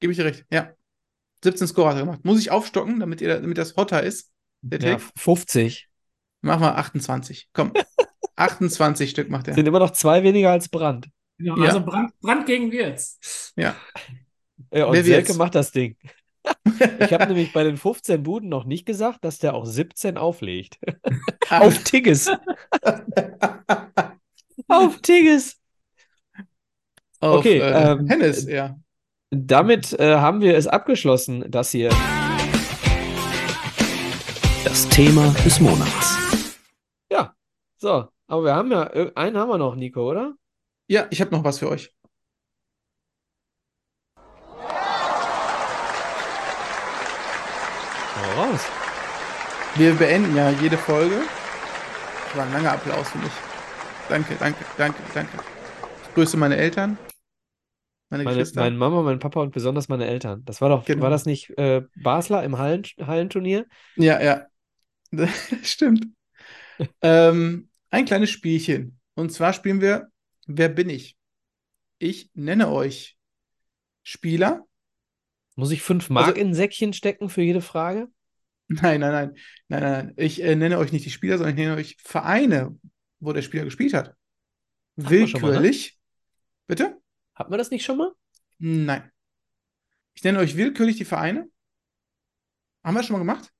Gebe 0.00 0.12
ich 0.12 0.18
dir 0.18 0.24
recht. 0.24 0.44
Ja. 0.50 0.72
17 1.44 1.68
Scorer 1.68 1.90
hat 1.90 1.96
er 1.96 2.04
gemacht. 2.04 2.24
Muss 2.24 2.40
ich 2.40 2.50
aufstocken, 2.50 3.00
damit, 3.00 3.20
ihr, 3.20 3.40
damit 3.40 3.56
das 3.56 3.76
hotter 3.76 4.02
ist? 4.02 4.32
Der 4.60 4.80
ja, 4.80 4.96
Take? 4.96 5.10
50. 5.16 5.88
Machen 6.42 6.62
wir 6.62 6.76
28. 6.76 7.48
Komm. 7.52 7.72
28 8.36 9.10
Stück 9.10 9.30
macht 9.30 9.48
er. 9.48 9.54
Sind 9.54 9.66
immer 9.66 9.78
noch 9.78 9.92
zwei 9.92 10.22
weniger 10.22 10.50
als 10.50 10.68
Brand. 10.68 11.08
Genau, 11.38 11.56
Ja. 11.58 11.68
Also 11.68 11.84
Brand, 11.84 12.18
Brand 12.20 12.46
gegen 12.46 12.72
Wirtz. 12.72 13.52
Ja. 13.56 13.76
Ja, 14.72 14.86
und 14.86 14.92
Wer 14.92 15.04
Selke 15.04 15.28
wird's? 15.28 15.38
macht 15.38 15.54
das 15.54 15.72
Ding. 15.72 15.96
Ich 17.00 17.12
habe 17.12 17.26
nämlich 17.26 17.52
bei 17.52 17.64
den 17.64 17.76
15 17.76 18.22
Buden 18.22 18.48
noch 18.48 18.64
nicht 18.64 18.86
gesagt, 18.86 19.24
dass 19.24 19.38
der 19.38 19.52
auch 19.54 19.66
17 19.66 20.16
auflegt. 20.16 20.78
Auf 21.50 21.82
Tigges. 21.84 22.30
Auf 24.68 25.00
Tigges. 25.02 25.56
Auf, 27.20 27.40
Okay, 27.40 27.58
äh, 27.58 27.92
ähm, 27.92 28.06
Hennes, 28.08 28.46
ja. 28.46 28.78
Damit 29.30 29.92
äh, 29.98 30.16
haben 30.16 30.40
wir 30.40 30.56
es 30.56 30.66
abgeschlossen, 30.66 31.44
das 31.50 31.70
hier. 31.70 31.90
Das 34.64 34.88
Thema 34.88 35.34
des 35.44 35.60
Monats. 35.60 36.16
Ja, 37.12 37.34
so. 37.76 38.08
Aber 38.26 38.44
wir 38.44 38.54
haben 38.54 38.70
ja, 38.72 38.84
äh, 38.92 39.12
einen 39.14 39.36
haben 39.36 39.48
wir 39.50 39.58
noch, 39.58 39.74
Nico, 39.74 40.08
oder? 40.08 40.34
Ja, 40.88 41.06
ich 41.10 41.20
habe 41.20 41.30
noch 41.32 41.44
was 41.44 41.58
für 41.58 41.68
euch. 41.68 41.92
Raus. 48.50 48.64
Wir 49.76 49.94
beenden 49.94 50.34
ja 50.36 50.50
jede 50.50 50.76
Folge. 50.76 51.16
Das 52.26 52.36
war 52.36 52.46
ein 52.46 52.52
langer 52.52 52.72
Applaus 52.72 53.08
für 53.10 53.18
mich. 53.18 53.32
Danke, 54.08 54.34
danke, 54.38 54.64
danke, 54.76 54.98
danke. 55.14 55.38
Ich 56.06 56.14
grüße 56.14 56.36
meine 56.36 56.56
Eltern, 56.56 56.98
meine, 58.08 58.24
Meine, 58.24 58.38
Geschwister. 58.38 58.60
meine 58.62 58.76
Mama, 58.76 59.02
mein 59.02 59.20
Papa 59.20 59.40
und 59.40 59.52
besonders 59.52 59.88
meine 59.88 60.06
Eltern. 60.06 60.44
Das 60.44 60.60
war 60.60 60.68
doch, 60.68 60.84
Genau. 60.84 61.02
war 61.02 61.10
das 61.10 61.26
nicht 61.26 61.50
äh, 61.58 61.82
Basler 61.96 62.42
im 62.42 62.58
Hallen, 62.58 62.82
Hallenturnier? 63.00 63.66
Ja, 63.96 64.20
ja. 64.20 64.46
Stimmt. 65.62 66.06
ähm, 67.02 67.68
ein 67.90 68.04
kleines 68.04 68.30
Spielchen. 68.30 68.98
Und 69.14 69.32
zwar 69.32 69.52
spielen 69.52 69.80
wir 69.80 70.08
Wer 70.52 70.68
bin 70.68 70.88
ich? 70.90 71.16
Ich 72.00 72.30
nenne 72.34 72.70
euch 72.70 73.16
Spieler. 74.02 74.64
Muss 75.54 75.70
ich 75.70 75.82
fünf 75.82 76.10
Mark 76.10 76.26
Also- 76.28 76.40
in 76.40 76.48
ein 76.48 76.54
Säckchen 76.54 76.92
stecken 76.92 77.28
für 77.28 77.42
jede 77.42 77.60
Frage? 77.60 78.08
Nein, 78.72 79.00
nein, 79.00 79.12
nein. 79.12 79.34
Nein, 79.68 79.82
nein, 79.82 79.92
nein. 80.06 80.14
Ich 80.16 80.42
äh, 80.42 80.54
nenne 80.54 80.78
euch 80.78 80.92
nicht 80.92 81.04
die 81.04 81.10
Spieler, 81.10 81.38
sondern 81.38 81.56
ich 81.56 81.60
nenne 81.60 81.74
euch 81.76 81.96
Vereine, 82.02 82.78
wo 83.18 83.32
der 83.32 83.42
Spieler 83.42 83.64
gespielt 83.64 83.94
hat. 83.94 84.14
wir 84.96 85.26
schon 85.26 85.40
mal, 85.40 85.48
ne? 85.48 85.54
willkürlich. 85.54 85.98
Bitte? 86.68 86.96
Hat 87.34 87.50
man 87.50 87.58
das 87.58 87.70
nicht 87.70 87.84
schon 87.84 87.98
mal? 87.98 88.12
Nein. 88.58 89.10
Ich 90.14 90.22
nenne 90.22 90.38
euch 90.38 90.56
willkürlich 90.56 90.96
die 90.96 91.04
Vereine. 91.04 91.48
Haben 92.84 92.94
wir 92.94 93.00
das 93.00 93.06
schon 93.06 93.14
mal 93.14 93.20
gemacht? 93.20 93.50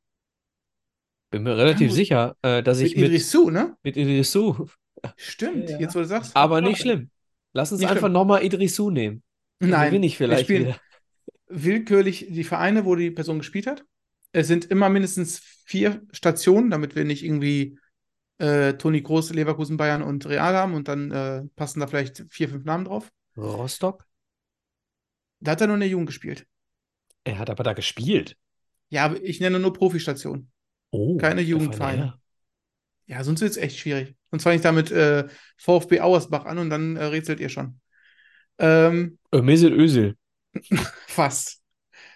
Bin 1.30 1.42
mir 1.42 1.56
relativ 1.56 1.92
sicher, 1.92 2.36
äh, 2.42 2.62
dass 2.62 2.78
ich 2.80 2.94
Mit 2.94 3.02
mit, 3.02 3.10
Idrissou, 3.10 3.50
ne? 3.50 3.76
mit 3.82 3.96
Idrissou. 3.96 4.68
Stimmt, 5.16 5.70
Ja. 5.70 5.78
jetzt 5.80 5.94
wo 5.94 6.00
du 6.00 6.04
sagst. 6.06 6.36
Aber 6.36 6.60
nicht 6.60 6.80
schlimm. 6.80 7.10
Lass 7.52 7.72
uns 7.72 7.80
Nicht 7.80 7.90
einfach 7.90 8.08
nochmal 8.08 8.44
Idrissou 8.44 8.90
nehmen. 8.90 9.22
Dann 9.58 9.70
Nein, 9.70 9.88
gewinne 9.90 10.06
ich 10.06 10.18
wir 10.20 10.26
vielleicht 10.26 10.44
spielen 10.44 10.66
wieder. 10.68 10.80
willkürlich 11.48 12.26
die 12.28 12.44
Vereine, 12.44 12.84
wo 12.84 12.94
die 12.94 13.10
Person 13.10 13.38
gespielt 13.38 13.66
hat. 13.66 13.84
Es 14.32 14.46
sind 14.46 14.66
immer 14.66 14.88
mindestens 14.88 15.40
vier 15.64 16.02
Stationen, 16.12 16.70
damit 16.70 16.94
wir 16.94 17.04
nicht 17.04 17.24
irgendwie 17.24 17.78
äh, 18.38 18.74
Toni 18.74 19.02
Groß, 19.02 19.32
Leverkusen, 19.34 19.76
Bayern 19.76 20.02
und 20.02 20.26
Real 20.26 20.54
haben 20.54 20.74
und 20.74 20.88
dann 20.88 21.10
äh, 21.10 21.42
passen 21.56 21.80
da 21.80 21.86
vielleicht 21.86 22.24
vier, 22.30 22.48
fünf 22.48 22.64
Namen 22.64 22.84
drauf. 22.84 23.10
Rostock? 23.36 24.06
Da 25.40 25.52
hat 25.52 25.60
er 25.60 25.66
nur 25.66 25.74
in 25.74 25.80
der 25.80 25.88
Jugend 25.88 26.08
gespielt. 26.08 26.46
Er 27.24 27.38
hat 27.38 27.50
aber 27.50 27.64
da 27.64 27.72
gespielt. 27.72 28.36
Ja, 28.88 29.04
aber 29.04 29.22
ich 29.22 29.40
nenne 29.40 29.58
nur 29.58 29.72
Profistationen. 29.72 30.50
Oh, 30.90 31.16
Keine 31.16 31.40
Jugendvereine. 31.40 32.14
Ja, 33.06 33.24
sonst 33.24 33.40
wird 33.40 33.50
es 33.52 33.56
echt 33.56 33.78
schwierig. 33.78 34.16
Sonst 34.30 34.44
fange 34.44 34.56
ich 34.56 34.62
damit 34.62 34.90
äh, 34.90 35.28
VfB 35.56 36.00
Auersbach 36.00 36.44
an 36.44 36.58
und 36.58 36.70
dann 36.70 36.96
äh, 36.96 37.04
rätselt 37.04 37.40
ihr 37.40 37.48
schon. 37.48 37.80
Ähm. 38.58 39.18
Äh, 39.32 39.42
Mesut 39.42 39.72
Özil. 39.72 40.16
fast. 41.06 41.59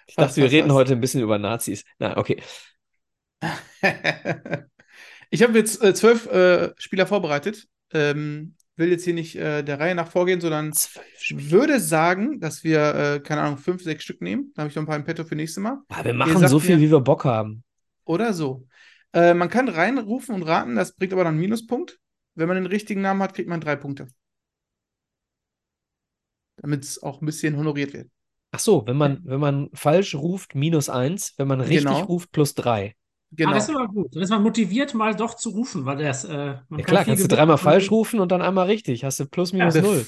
Ich 0.06 0.16
dachte, 0.16 0.36
wir 0.36 0.50
reden 0.50 0.72
heute 0.72 0.92
ein 0.92 1.00
bisschen 1.00 1.22
über 1.22 1.38
Nazis. 1.38 1.84
Na, 1.98 2.16
okay. 2.16 2.42
Ich 5.30 5.42
habe 5.42 5.58
jetzt 5.58 5.82
äh, 5.82 5.94
zwölf 5.94 6.26
äh, 6.26 6.72
Spieler 6.78 7.06
vorbereitet. 7.06 7.66
Ähm, 7.92 8.54
will 8.76 8.90
jetzt 8.90 9.04
hier 9.04 9.14
nicht 9.14 9.34
äh, 9.36 9.62
der 9.62 9.80
Reihe 9.80 9.94
nach 9.94 10.08
vorgehen, 10.10 10.40
sondern 10.40 10.72
würde 11.30 11.80
sagen, 11.80 12.40
dass 12.40 12.62
wir, 12.64 12.94
äh, 12.94 13.20
keine 13.20 13.40
Ahnung, 13.42 13.58
fünf, 13.58 13.82
sechs 13.82 14.04
Stück 14.04 14.20
nehmen. 14.20 14.52
Da 14.54 14.62
habe 14.62 14.70
ich 14.70 14.76
noch 14.76 14.82
ein 14.82 14.86
paar 14.86 14.96
im 14.96 15.04
Petto 15.04 15.24
für 15.24 15.34
nächstes 15.34 15.62
Mal. 15.62 15.78
Ah, 15.88 16.04
wir 16.04 16.14
machen 16.14 16.46
so 16.46 16.60
viel, 16.60 16.76
mir- 16.76 16.82
wie 16.82 16.90
wir 16.92 17.00
Bock 17.00 17.24
haben. 17.24 17.64
Oder 18.04 18.32
so. 18.32 18.66
Äh, 19.12 19.34
man 19.34 19.48
kann 19.48 19.68
reinrufen 19.68 20.34
und 20.34 20.42
raten, 20.42 20.76
das 20.76 20.94
bringt 20.94 21.12
aber 21.12 21.24
dann 21.24 21.34
einen 21.34 21.40
Minuspunkt. 21.40 21.98
Wenn 22.36 22.48
man 22.48 22.56
den 22.56 22.66
richtigen 22.66 23.00
Namen 23.00 23.22
hat, 23.22 23.34
kriegt 23.34 23.48
man 23.48 23.60
drei 23.60 23.76
Punkte. 23.76 24.08
Damit 26.56 26.84
es 26.84 27.02
auch 27.02 27.20
ein 27.20 27.26
bisschen 27.26 27.56
honoriert 27.56 27.92
wird. 27.92 28.10
Ach 28.54 28.60
so, 28.60 28.86
wenn 28.86 28.96
man, 28.96 29.20
wenn 29.24 29.40
man 29.40 29.68
falsch 29.74 30.14
ruft, 30.14 30.54
minus 30.54 30.88
eins. 30.88 31.34
Wenn 31.38 31.48
man 31.48 31.60
richtig 31.60 31.84
Genau. 31.84 32.02
ruft, 32.02 32.30
plus 32.30 32.54
drei. 32.54 32.94
Genau. 33.32 33.50
Ah, 33.50 33.54
das 33.54 33.68
ist 33.68 33.74
aber 33.74 33.88
gut. 33.88 34.14
Dann 34.14 34.22
ist 34.22 34.30
man 34.30 34.42
motiviert, 34.44 34.94
mal 34.94 35.14
doch 35.16 35.34
zu 35.34 35.50
rufen, 35.50 35.84
weil 35.86 35.96
das. 35.98 36.24
Äh, 36.24 36.28
man 36.28 36.36
Ja 36.38 36.54
kann 36.76 36.84
klar, 36.84 37.04
viel 37.04 37.14
kannst 37.14 37.24
du 37.24 37.34
dreimal 37.34 37.58
falsch 37.58 37.90
rufen 37.90 38.20
und 38.20 38.30
dann 38.30 38.42
einmal 38.42 38.66
richtig. 38.66 39.02
Hast 39.02 39.18
du 39.18 39.26
plus, 39.26 39.52
minus 39.52 39.74
Ja. 39.74 39.82
null. 39.82 40.06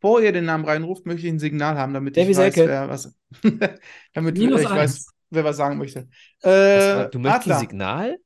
Bevor 0.00 0.20
ihr 0.20 0.32
den 0.32 0.44
Namen 0.44 0.64
reinruft, 0.64 1.06
möchte 1.06 1.24
ich 1.26 1.32
ein 1.32 1.38
Signal 1.38 1.78
haben, 1.78 1.94
damit 1.94 2.16
Davy 2.16 2.32
ich 2.32 2.36
weiß, 2.36 2.54
Selke. 2.54 2.68
wer 2.68 2.88
was, 2.88 3.16
damit 4.12 4.36
Minus 4.38 4.62
ich 4.62 4.68
weiß, 4.70 4.78
eins. 4.78 5.08
wer 5.30 5.44
was 5.44 5.56
sagen 5.56 5.78
möchte. 5.78 6.08
Was 6.42 6.50
war- 6.50 7.04
Äh, 7.06 7.10
du 7.10 7.18
möchtest 7.20 7.46
ein 7.46 7.52
Adler. 7.52 7.58
Signal? 7.60 8.18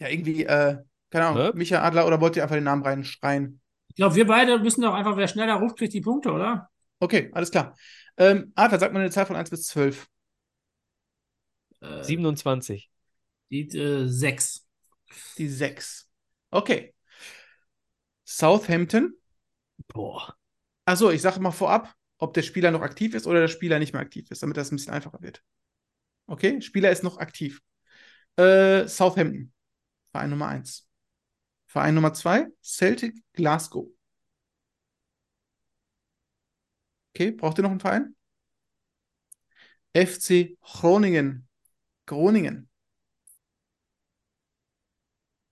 Ja, 0.00 0.08
irgendwie, 0.08 0.44
äh, 0.44 0.76
keine 1.10 1.26
Ahnung, 1.26 1.42
Ne? 1.44 1.52
Micha 1.54 1.80
Adler 1.82 2.04
oder 2.06 2.20
wollt 2.20 2.34
ihr 2.36 2.42
einfach 2.42 2.56
den 2.56 2.64
Namen 2.64 2.82
reinschreien? 2.82 3.60
Ich 3.90 3.94
glaube, 3.96 4.16
wir 4.16 4.26
beide 4.26 4.58
müssen 4.58 4.82
doch 4.82 4.92
einfach, 4.94 5.16
wer 5.16 5.28
schneller 5.28 5.54
ruft, 5.54 5.78
kriegt 5.78 5.94
die 5.94 6.00
Punkte, 6.00 6.32
oder? 6.32 6.68
Okay, 7.00 7.30
alles 7.32 7.50
klar. 7.52 7.74
Ähm, 8.18 8.52
Adler, 8.56 8.78
sag 8.78 8.92
mal 8.92 9.00
eine 9.00 9.10
Zahl 9.10 9.26
von 9.26 9.36
1 9.36 9.50
bis 9.50 9.66
12. 9.68 10.08
Äh, 11.80 12.02
27. 12.02 12.90
Die 13.50 13.68
äh, 13.76 14.06
sechs. 14.08 14.66
Die 15.38 15.48
6. 15.48 16.10
Okay. 16.50 16.94
Southampton. 18.24 19.14
Boah. 19.86 20.36
Achso, 20.84 21.10
ich 21.10 21.22
sage 21.22 21.40
mal 21.40 21.52
vorab, 21.52 21.94
ob 22.18 22.34
der 22.34 22.42
Spieler 22.42 22.70
noch 22.70 22.82
aktiv 22.82 23.14
ist 23.14 23.26
oder 23.26 23.40
der 23.40 23.48
Spieler 23.48 23.78
nicht 23.78 23.92
mehr 23.92 24.02
aktiv 24.02 24.30
ist, 24.30 24.42
damit 24.42 24.56
das 24.56 24.72
ein 24.72 24.76
bisschen 24.76 24.92
einfacher 24.92 25.22
wird. 25.22 25.42
Okay, 26.26 26.60
Spieler 26.60 26.90
ist 26.90 27.04
noch 27.04 27.18
aktiv. 27.18 27.62
Äh, 28.36 28.86
Southampton, 28.86 29.52
Verein 30.12 30.30
Nummer 30.30 30.48
1. 30.48 30.88
Verein 31.66 31.94
Nummer 31.94 32.12
2, 32.12 32.48
Celtic 32.62 33.22
Glasgow. 33.32 33.88
Okay, 37.18 37.32
braucht 37.32 37.58
ihr 37.58 37.62
noch 37.62 37.70
einen 37.72 37.80
Verein? 37.80 38.14
FC 39.92 40.56
Groningen. 40.62 41.48
Groningen. 42.06 42.68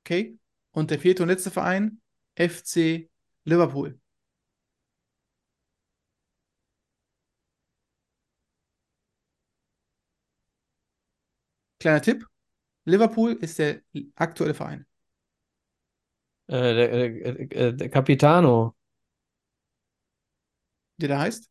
Okay, 0.04 0.38
und 0.70 0.92
der 0.92 1.00
vierte 1.00 1.24
und 1.24 1.28
letzte 1.28 1.50
Verein, 1.50 2.00
FC 2.36 3.10
Liverpool. 3.44 3.98
Kleiner 11.80 12.00
Tipp: 12.00 12.24
Liverpool 12.84 13.32
ist 13.32 13.58
der 13.58 13.82
aktuelle 14.14 14.54
Verein. 14.54 14.86
Äh, 16.46 16.74
der, 16.74 16.92
äh, 16.92 17.68
äh, 17.70 17.74
der 17.74 17.90
Capitano. 17.90 18.76
Der 20.98 21.08
da 21.08 21.18
heißt? 21.18 21.50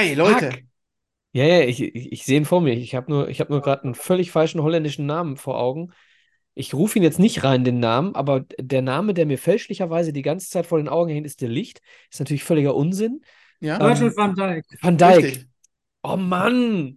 Ey, 0.00 0.14
Leute. 0.14 0.50
Fuck. 0.52 0.62
Ja, 1.32 1.44
ja, 1.44 1.60
ich, 1.60 1.80
ich, 1.82 2.12
ich 2.12 2.24
sehe 2.24 2.38
ihn 2.38 2.44
vor 2.44 2.60
mir. 2.60 2.72
Ich 2.74 2.94
habe 2.94 3.10
nur, 3.10 3.28
ich 3.28 3.40
hab 3.40 3.50
nur 3.50 3.60
gerade 3.60 3.84
einen 3.84 3.94
völlig 3.94 4.30
falschen 4.32 4.62
holländischen 4.62 5.06
Namen 5.06 5.36
vor 5.36 5.58
Augen. 5.58 5.92
Ich 6.54 6.74
rufe 6.74 6.98
ihn 6.98 7.04
jetzt 7.04 7.18
nicht 7.20 7.44
rein, 7.44 7.62
den 7.62 7.78
Namen, 7.78 8.14
aber 8.16 8.40
der 8.58 8.82
Name, 8.82 9.14
der 9.14 9.26
mir 9.26 9.38
fälschlicherweise 9.38 10.12
die 10.12 10.22
ganze 10.22 10.50
Zeit 10.50 10.66
vor 10.66 10.78
den 10.78 10.88
Augen 10.88 11.10
hängt, 11.10 11.26
ist 11.26 11.40
der 11.40 11.48
Licht. 11.48 11.80
Ist 12.10 12.18
natürlich 12.18 12.42
völliger 12.42 12.74
Unsinn. 12.74 13.22
Ja, 13.60 13.76
Ähm, 13.80 13.86
Virgil 14.00 14.16
van 14.16 14.34
Dijk. 14.34 14.64
Van 14.82 14.96
Dijk. 14.96 15.16
richtig. 15.24 15.46
Oh 16.02 16.16
Mann! 16.16 16.96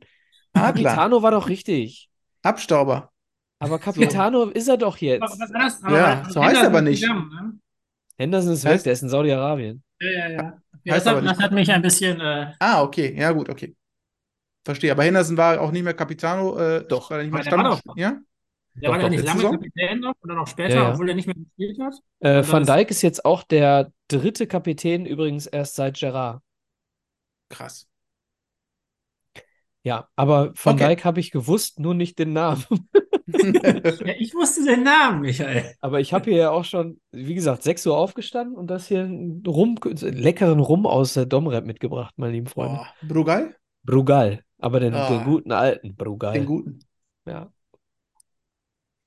Capitano 0.54 1.22
war 1.22 1.32
doch 1.32 1.50
richtig. 1.50 2.10
Abstauber. 2.42 3.12
Aber 3.60 3.78
Capitano 3.80 4.46
ist 4.46 4.68
er 4.68 4.78
doch 4.78 4.98
jetzt. 4.98 5.22
was 5.22 5.40
war 5.40 5.48
das? 5.60 5.82
Ja, 5.82 6.30
so 6.30 6.44
heißt 6.44 6.62
er 6.62 6.68
aber 6.68 6.82
nicht. 6.82 7.02
Zusammen, 7.02 7.62
Henderson 8.18 8.54
ist 8.54 8.66
Heißt- 8.66 8.70
weg, 8.78 8.84
der 8.84 8.94
ist 8.94 9.04
in 9.04 9.10
Saudi-Arabien. 9.10 9.84
ne? 10.00 10.12
Ja, 10.12 10.30
ja, 10.30 10.32
ja. 10.36 10.58
Ja 10.84 10.96
das, 10.96 11.06
hat, 11.06 11.26
das 11.26 11.40
hat 11.40 11.52
mich 11.52 11.72
ein 11.72 11.82
bisschen. 11.82 12.20
Äh, 12.20 12.54
Ah, 12.60 12.82
okay. 12.84 13.16
Ja, 13.18 13.32
gut, 13.32 13.50
okay. 13.50 13.76
Verstehe. 14.66 14.92
Aber 14.92 15.04
Henderson 15.04 15.38
war 15.38 15.60
auch 15.62 15.72
nicht 15.72 15.84
mehr 15.84 15.94
Capitano. 15.94 16.58
Äh, 16.58 16.86
Doch. 16.88 17.10
War 17.12 17.18
er 17.20 17.24
nicht 17.24 17.34
mehr 17.34 17.42
Aber 17.42 17.50
der 17.50 17.58
war 17.66 17.78
Stamm. 17.78 17.98
Ja? 17.98 18.18
der 18.76 18.90
Doch, 18.90 18.90
war 18.90 18.98
ja 18.98 19.04
doch, 19.04 19.10
nicht 19.10 19.24
lange 19.26 19.40
Saison? 19.40 19.52
Kapitän 19.52 20.00
noch 20.00 20.14
und 20.22 20.30
dann 20.30 20.38
auch 20.40 20.48
später, 20.48 20.76
Ja, 20.76 20.84
ja. 20.84 20.92
obwohl 20.94 21.10
er 21.10 21.16
nicht 21.16 21.26
mehr 21.28 21.36
gespielt 21.36 21.80
hat. 21.80 21.94
Äh, 22.22 22.44
Van 22.50 22.66
Dijk 22.66 22.90
ist 22.92 23.02
jetzt 23.02 23.26
auch 23.26 23.44
der 23.44 23.92
dritte 24.08 24.48
Kapitän, 24.48 25.06
übrigens 25.06 25.46
erst 25.48 25.76
seit 25.76 25.98
Gerrard. 26.00 26.42
Krass. 27.50 27.88
Ja, 29.84 30.08
aber 30.16 30.54
Van 30.56 30.76
Okay. 30.76 30.88
Dijk 30.88 31.04
habe 31.06 31.20
ich 31.20 31.32
gewusst, 31.32 31.80
nur 31.80 31.94
nicht 31.94 32.18
den 32.20 32.34
Namen. 32.34 32.64
Ja, 33.26 34.14
ich 34.20 34.34
wusste 34.36 34.66
den 34.66 34.84
Namen, 34.84 35.22
Michael. 35.22 35.74
Aber 35.80 36.02
ich 36.02 36.14
habe 36.14 36.30
hier 36.30 36.38
ja 36.40 36.50
auch 36.52 36.66
schon, 36.66 37.00
wie 37.12 37.34
gesagt, 37.34 37.64
6 37.64 37.88
Uhr 37.88 37.98
aufgestanden 37.98 38.56
und 38.58 38.68
das 38.68 38.88
hier 38.90 39.00
einen 39.06 39.42
Rum, 39.48 39.80
leckeren 40.02 40.60
Rum 40.60 40.86
aus 40.86 41.14
der 41.14 41.26
Domrep 41.26 41.66
mitgebracht, 41.66 42.14
meine 42.18 42.34
lieben 42.34 42.48
Freunde. 42.48 42.76
Boah. 43.02 43.08
Brugal? 43.08 43.56
Brugal, 43.84 44.44
aber 44.60 44.82
den, 44.82 44.94
Ah. 44.94 45.08
den 45.10 45.24
guten 45.24 45.54
alten 45.54 45.96
Brugal. 45.96 46.34
Den 46.34 46.46
guten. 46.46 46.80
Ja. 47.26 47.52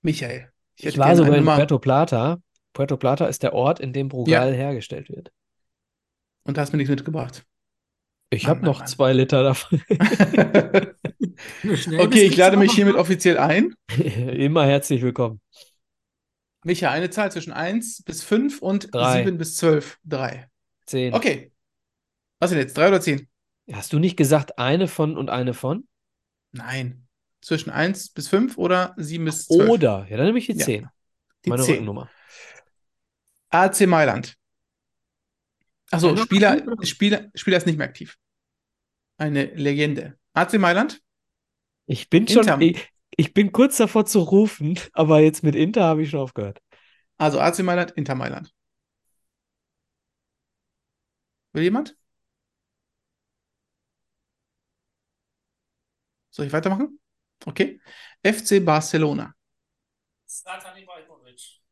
Michael. 0.03 0.51
Ich, 0.77 0.87
hätte 0.87 0.99
war 0.99 1.15
sogar 1.15 1.35
in 1.35 1.41
Nummer- 1.45 1.57
Puerto 1.57 1.79
Plata. 1.79 2.39
Puerto 2.73 2.97
Plata 2.97 3.27
ist 3.27 3.43
der 3.43 3.53
Ort, 3.53 3.81
in 3.81 3.93
dem 3.93 4.09
Brugal 4.09 4.53
hergestellt 4.55 5.11
wird. 5.11 5.31
Und 6.45 6.57
da 6.57 6.63
hast 6.63 6.73
du 6.73 6.77
mir 6.77 6.79
nichts 6.79 6.91
mitgebracht. 6.91 7.45
Ich 8.37 8.47
habe 8.47 8.65
noch 8.65 8.81
Mann. 8.81 8.89
zwei 8.89 9.13
Liter 9.13 9.43
davon. 9.43 9.83
Okay, 11.99 12.23
ich 12.23 12.37
lade 12.37 12.57
mich 12.57 12.73
hiermit 12.73 12.95
offiziell 12.97 13.37
ein. 13.37 13.75
Immer 13.99 14.65
herzlich 14.65 15.03
willkommen. 15.03 15.41
Micha, 16.65 16.91
eine 16.91 17.11
Zahl 17.11 17.31
zwischen 17.31 17.53
1 17.53 18.05
bis 18.05 18.23
5 18.23 18.63
und 18.63 18.95
Drei. 18.95 19.23
7 19.25 19.37
bis 19.37 19.57
12. 19.57 19.99
3. 20.05 20.49
Zehn. 20.87 21.13
Okay. 21.13 21.53
Was 22.41 22.51
denn 22.51 22.59
jetzt? 22.59 22.77
3 22.79 22.89
oder 22.89 23.01
10? 23.03 23.29
Hast 23.71 23.93
du 23.93 23.99
nicht 23.99 24.17
gesagt 24.17 24.59
eine 24.59 24.89
von 24.89 25.17
und 25.17 25.29
eine 25.29 25.53
von? 25.53 25.87
Nein. 26.53 27.07
Zwischen 27.43 27.71
1 27.71 28.11
bis 28.11 28.29
5 28.29 28.57
oder 28.57 28.95
7 28.97 29.25
bis 29.27 29.47
12? 29.47 29.69
Oder, 29.69 30.07
ja, 30.09 30.17
dann 30.17 30.27
nehme 30.27 30.39
ich 30.39 30.47
die 30.47 30.53
Ja, 30.55 30.65
10. 30.65 30.89
Die 31.45 31.51
Meine 31.51 31.63
10. 31.63 31.75
Rückennummer. 31.75 32.11
AC 33.51 33.87
Mailand. 33.87 34.37
Achso, 35.91 36.15
Ja, 36.15 36.23
Spieler? 36.23 36.63
Spieler, 36.83 37.31
Spieler 37.35 37.59
ist 37.59 37.67
nicht 37.67 37.77
mehr 37.79 37.87
aktiv. 37.87 38.17
Eine 39.19 39.47
Legende. 39.55 40.19
AC 40.35 40.59
Mailand? 40.59 41.03
Ich 41.87 42.11
bin 42.11 42.29
schon, 42.29 42.43
Inter. 42.43 42.61
ich, 42.61 42.89
ich 43.17 43.33
bin 43.33 43.53
kurz 43.53 43.77
davor 43.77 44.05
zu 44.07 44.21
rufen, 44.21 44.79
aber 44.93 45.21
jetzt 45.21 45.43
mit 45.43 45.55
Inter 45.55 45.85
habe 45.85 46.03
ich 46.03 46.11
schon 46.11 46.21
aufgehört. 46.21 46.61
Also 47.19 47.41
AC 47.41 47.61
Mailand, 47.61 47.93
Inter 47.93 48.15
Mailand. 48.15 48.53
Will 51.55 51.63
jemand? 51.63 51.97
Soll 56.31 56.47
ich 56.47 56.53
weitermachen? 56.53 57.01
Okay. 57.47 57.81
FC 58.23 58.61
Barcelona. 58.63 59.35
Zlatan 60.27 60.77
Ibrahimovic. 60.77 61.63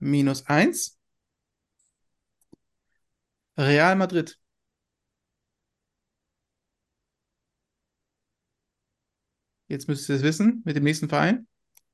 minus 0.00 0.44
1. 0.48 0.98
Real 3.56 3.94
Madrid. 3.96 4.38
Jetzt 9.68 9.88
müsst 9.88 10.08
ihr 10.08 10.16
es 10.16 10.22
wissen 10.22 10.62
mit 10.64 10.76
dem 10.76 10.84
nächsten 10.84 11.08
Verein. 11.08 11.46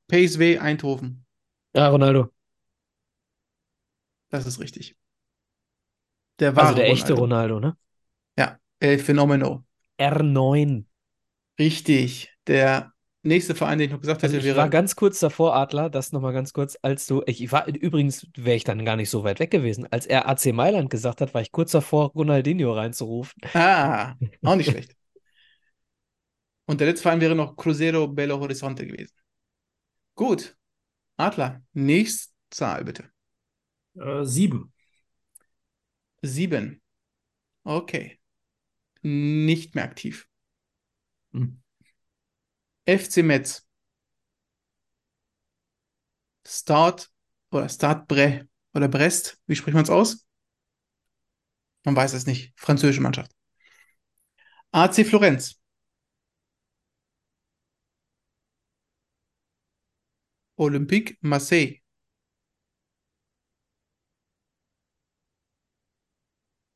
PSV 0.09 0.59
Eindhoven. 0.61 1.25
Ja, 1.75 1.89
Ronaldo. 1.89 2.33
Das 4.31 4.47
ist 4.47 4.59
richtig. 4.61 4.97
Der 6.41 6.57
wahre 6.57 6.69
Also 6.69 6.75
der 6.75 6.89
echte 6.91 7.15
Ronaldo. 7.15 7.23
Ronaldo, 7.23 7.61
ne? 7.61 7.77
Ja, 8.39 8.59
El 8.81 8.99
Fenomeno. 8.99 9.65
R9. 9.99 10.87
Richtig. 11.59 12.31
Der 12.47 12.93
nächste 13.23 13.55
Verein, 13.55 13.79
den 13.79 13.87
ich 13.87 13.93
noch 13.93 14.01
gesagt 14.01 14.23
Also 14.23 14.37
hätte, 14.37 14.39
ich 14.39 14.45
wäre. 14.45 14.57
war 14.57 14.69
ganz 14.69 14.97
kurz 14.97 15.21
davor, 15.21 15.55
Adler, 15.57 15.91
das 15.91 16.13
nochmal 16.13 16.33
ganz 16.33 16.53
kurz, 16.53 16.77
als 16.83 17.07
du, 17.07 17.23
ich 17.27 17.51
war, 17.53 17.67
übrigens 17.69 18.27
wäre 18.37 18.57
ich 18.57 18.65
dann 18.65 18.85
gar 18.85 18.97
nicht 18.97 19.11
so 19.11 19.25
weit 19.25 19.41
weg 19.41 19.51
gewesen. 19.51 19.87
Als 19.91 20.07
er 20.07 20.29
AC 20.29 20.53
Mailand 20.53 20.91
gesagt 20.91 21.21
hat, 21.21 21.35
war 21.35 21.41
ich 21.43 21.53
kurz 21.53 21.73
davor, 21.73 22.11
Ronaldinho 22.15 22.73
reinzurufen. 22.73 23.41
Ah, 23.55 24.15
auch 24.43 24.57
nicht 24.57 24.71
schlecht. 24.71 24.97
Und 26.73 26.81
der 26.81 26.87
letzte 26.87 27.03
Verein 27.03 27.21
wäre 27.21 27.35
noch 27.35 27.55
Cruzeiro 27.55 28.09
Belo 28.09 28.41
Horizonte 28.41 28.87
gewesen. 28.87 29.15
Gut. 30.15 30.57
Adler, 31.19 31.63
nächste 31.75 32.33
Zahl 32.49 32.83
bitte. 32.83 33.13
Äh, 33.95 34.25
sieben. 34.25 34.73
Sieben. 36.23 36.81
Okay. 37.63 38.19
Nicht 39.03 39.75
mehr 39.75 39.85
aktiv. 39.85 40.27
Hm. 41.35 41.61
FC 42.87 43.19
Metz. 43.19 43.69
Start 46.47 47.11
oder 47.51 47.69
Start 47.69 48.09
Bre 48.09 48.49
oder 48.73 48.89
Brest. 48.89 49.39
Wie 49.47 49.57
spricht 49.57 49.75
man 49.75 49.85
es 49.85 49.91
aus? 49.91 50.27
Man 51.85 51.97
weiß 51.97 52.15
es 52.15 52.25
nicht. 52.25 52.55
Französische 52.57 53.03
Mannschaft. 53.03 53.31
AC 54.71 55.05
Florenz. 55.05 55.62
Olympique 60.63 61.19
Marseille. 61.23 61.83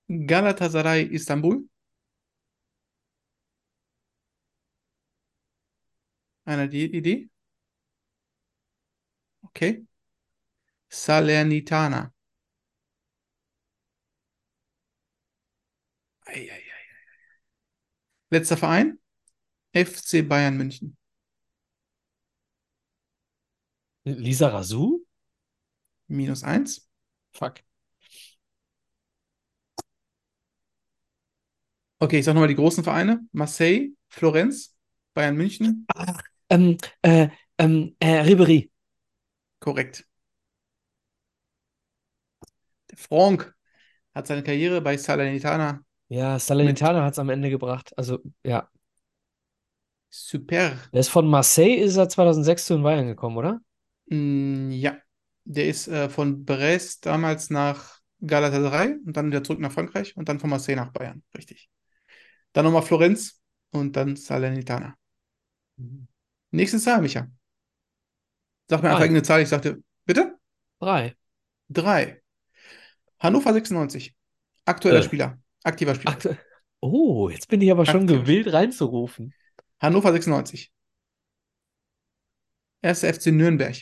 Galatasaray 0.09 1.03
Istanbul. 1.12 1.68
Einer 6.45 6.68
die 6.68 6.87
Idee? 6.97 7.28
Okay. 9.45 9.87
Salernitana. 10.89 12.12
Letzter 18.30 18.57
Verein? 18.57 18.99
FC 19.72 20.22
Bayern 20.22 20.57
München. 20.57 20.97
Lisa 24.07 24.49
Razou? 24.49 25.05
Minus 26.09 26.45
eins. 26.45 26.89
Fuck. 27.33 27.63
Okay, 31.99 32.19
ich 32.19 32.25
sag 32.25 32.35
nochmal 32.35 32.49
die 32.49 32.55
großen 32.55 32.85
Vereine. 32.85 33.27
Marseille, 33.33 33.91
Florenz, 34.09 34.77
Bayern 35.15 35.37
München. 35.37 35.87
Ähm, 36.49 36.77
äh, 37.03 37.29
ähm, 37.59 37.97
äh, 37.99 38.23
Ribéry. 38.23 38.71
Korrekt. 39.59 40.07
Der 42.91 42.99
Franck 42.99 43.57
hat 44.15 44.27
seine 44.29 44.45
Karriere 44.45 44.81
bei 44.81 44.97
Salernitana. 44.97 45.81
Ja, 46.09 46.39
Salernitana 46.39 47.03
hat 47.03 47.15
es 47.15 47.19
am 47.19 47.31
Ende 47.31 47.51
gebracht. 47.51 47.93
Also, 47.97 48.21
ja. 48.45 48.71
Super. 50.11 50.79
Der 50.93 51.01
ist 51.01 51.09
von 51.09 51.27
Marseille, 51.27 51.77
ist 51.77 51.97
er 51.97 52.09
2006 52.09 52.67
zu 52.67 52.75
den 52.75 52.85
Bayern 52.85 53.07
gekommen, 53.07 53.37
oder? 53.37 53.61
Mm, 54.07 54.71
ja, 54.71 54.99
der 55.45 55.69
ist 55.69 55.89
äh, 55.89 56.09
von 56.09 56.45
Brest 56.45 57.07
damals 57.07 57.51
nach 57.51 58.01
Galatasaray 58.21 58.97
und 59.05 59.17
dann 59.17 59.27
wieder 59.27 59.45
zurück 59.45 59.61
nach 59.61 59.73
Frankreich 59.73 60.17
und 60.17 60.29
dann 60.29 60.41
von 60.41 60.51
Marseille 60.51 60.77
nach 60.77 60.93
Bayern. 60.93 61.23
Richtig. 61.37 61.69
Dann 62.53 62.65
nochmal 62.65 62.83
Florenz 62.83 63.41
und 63.71 63.97
dann 63.97 64.17
Salernitana. 64.17 64.97
Nächste 66.51 66.79
Zahl, 66.79 67.03
Micha. 67.03 67.29
Sag 68.69 68.83
mir 68.83 68.89
einfach 68.89 69.03
irgendeine 69.03 69.23
Zahl. 69.23 69.43
Ich 69.43 69.49
sagte, 69.49 69.83
bitte? 70.07 70.39
Drei. 70.81 71.15
Drei. 71.69 72.23
Hannover 73.19 73.53
96. 73.53 74.15
Aktueller 74.65 75.01
Äh. 75.01 75.03
Spieler. 75.03 75.39
Aktiver 75.63 75.95
Spieler. 75.95 76.17
Ach, 76.19 76.37
oh, 76.81 77.29
jetzt 77.29 77.49
bin 77.49 77.61
ich 77.61 77.71
aber 77.71 77.87
schon 77.87 78.03
Aktiv. 78.03 78.21
gewillt 78.23 78.53
reinzurufen. 78.53 79.35
Hannover 79.81 80.13
96. 80.13 80.73
Erster 82.83 83.09
FC 83.09 83.27
Nürnberg. 83.33 83.77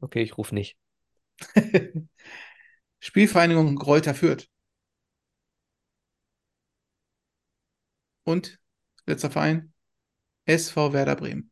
Okay, 0.00 0.22
ich 0.22 0.38
rufe 0.38 0.54
nicht. 0.54 0.76
Spielvereinigung 3.00 3.76
Greuther 3.76 4.14
Fürth. 4.14 4.48
Und 8.24 8.58
letzter 9.06 9.30
Verein 9.30 9.72
SV 10.46 10.92
Werder 10.92 11.16
Bremen. 11.16 11.50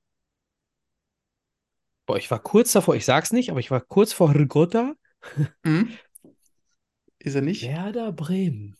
Boah, 2.06 2.16
ich 2.16 2.30
war 2.30 2.42
kurz 2.42 2.72
davor, 2.72 2.96
ich 2.96 3.04
sag's 3.04 3.32
nicht, 3.32 3.50
aber 3.50 3.60
ich 3.60 3.70
war 3.70 3.80
kurz 3.80 4.12
vor 4.12 4.34
Rigotta. 4.34 4.94
Mhm. 5.62 5.90
Ist 7.18 7.34
er 7.34 7.42
nicht? 7.42 7.62
Werder 7.64 8.12
Bremen. 8.12 8.76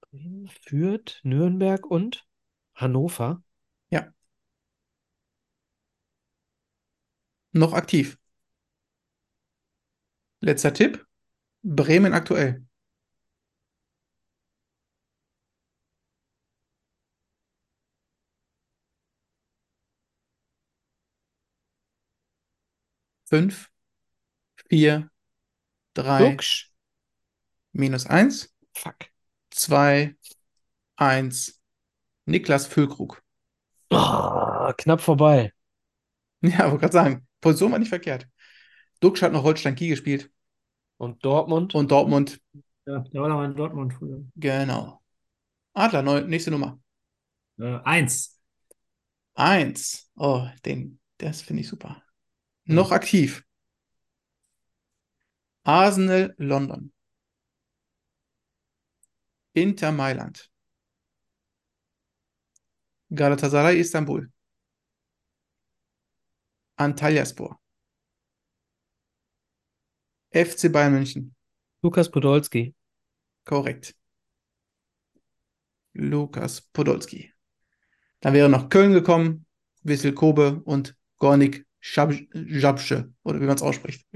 Bremen, 0.00 0.48
Fürth, 0.48 1.20
Nürnberg 1.24 1.84
und 1.86 2.26
Hannover. 2.74 3.42
Noch 7.54 7.72
aktiv. 7.72 8.18
Letzter 10.40 10.72
Tipp. 10.72 11.04
Bremen 11.64 12.12
aktuell. 12.14 12.64
Fünf, 23.26 23.70
vier, 24.68 25.10
drei, 25.94 26.30
Duxch. 26.32 26.72
minus 27.72 28.06
eins, 28.06 28.54
Fuck. 28.74 29.10
zwei, 29.50 30.16
eins. 30.96 31.60
Niklas 32.26 32.66
Füllkrug. 32.66 33.22
Oh, 33.90 34.72
knapp 34.76 35.00
vorbei. 35.00 35.52
Ja, 36.42 36.64
wollte 36.70 36.78
gerade 36.80 36.92
sagen, 36.92 37.26
Position 37.44 37.72
war 37.72 37.78
nicht 37.78 37.88
verkehrt. 37.90 38.28
Duxch 39.00 39.22
hat 39.22 39.32
noch 39.32 39.44
Holstein 39.44 39.74
Kiel 39.76 39.90
gespielt 39.90 40.30
Und 40.98 41.24
Dortmund? 41.24 41.74
und 41.74 41.90
Dortmund, 41.90 42.40
Ja, 42.86 42.98
der 43.00 43.22
war 43.22 43.28
mal 43.28 43.44
in 43.46 43.54
Dortmund 43.56 43.92
früher. 43.94 44.24
genau. 44.36 45.00
Adler, 45.74 46.02
neu, 46.02 46.20
nächste 46.22 46.50
Nummer. 46.50 46.80
Äh, 47.58 47.78
eins. 47.84 48.40
Eins. 49.34 50.10
Oh, 50.16 50.46
den, 50.64 51.00
das 51.18 51.42
finde 51.42 51.62
ich 51.62 51.68
super. 51.68 52.02
Noch 52.66 52.92
aktiv. 52.92 53.44
Arsenal 55.66 56.34
London. 56.38 56.90
Inter 59.54 59.90
Mailand. 59.92 60.48
Galatasaray 63.10 63.78
Istanbul. 63.80 64.28
Antalyaspor. 66.76 67.58
FC 70.32 70.70
Bayern 70.72 70.92
München. 70.92 71.34
Lukas 71.82 72.10
Podolski. 72.10 72.74
Korrekt. 73.44 73.94
Lukas 75.92 76.60
Podolski. 76.60 77.32
Dann 78.20 78.34
wäre 78.34 78.48
noch 78.48 78.68
Köln 78.68 78.92
gekommen, 78.92 79.46
Wissel 79.82 80.12
Kobe 80.12 80.62
und 80.64 80.96
Gornik 81.18 81.66
Jabsche, 81.80 83.12
oder 83.22 83.40
wie 83.40 83.44
man 83.44 83.56
es 83.56 83.62
ausspricht. 83.62 84.06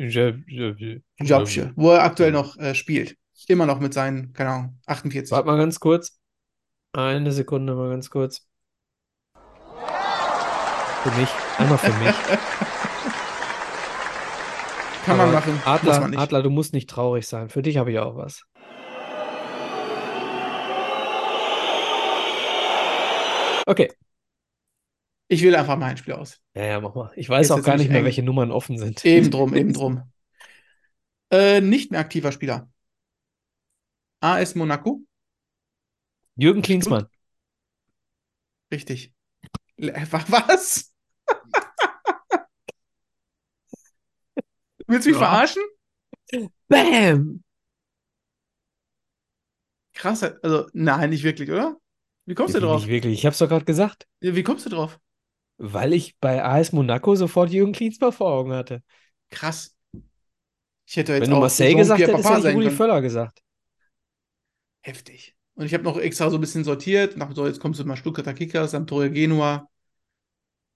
Jabsche, 1.18 1.72
wo 1.76 1.90
er 1.90 2.02
aktuell 2.02 2.32
noch 2.32 2.56
äh, 2.56 2.74
spielt. 2.74 3.16
Immer 3.46 3.66
noch 3.66 3.78
mit 3.78 3.92
seinen, 3.94 4.32
keine 4.32 4.50
Ahnung, 4.50 4.80
48. 4.86 5.30
Warte 5.30 5.46
mal 5.46 5.58
ganz 5.58 5.78
kurz. 5.78 6.18
Eine 6.92 7.30
Sekunde 7.30 7.74
mal 7.74 7.90
ganz 7.90 8.08
kurz. 8.08 8.47
Für 11.02 11.10
mich. 11.20 11.28
Einmal 11.58 11.78
für 11.78 11.92
mich. 11.92 12.14
Kann 15.04 15.16
man 15.16 15.28
Aber 15.28 15.32
machen, 15.32 15.54
muss 15.54 15.66
Adler, 15.66 16.00
man. 16.00 16.16
Adler, 16.16 16.42
du 16.42 16.50
musst 16.50 16.72
nicht 16.74 16.90
traurig 16.90 17.26
sein. 17.26 17.48
Für 17.48 17.62
dich 17.62 17.76
habe 17.78 17.90
ich 17.92 17.98
auch 17.98 18.16
was. 18.16 18.44
Okay. 23.66 23.88
Ich 25.28 25.42
wähle 25.42 25.58
einfach 25.58 25.76
mal 25.76 25.86
ein 25.86 25.96
Spiel 25.96 26.14
aus. 26.14 26.40
Ja, 26.54 26.64
ja, 26.64 26.80
mach 26.80 26.94
mal. 26.94 27.12
Ich 27.16 27.28
weiß 27.28 27.46
Ist 27.46 27.50
auch 27.50 27.56
jetzt 27.56 27.66
gar 27.66 27.74
nicht 27.74 27.82
nicht 27.82 27.90
mehr, 27.90 27.98
eng. 28.00 28.04
welche 28.06 28.22
Nummern 28.22 28.50
offen 28.50 28.78
sind. 28.78 29.04
Eben 29.04 29.30
drum, 29.30 29.54
eben 29.54 29.72
drum. 29.72 30.02
Äh, 31.30 31.60
nicht 31.60 31.90
mehr 31.90 32.00
aktiver 32.00 32.32
Spieler. 32.32 32.70
AS 34.20 34.54
Monaco. 34.54 35.02
Jürgen 36.36 36.62
Klinsmann. 36.62 37.06
Richtig. 38.72 39.12
Was? 39.78 40.92
Willst 44.86 45.06
du 45.06 45.10
mich 45.10 45.20
Ja. 45.20 45.26
verarschen? 45.26 45.62
Bam! 46.70 47.42
Krass, 49.94 50.22
also 50.22 50.68
nein, 50.72 51.10
nicht 51.10 51.24
wirklich, 51.24 51.50
oder? 51.50 51.76
Wie 52.24 52.34
kommst 52.34 52.54
du 52.54 52.58
Wirklich, 52.58 52.70
drauf? 52.70 52.80
Nicht 52.82 52.90
wirklich. 52.90 53.18
Ich 53.18 53.26
hab's 53.26 53.38
doch 53.38 53.48
gerade 53.48 53.64
gesagt. 53.64 54.06
Wie 54.20 54.42
kommst 54.42 54.66
du 54.66 54.70
drauf? 54.70 54.98
Weil 55.58 55.92
ich 55.92 56.16
bei 56.20 56.44
AS 56.44 56.72
Monaco 56.72 57.16
sofort 57.16 57.50
Jürgen 57.50 57.72
Klinsmann 57.72 58.12
vor 58.12 58.30
Augen 58.30 58.52
hatte. 58.52 58.82
Krass. 59.30 59.74
Ich 60.86 60.96
hätte 60.96 61.14
jetzt 61.14 61.24
Wenn 61.24 61.30
du 61.30 61.36
Marseille 61.36 61.74
gesagt 61.74 62.00
hättest, 62.00 62.30
hätte 62.30 62.50
ich 62.50 62.56
Rudi. 62.56 62.70
Völler 62.70 63.02
gesagt. 63.02 63.42
Heftig. 64.82 65.36
Und 65.58 65.66
ich 65.66 65.74
habe 65.74 65.82
noch 65.82 65.98
extra 65.98 66.30
so 66.30 66.36
ein 66.36 66.40
bisschen 66.40 66.62
sortiert. 66.62 67.16
Nach 67.16 67.34
so, 67.34 67.44
jetzt 67.44 67.58
kommst 67.58 67.80
du 67.80 67.84
mal 67.84 67.96
Stuttgarter 67.96 68.32
Kickers, 68.32 68.70
Sampdoria 68.70 69.08
Genua, 69.08 69.68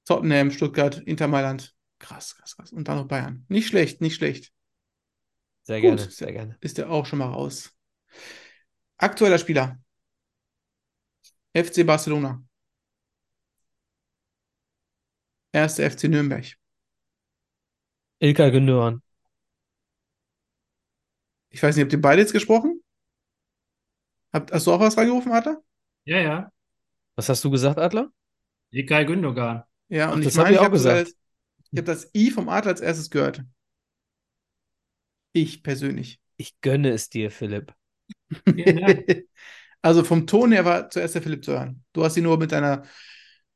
Tottenham, 0.05 0.51
Stuttgart, 0.51 0.99
Inter 0.99 1.29
Mailand. 1.29 1.73
Krass, 2.01 2.35
krass, 2.35 2.57
krass. 2.57 2.73
Und 2.73 2.89
dann 2.89 2.97
noch 2.97 3.07
Bayern. 3.07 3.47
Nicht 3.49 3.69
schlecht, 3.69 4.01
nicht 4.01 4.17
schlecht. 4.17 4.53
Sehr 5.63 5.81
Gut. 5.81 5.99
gerne, 5.99 6.11
sehr 6.11 6.33
gerne. 6.33 6.57
Ist 6.61 6.79
der 6.79 6.91
auch 6.91 7.07
schon 7.07 7.21
mal 7.21 7.29
raus. 7.29 7.73
Aktueller 8.97 9.39
Spieler. 9.39 9.79
FC 11.55 11.87
Barcelona. 11.87 12.43
Erster 15.53 15.89
FC 15.89 16.09
Nürnberg. 16.09 16.59
Ilkay 18.19 18.51
Gündogan. 18.51 19.01
Ich 21.51 21.63
weiß 21.63 21.77
nicht, 21.77 21.85
habt 21.85 21.93
ihr 21.93 22.01
beide 22.01 22.21
jetzt 22.21 22.33
gesprochen? 22.33 22.83
Hast 24.33 24.67
du 24.67 24.73
auch 24.73 24.81
was 24.81 24.97
reingerufen, 24.99 25.33
Adler? 25.33 25.63
Ja, 26.05 26.19
ja. 26.21 26.53
Was 27.17 27.29
hast 27.31 27.43
du 27.45 27.51
gesagt, 27.51 27.79
Adler? 27.79 28.13
Ilkay 28.73 29.05
Gündogan. 29.07 29.63
Ja, 29.89 30.11
Ach, 30.11 30.13
und 30.13 30.25
das 30.25 30.35
ich 30.35 30.37
meine, 30.37 30.57
ich 30.57 30.59
ich 30.59 30.63
habe 30.63 30.71
gesagt. 30.71 30.83
als- 30.91 31.17
ich 31.73 31.79
hab 31.81 31.87
das 31.87 32.11
I 32.15 32.31
vom 32.31 32.49
Adler 32.49 32.73
als 32.73 32.81
erstes 32.83 33.11
gehört. 33.11 33.45
Ich 35.35 35.63
persönlich. 35.63 36.21
Ich 36.37 36.61
gönne 36.61 36.91
es 36.91 37.09
dir, 37.09 37.31
Philipp. 37.31 37.75
Dank. 38.47 39.05
Also 39.83 40.05
vom 40.05 40.27
Ton 40.27 40.53
her 40.53 40.65
war 40.65 40.91
zuerst 40.91 41.15
der 41.17 41.23
Philipp 41.23 41.45
zu 41.45 41.53
hören. 41.53 41.85
Du 41.93 42.05
hast 42.05 42.17
ihn 42.17 42.25
nur 42.25 42.39
mit 42.39 42.53
deiner 42.53 42.83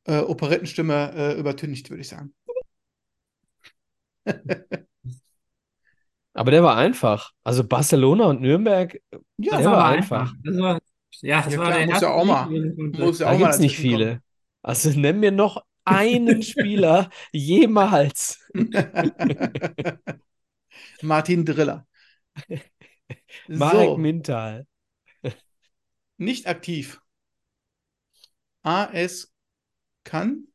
äh, 0.05 0.18
Operettenstimme 0.20 1.12
äh, 1.14 1.41
übertüncht, 1.41 1.91
würde 1.91 2.03
ich 2.03 2.09
sagen. 2.09 2.35
Aber 6.37 6.51
der 6.51 6.62
war 6.62 6.76
einfach. 6.76 7.32
Also 7.45 7.64
Barcelona 7.66 8.26
und 8.26 8.41
Nürnberg, 8.43 8.99
Ja, 9.39 9.59
Der 9.59 9.64
Das 9.64 9.70
war 9.70 9.78
war 9.78 9.87
einfach. 9.87 10.32
einfach. 10.32 10.34
Das 10.45 10.57
war, 10.59 10.80
ja, 11.22 11.43
das 11.43 11.53
Ja, 11.53 11.59
war 11.59 11.66
klar, 11.66 11.78
der 11.78 11.87
muss 11.87 12.01
ja 12.01 12.11
auch 12.12 12.24
mal. 12.24 12.49
Muss 12.51 13.18
ja 13.20 13.28
da 13.28 13.37
mal 13.39 13.39
gibt's 13.39 13.59
nicht 13.59 13.76
dazwischen 13.76 13.87
kommen. 13.87 14.11
viele. 14.11 14.22
Also 14.62 14.91
nenn 14.91 15.20
mir 15.20 15.32
noch 15.32 15.64
einen 15.84 16.43
Spieler 16.43 17.11
jemals. 17.32 18.41
Martin 21.01 21.45
Driller. 21.45 21.87
Marek 23.53 23.97
So, 23.97 23.97
Mintal. 23.97 24.66
nicht 26.18 26.47
aktiv. 26.47 27.01
AS 28.64 29.32
kann. 30.05 30.49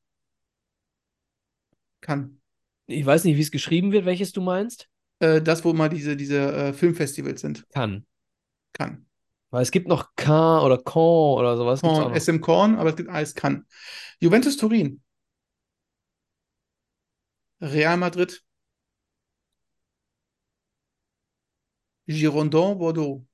Kann. 2.01 2.41
Ich 2.85 3.03
weiß 3.05 3.23
nicht, 3.23 3.37
wie 3.37 3.41
es 3.41 3.49
geschrieben 3.51 3.91
wird, 3.91 4.05
welches 4.05 4.33
du 4.33 4.41
meinst. 4.41 4.87
Äh, 5.21 5.41
das, 5.41 5.63
wo 5.63 5.71
mal 5.73 5.87
diese, 5.89 6.17
diese 6.17 6.51
äh, 6.51 6.73
Filmfestivals 6.73 7.41
sind. 7.41 7.65
Kann. 7.71 8.05
Kann. 8.73 9.05
Weil 9.51 9.61
es 9.61 9.71
gibt 9.71 9.87
noch 9.87 10.15
K 10.15 10.63
oder 10.63 10.77
Caen 10.77 11.37
oder 11.37 11.57
sowas. 11.57 11.81
Korn. 11.81 12.19
SM 12.19 12.41
Korn, 12.41 12.75
aber 12.75 12.89
es 12.89 12.95
gibt 12.95 13.09
AS 13.09 13.35
kann. 13.35 13.65
Juventus 14.19 14.57
Turin. 14.57 15.01
Real 17.61 17.97
Madrid. 17.97 18.41
Girondin 22.07 22.77
Bordeaux. 22.77 23.25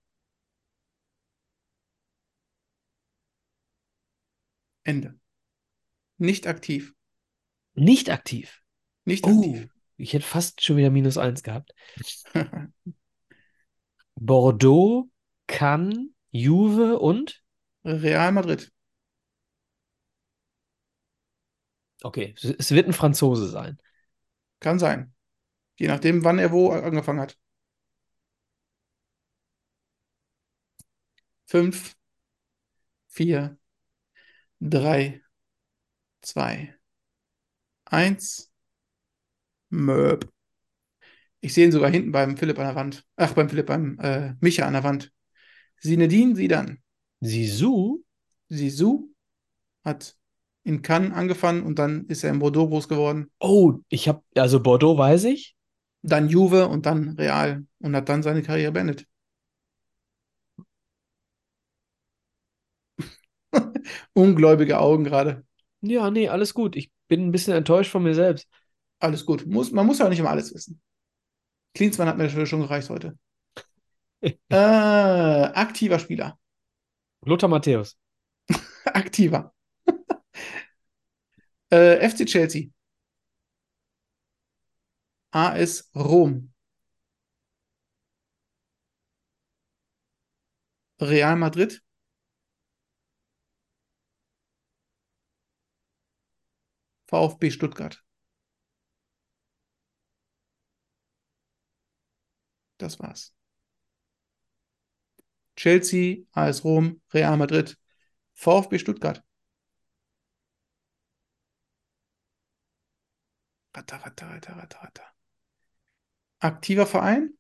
Ende. 4.84 5.20
Nicht 6.18 6.48
aktiv. 6.48 6.96
Nicht 7.76 8.10
aktiv. 8.10 8.64
Nicht 9.06 9.24
Oh, 9.26 9.30
aktiv. 9.30 9.70
Ich 9.98 10.14
hätte 10.14 10.26
fast 10.26 10.64
schon 10.64 10.78
wieder 10.78 10.90
minus 10.92 11.18
eins 11.18 11.44
gehabt. 11.44 11.74
Bordeaux, 14.20 15.10
Cannes, 15.48 16.10
Juve 16.32 17.00
und? 17.00 17.42
Real 17.86 18.32
Madrid. 18.32 18.72
Okay, 22.04 22.34
es- 22.38 22.44
es 22.46 22.72
wird 22.72 22.88
ein 22.88 22.94
Franzose 22.94 23.48
sein. 23.50 23.78
Kann 24.62 24.80
sein. 24.80 25.14
Je 25.78 25.88
nachdem, 25.88 26.24
wann 26.26 26.40
er 26.40 26.52
wo 26.54 26.72
angefangen 26.72 27.22
hat. 27.22 27.38
Fünf, 31.46 31.96
vier, 33.08 33.58
drei, 34.60 35.22
zwei, 36.22 36.76
eins. 37.86 38.47
Möb. 39.70 40.30
Ich 41.42 41.54
sehe 41.54 41.66
ihn 41.66 41.72
sogar 41.72 41.90
hinten 41.92 42.12
beim 42.12 42.38
Philipp 42.38 42.58
an 42.60 42.66
der 42.66 42.76
Wand. 42.76 43.06
Ach, 43.16 43.34
beim 43.34 43.50
Philipp, 43.50 43.68
beim 43.68 44.00
äh, 44.00 44.34
Micha 44.40 44.66
an 44.66 44.74
der 44.74 44.84
Wand. 44.84 45.12
Zinedine 45.80 46.36
Zidane. 46.36 46.78
Sisu? 47.22 48.04
Zizou 48.52 49.10
hat 49.84 50.18
in 50.64 50.82
Cannes 50.82 51.14
angefangen 51.14 51.64
und 51.64 51.80
dann 51.80 52.06
ist 52.08 52.24
er 52.24 52.32
in 52.32 52.40
Bordeaux 52.40 52.70
groß 52.70 52.90
geworden. 52.90 53.32
Oh, 53.40 53.76
ich 53.90 54.08
habe, 54.08 54.24
also 54.36 54.62
Bordeaux 54.62 54.98
weiß 54.98 55.26
ich. 55.26 55.56
Dann 56.04 56.30
Juve 56.30 56.68
und 56.70 56.86
dann 56.86 57.10
Real 57.18 57.66
und 57.80 57.96
hat 57.96 58.10
dann 58.10 58.24
seine 58.24 58.44
Karriere 58.44 58.72
beendet. 58.74 59.08
Ungläubige 64.14 64.80
Augen 64.80 65.04
gerade. 65.04 65.46
Ja, 65.82 66.10
nee, 66.12 66.28
alles 66.30 66.54
gut. 66.54 66.76
Ich 66.76 66.92
bin 67.08 67.28
ein 67.28 67.32
bisschen 67.32 67.54
enttäuscht 67.54 67.92
von 67.92 68.04
mir 68.04 68.14
selbst. 68.16 68.48
Alles 69.00 69.26
gut. 69.26 69.46
Muss, 69.46 69.72
man 69.72 69.86
muss 69.86 70.00
ja 70.00 70.06
auch 70.06 70.10
nicht 70.10 70.20
immer 70.20 70.32
alles 70.32 70.54
wissen. 70.54 70.82
Klinsmann 71.74 72.08
hat 72.08 72.18
mir 72.18 72.30
schon 72.46 72.62
gereicht 72.62 72.90
heute. 72.90 73.18
äh, 74.22 74.56
aktiver 74.56 76.00
Spieler. 76.00 76.40
Lothar 77.22 77.50
Matthäus. 77.50 77.98
Aktiver. 78.86 79.54
äh, 81.70 82.10
FC 82.10 82.26
Chelsea. 82.26 82.70
AS 85.32 85.90
Rom. 85.96 86.52
Real 91.00 91.36
Madrid. 91.36 91.82
VfB 97.10 97.52
Stuttgart. 97.52 98.07
Das 102.78 103.00
war's. 103.00 103.34
Chelsea, 105.56 106.28
AS 106.34 106.64
Rom, 106.64 107.02
Real 107.14 107.36
Madrid, 107.36 107.76
VfB 108.36 108.78
Stuttgart. 108.78 109.24
Ratter, 113.76 113.98
ratter, 113.98 114.28
ratter, 114.28 114.54
ratter, 114.56 114.80
ratter. 114.84 115.04
Aktiver 116.40 116.86
Verein? 116.86 117.38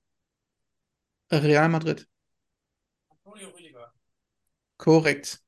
Real 1.31 1.69
Madrid. 1.69 2.07
Antonio 3.09 3.49
Rüdiger. 3.49 3.93
Korrekt. 4.77 5.43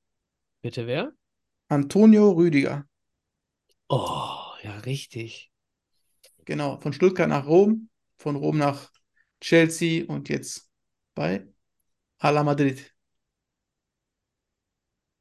Bitte 0.61 0.85
wer? 0.85 1.13
Antonio 1.69 2.31
Rüdiger. 2.31 2.87
Oh, 3.87 4.53
ja, 4.61 4.77
richtig. 4.79 5.51
Genau. 6.45 6.79
Von 6.81 6.93
Stuttgart 6.93 7.29
nach 7.29 7.47
Rom, 7.47 7.89
von 8.17 8.35
Rom 8.35 8.57
nach 8.57 8.91
Chelsea 9.41 10.05
und 10.05 10.29
jetzt 10.29 10.69
bei 11.15 11.47
Ala 12.17 12.43
Madrid. 12.43 12.93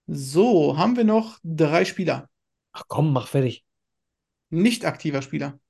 So, 0.06 0.76
haben 0.76 0.96
wir 0.96 1.04
noch 1.04 1.38
drei 1.42 1.84
Spieler. 1.84 2.30
Ach 2.72 2.84
komm, 2.88 3.12
mach 3.12 3.28
fertig. 3.28 3.64
Nicht 4.50 4.84
aktiver 4.84 5.22
Spieler. 5.22 5.60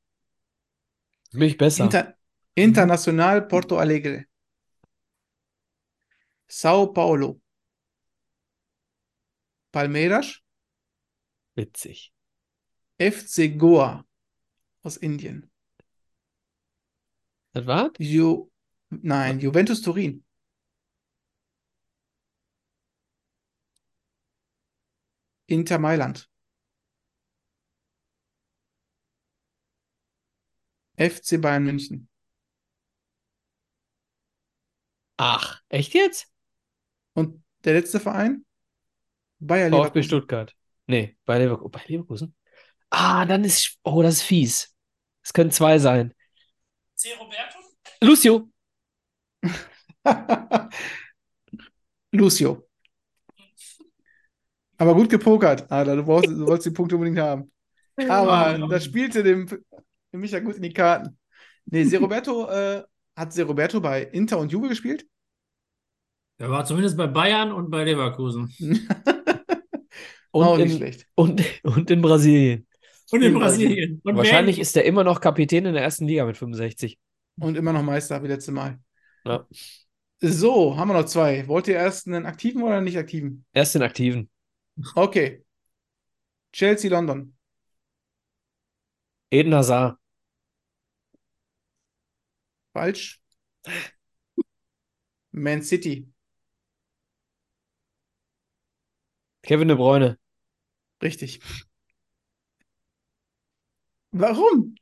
Bin 1.33 1.43
ich 1.43 1.59
besser. 1.59 1.85
Inter 1.85 2.17
Internacional 2.55 3.47
Porto 3.47 3.79
Alegre. 3.79 4.25
Sao 6.47 6.93
Paulo. 6.93 7.41
Palmeiras. 9.71 10.41
Witzig. 11.55 12.13
FC 12.99 13.57
Goa 13.57 14.05
aus 14.83 14.97
Indien. 14.97 15.48
Das 17.59 17.67
war's? 17.67 17.91
Ju 17.99 18.53
Nein, 18.91 19.41
Juventus 19.41 19.83
Turin. 19.83 20.25
Inter 25.49 25.79
Mailand. 25.81 26.31
FC 30.97 31.41
Bayern 31.41 31.65
München. 31.65 32.09
Ach, 35.17 35.61
echt 35.69 35.95
jetzt? 35.95 36.33
Und 37.15 37.43
der 37.65 37.75
letzte 37.75 37.99
Verein? 37.99 38.47
Bayer 39.41 39.69
VfB 39.69 39.77
Leverkusen. 39.77 40.03
Stuttgart. 40.05 40.57
Nee, 40.87 41.17
bei 41.25 41.39
Leverkusen. 41.39 41.73
Bei 41.73 41.85
Leverkusen? 41.89 42.37
Ah, 42.91 43.27
dann 43.27 43.43
ist. 43.43 43.81
Oh, 43.83 44.01
das 44.03 44.15
ist 44.15 44.23
fies. 44.23 44.77
Es 45.23 45.33
können 45.33 45.51
zwei 45.51 45.81
sein. 45.81 46.15
C. 46.99 47.11
Roberto? 47.15 47.59
Lucio. 48.03 48.51
Lucio. 52.13 52.67
Aber 54.79 54.95
gut 54.95 55.09
gepokert, 55.09 55.71
Adler. 55.71 55.97
Du, 55.97 56.05
brauchst, 56.05 56.27
du 56.29 56.47
wolltest 56.47 56.67
die 56.67 56.71
Punkte 56.71 56.97
unbedingt 56.97 57.21
haben. 57.21 57.53
Aber 58.09 58.67
das 58.69 58.85
spielte 58.85 59.23
dem, 59.23 59.47
dem 59.47 60.21
Micha 60.21 60.41
gut 60.41 60.57
in 60.57 60.63
die 60.63 60.73
Karten. 60.73 61.17
Nee, 61.67 61.85
Se 61.85 61.99
Roberto, 61.99 62.49
äh, 62.51 62.83
hat 63.17 63.33
Se 63.33 63.45
Roberto 63.45 63.81
bei 63.81 64.03
Inter 64.03 64.39
und 64.39 64.51
Juve 64.51 64.69
gespielt? 64.69 65.07
Er 66.39 66.51
war 66.51 66.65
zumindest 66.65 66.97
bei 66.97 67.07
Bayern 67.07 67.53
und 67.53 67.71
bei 67.71 67.85
Leverkusen. 67.85 68.53
Und, 70.31 70.45
Auch 70.45 70.59
nicht 70.59 70.73
in, 70.73 70.77
schlecht. 70.77 71.07
und, 71.15 71.43
und 71.65 71.91
in 71.91 72.03
Brasilien. 72.03 72.68
Und 73.11 73.23
in 73.23 73.35
Brasilien. 73.35 74.01
Und 74.05 74.17
Wahrscheinlich 74.17 74.59
ist 74.59 74.77
er 74.77 74.85
immer 74.85 75.05
noch 75.05 75.21
Kapitän 75.21 75.65
in 75.67 75.75
der 75.75 75.83
ersten 75.83 76.07
Liga 76.07 76.25
mit 76.27 76.37
65. 76.37 76.99
Und 77.39 77.57
immer 77.57 77.73
noch 77.73 77.83
Meister 77.83 78.23
wie 78.23 78.29
letztes 78.29 78.53
Mal. 78.53 78.79
Ja. 79.25 79.47
So, 80.21 80.77
haben 80.77 80.89
wir 80.89 80.95
noch 80.95 81.07
zwei. 81.07 81.47
Wollt 81.47 81.69
ihr 81.69 81.77
erst 81.77 82.07
einen 82.07 82.27
aktiven 82.27 82.63
oder 82.63 82.77
einen 82.77 82.85
nicht 82.85 82.99
aktiven? 82.99 83.45
Erst 83.53 83.75
den 83.75 83.83
Aktiven. 83.83 84.29
Okay. 84.95 85.45
Chelsea, 86.53 86.91
London. 86.91 87.37
Eden 89.31 89.55
Hazard. 89.55 89.99
Falsch. 92.73 93.21
Man 95.33 95.63
City. 95.63 96.09
Kevin 99.43 99.69
De 99.69 99.77
Bruyne. 99.77 100.19
Richtig. 101.03 101.41
Warum? 104.19 104.75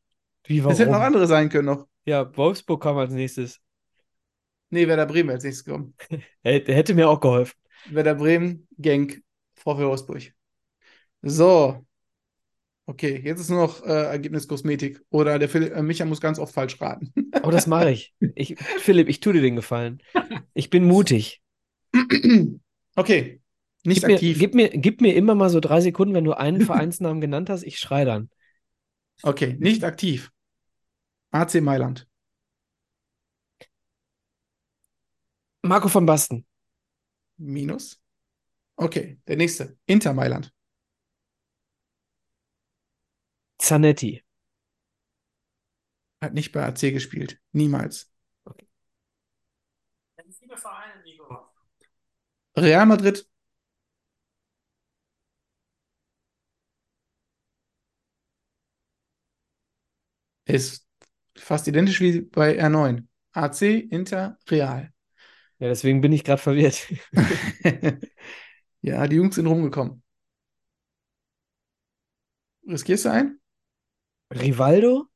Wie, 0.45 0.61
Es 0.67 0.79
hätten 0.79 0.93
noch 0.93 1.01
warum? 1.01 1.03
andere 1.03 1.27
sein 1.27 1.49
können 1.49 1.67
noch. 1.67 1.87
Ja, 2.07 2.37
Wolfsburg 2.37 2.83
kam 2.83 2.97
als 2.99 3.13
nächstes. 3.13 3.61
Nee, 4.71 4.87
Werder 4.89 5.07
Bremen 5.07 5.31
als 5.31 5.45
nächstes 5.45 5.65
gekommen. 5.65 5.95
Hätte 6.45 6.95
mir 6.95 7.09
auch 7.09 7.21
geholfen. 7.21 7.55
Werder 7.85 8.15
Bremen, 8.15 8.69
Genk, 8.79 9.23
VfL 9.55 9.87
Wolfsburg. 9.87 10.33
So. 11.23 11.87
Okay, 12.89 13.21
jetzt 13.25 13.41
ist 13.41 13.51
nur 13.51 13.63
noch 13.63 13.83
äh, 13.85 13.89
Ergebnis 14.13 14.47
Kosmetik. 14.47 15.03
Oder 15.11 15.39
der 15.41 15.49
Phil, 15.49 15.73
äh, 15.73 15.83
Micha 15.83 16.05
muss 16.05 16.21
ganz 16.21 16.39
oft 16.39 16.55
falsch 16.55 16.81
raten. 16.81 17.13
Aber 17.43 17.53
das 17.53 17.67
mache 17.67 17.91
ich. 17.91 18.15
ich. 18.35 18.57
Philipp, 18.79 19.09
ich 19.09 19.21
tue 19.21 19.33
dir 19.33 19.43
den 19.43 19.57
Gefallen. 19.57 20.03
Ich 20.55 20.71
bin 20.71 20.85
mutig. 20.87 21.43
Okay, 22.99 23.41
nicht 23.85 24.01
Gib 24.01 24.07
mir, 24.07 24.15
aktiv. 24.15 24.39
gib, 24.39 24.55
mir, 24.55 24.69
gib 24.71 25.01
mir 25.01 25.15
immer 25.15 25.35
mal 25.35 25.49
so 25.51 25.61
drei 25.61 25.81
Sekunden, 25.81 26.15
wenn 26.15 26.25
du 26.25 26.33
einen 26.33 26.61
Vereinsnamen 26.61 27.21
genannt 27.21 27.51
hast, 27.51 27.63
ich 27.63 27.79
schrei 27.79 28.05
dann. 28.05 28.31
Okay, 29.23 29.57
nicht 29.59 29.85
aktiv. 29.85 30.31
AC 31.31 31.61
Mailand. 31.61 32.09
Marco 35.63 35.89
van 35.93 36.07
Basten. 36.07 36.47
Minus. 37.39 38.01
Okay, 38.77 39.19
der 39.27 39.37
nächste. 39.37 39.79
Inter 39.87 40.13
Mailand. 40.13 40.53
Zanetti. 43.59 44.23
Hat 46.23 46.35
nicht 46.35 46.53
bei 46.53 46.65
AC 46.65 46.93
gespielt. 46.93 47.41
Niemals. 47.53 48.13
Nico. 51.05 51.49
Real 52.57 52.87
Madrid. 52.87 53.29
Ist 60.47 60.87
fast 61.37 61.67
identisch 61.69 62.01
wie 62.01 62.23
bei 62.23 62.57
R9. 62.59 63.07
AC, 63.33 63.63
Inter, 63.91 64.39
Real. 64.49 64.93
Ja, 65.59 65.69
deswegen 65.69 66.01
bin 66.01 66.13
ich 66.13 66.25
gerade 66.25 66.41
verwirrt. 66.43 66.87
Ja, 68.83 69.05
die 69.09 69.17
Jungs 69.17 69.35
sind 69.35 69.47
rumgekommen. 69.49 70.01
Riskierst 72.69 73.07
du 73.07 73.11
ein? 73.11 73.41
Rivaldo? 74.33 75.07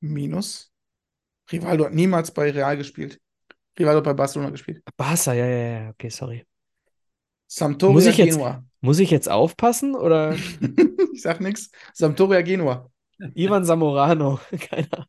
Minus. 0.00 0.70
Rivaldo 1.50 1.86
hat 1.86 1.94
niemals 1.94 2.30
bei 2.32 2.50
Real 2.50 2.76
gespielt. 2.76 3.18
Rivaldo 3.78 3.98
hat 3.98 4.04
bei 4.04 4.12
Barcelona 4.14 4.50
gespielt. 4.50 4.82
Barca, 4.96 5.32
ja, 5.32 5.46
ja, 5.46 5.80
ja, 5.84 5.90
okay, 5.90 6.10
sorry. 6.10 6.46
Sampdoria 7.46 7.94
Muss 7.94 8.06
ich 8.06 8.16
jetzt- 8.18 8.34
Genua. 8.34 8.64
Muss 8.80 8.98
ich 8.98 9.10
jetzt 9.10 9.28
aufpassen 9.30 9.94
oder 9.94 10.34
ich 11.12 11.22
sag 11.22 11.40
nichts. 11.40 11.70
Sampdoria 11.94 12.42
Genua. 12.42 12.90
Ivan 13.34 13.64
Zamorano? 13.64 14.40
Keine 14.70 14.88
Ahnung. 14.92 15.06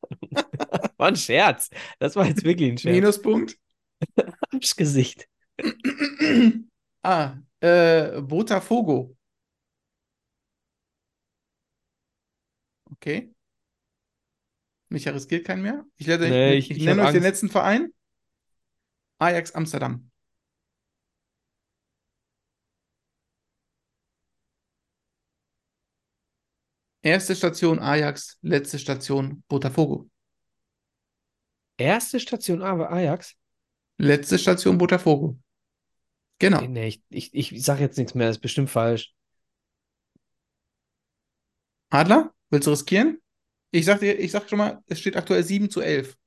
War 0.98 1.08
ein 1.08 1.16
Scherz. 1.16 1.70
Das 2.00 2.16
war 2.16 2.26
jetzt 2.26 2.44
wirklich 2.44 2.72
ein 2.72 2.78
Scherz. 2.78 2.96
Minuspunkt. 2.96 3.58
Arschgesicht. 4.54 5.28
ah, 7.04 7.36
äh, 7.62 8.22
Botafogo. 8.22 9.16
Okay. 12.94 13.30
Micha 14.90 15.12
riskiert 15.12 15.46
keinen 15.46 15.62
mehr. 15.64 15.86
Ich, 15.98 16.08
lerne, 16.08 16.30
Nee, 16.30 16.54
ich, 16.58 16.72
ich- 16.72 16.72
ich 16.72 16.78
ich 16.78 16.86
nenne 16.86 17.02
euch 17.02 17.12
den 17.12 17.18
Angst. 17.18 17.28
letzten 17.28 17.50
Verein. 17.50 17.92
Ajax 19.20 19.52
Amsterdam. 19.56 20.09
Erste 27.02 27.36
Station 27.36 27.80
Ajax, 27.80 28.38
letzte 28.42 28.78
Station 28.78 29.44
Botafogo. 29.48 30.10
Erste 31.78 32.20
Station 32.20 32.62
Ajax? 32.62 33.36
Letzte 33.98 34.38
Station 34.38 34.78
Botafogo. 34.78 35.38
Genau. 36.40 36.62
Nee, 36.62 36.88
ich, 36.88 37.34
ich, 37.34 37.54
ich 37.54 37.64
sag 37.64 37.80
jetzt 37.80 37.98
nichts 37.98 38.16
mehr, 38.16 38.28
das 38.28 38.38
ist 38.38 38.42
bestimmt 38.42 38.70
falsch. 38.70 39.14
Adler, 41.90 42.34
willst 42.50 42.68
du 42.68 42.72
riskieren? 42.72 43.20
Ich 43.72 43.86
sag 43.86 44.00
dir, 44.00 44.18
ich 44.18 44.32
sag 44.32 44.50
schon 44.50 44.58
mal, 44.58 44.82
es 44.88 45.00
steht 45.00 45.16
aktuell 45.16 45.44
7 45.44 45.70
zu 45.70 45.82
11. 45.82 46.18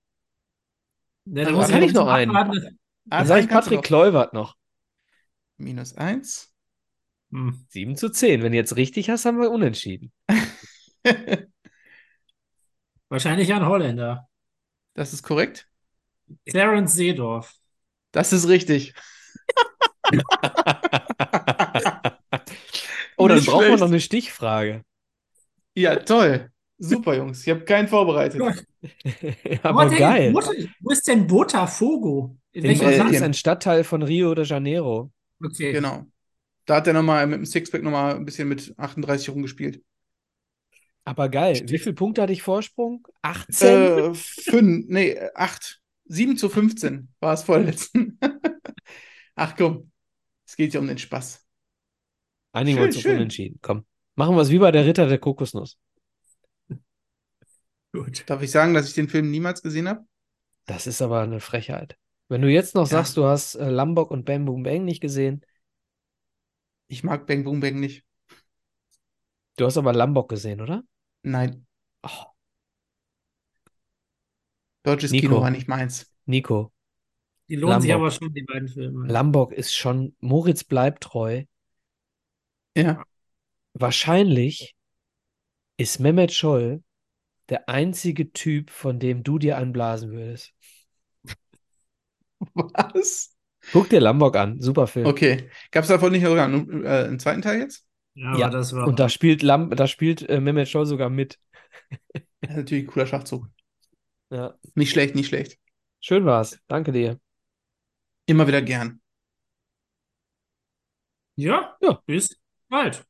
Ja, 1.26 1.44
Also 1.44 1.56
muss 1.56 1.68
kann 1.68 1.82
ich 1.82 1.92
noch 1.92 2.08
einen? 2.08 2.34
abwarten. 2.34 2.78
Dann 3.04 3.26
sage 3.26 3.42
ich 3.42 3.48
Patrick 3.48 3.82
Kluivert 3.82 4.32
noch. 4.32 4.56
Minus 5.56 5.94
1. 5.96 6.52
Hm. 7.30 7.64
7 7.68 7.96
zu 7.96 8.10
10. 8.10 8.42
Wenn 8.42 8.52
du 8.52 8.58
jetzt 8.58 8.76
richtig 8.76 9.10
hast, 9.10 9.24
haben 9.24 9.40
wir 9.40 9.50
unentschieden. 9.50 10.12
Wahrscheinlich 13.08 13.52
ein 13.52 13.66
Holländer. 13.66 14.28
Das 14.94 15.12
ist 15.12 15.22
korrekt. 15.22 15.68
Clarence 16.46 16.94
Seedorf. 16.94 17.54
Das 18.12 18.32
ist 18.32 18.48
richtig. 18.48 18.94
oh, 23.16 23.28
dann 23.28 23.38
Nicht 23.38 23.46
brauchen 23.48 23.60
wir 23.60 23.66
schlecht. 23.68 23.80
noch 23.80 23.88
eine 23.88 24.00
Stichfrage. 24.00 24.82
Ja, 25.74 25.96
toll. 25.96 26.50
Super, 26.78 27.16
Jungs. 27.16 27.42
Ich 27.42 27.50
habe 27.50 27.64
keinen 27.64 27.88
vorbereitet. 27.88 28.40
Aber 29.62 29.90
Wo- 29.90 29.96
geil. 29.96 30.34
Wo, 30.34 30.40
wo 30.80 30.90
ist 30.90 31.06
denn 31.06 31.26
Botafogo? 31.26 32.36
In 32.52 32.64
In, 32.64 32.70
welchem 32.70 32.88
äh, 32.88 32.96
Land? 32.98 33.12
ist 33.14 33.22
ein 33.22 33.34
Stadtteil 33.34 33.84
von 33.84 34.02
Rio 34.02 34.34
de 34.34 34.44
Janeiro. 34.44 35.10
Okay. 35.42 35.72
Genau. 35.72 36.06
Da 36.66 36.76
hat 36.76 36.86
er 36.86 36.92
nochmal 36.92 37.26
mit 37.26 37.38
dem 37.38 37.46
Sixpack 37.46 37.82
nochmal 37.82 38.16
ein 38.16 38.24
bisschen 38.24 38.48
mit 38.48 38.74
38 38.76 39.30
rumgespielt. 39.30 39.82
Aber 41.04 41.28
geil. 41.28 41.62
Wie 41.66 41.78
viele 41.78 41.94
Punkte 41.94 42.22
hatte 42.22 42.32
ich 42.32 42.42
Vorsprung? 42.42 43.06
18? 43.22 43.68
Äh, 43.68 44.14
fünf, 44.14 44.86
nee, 44.88 45.18
8. 45.34 45.80
7 46.06 46.36
zu 46.36 46.48
15 46.48 47.08
war 47.20 47.32
es 47.34 47.42
vorletzten. 47.42 48.18
Ach 49.34 49.56
komm. 49.56 49.90
Es 50.46 50.56
geht 50.56 50.74
ja 50.74 50.80
um 50.80 50.86
den 50.86 50.98
Spaß. 50.98 51.46
Einigen 52.52 52.78
wir 52.78 52.84
uns 52.84 52.96
auf 52.96 53.06
unentschieden. 53.06 53.58
Komm. 53.62 53.84
Machen 54.14 54.36
wir 54.36 54.42
es 54.42 54.50
wie 54.50 54.58
bei 54.58 54.70
der 54.70 54.84
Ritter 54.84 55.06
der 55.06 55.18
Kokosnuss. 55.18 55.78
Gut. 57.92 58.24
Darf 58.28 58.42
ich 58.42 58.50
sagen, 58.50 58.74
dass 58.74 58.88
ich 58.88 58.94
den 58.94 59.08
Film 59.08 59.30
niemals 59.30 59.62
gesehen 59.62 59.88
habe? 59.88 60.04
Das 60.66 60.86
ist 60.86 61.02
aber 61.02 61.20
eine 61.20 61.40
Frechheit. 61.40 61.96
Wenn 62.28 62.42
du 62.42 62.48
jetzt 62.48 62.74
noch 62.74 62.86
Ja. 62.90 62.98
sagst, 62.98 63.16
du 63.16 63.24
hast 63.24 63.54
äh, 63.56 63.70
Lombok 63.70 64.10
und 64.10 64.24
Bam 64.24 64.44
Boom 64.44 64.62
Bang 64.62 64.84
nicht 64.84 65.00
gesehen, 65.00 65.44
Ich 66.86 67.02
mag 67.02 67.26
Bang 67.26 67.42
Boom 67.42 67.58
Bang 67.58 67.80
nicht. 67.80 68.04
Du 69.56 69.64
hast 69.64 69.76
aber 69.78 69.94
Lambok 69.94 70.28
gesehen, 70.28 70.60
oder? 70.60 70.84
Nein, 71.22 71.66
Oh, 72.04 72.32
deutsches 74.82 75.10
Nico. 75.12 75.28
Kino 75.28 75.40
war 75.40 75.50
nicht 75.50 75.68
meins. 75.68 76.12
Nico, 76.26 76.72
Die 77.48 77.56
lohnen 77.56 77.80
sich 77.80 77.90
Lambok. 77.90 78.06
aber 78.06 78.10
schon, 78.10 78.34
die 78.34 78.42
beiden 78.42 78.68
Filme. 78.68 79.06
Lambok 79.10 79.52
ist 79.52 79.74
schon, 79.74 80.16
Moritz 80.20 80.64
bleibt 80.64 81.02
treu. 81.04 81.44
Ja. 82.76 83.04
Wahrscheinlich 83.74 84.76
ist 85.76 85.98
Mehmet 86.00 86.32
Scholl 86.32 86.82
der 87.48 87.68
einzige 87.68 88.32
Typ, 88.32 88.70
von 88.70 88.98
dem 88.98 89.22
du 89.24 89.38
dir 89.38 89.56
einblasen 89.58 90.12
würdest. 90.12 90.54
Was? 92.54 93.30
Guck 93.72 93.88
dir 93.90 94.00
Lambok 94.00 94.36
an, 94.36 94.60
super 94.60 94.86
Film. 94.86 95.06
Okay. 95.06 95.48
Gab 95.70 95.82
es 95.84 95.88
davon 95.88 96.12
nicht 96.12 96.24
sogar 96.24 96.46
einen, 96.46 96.84
äh, 96.84 97.04
einen 97.04 97.18
zweiten 97.20 97.42
Teil 97.42 97.60
jetzt? 97.60 97.86
Ja, 98.14 98.36
Ja, 98.36 98.50
das 98.50 98.74
war. 98.74 98.86
Und 98.86 98.98
da 98.98 99.08
spielt 99.08 99.42
Lam 99.42 99.70
da 99.70 99.86
spielt 99.86 100.28
äh, 100.28 100.40
Mehmet 100.40 100.68
Scholl 100.68 100.86
sogar 100.86 101.08
mit. 101.10 101.38
Das 102.44 102.50
ist 102.50 102.56
natürlich 102.56 102.84
ein 102.84 102.86
cooler 102.88 103.06
Schachzug. 103.06 103.48
Ja, 104.30 104.58
Nicht 104.74 104.90
schlecht, 104.90 105.14
nicht 105.14 105.28
schlecht. 105.28 105.58
schön 106.00 106.24
war's. 106.24 106.58
Danke 106.66 106.90
dir. 106.90 107.20
Immer 108.26 108.46
wieder 108.48 108.60
gern. 108.62 109.00
ja, 111.36 111.76
Ja. 111.80 112.02
bis 112.06 112.40
bald. 112.68 113.04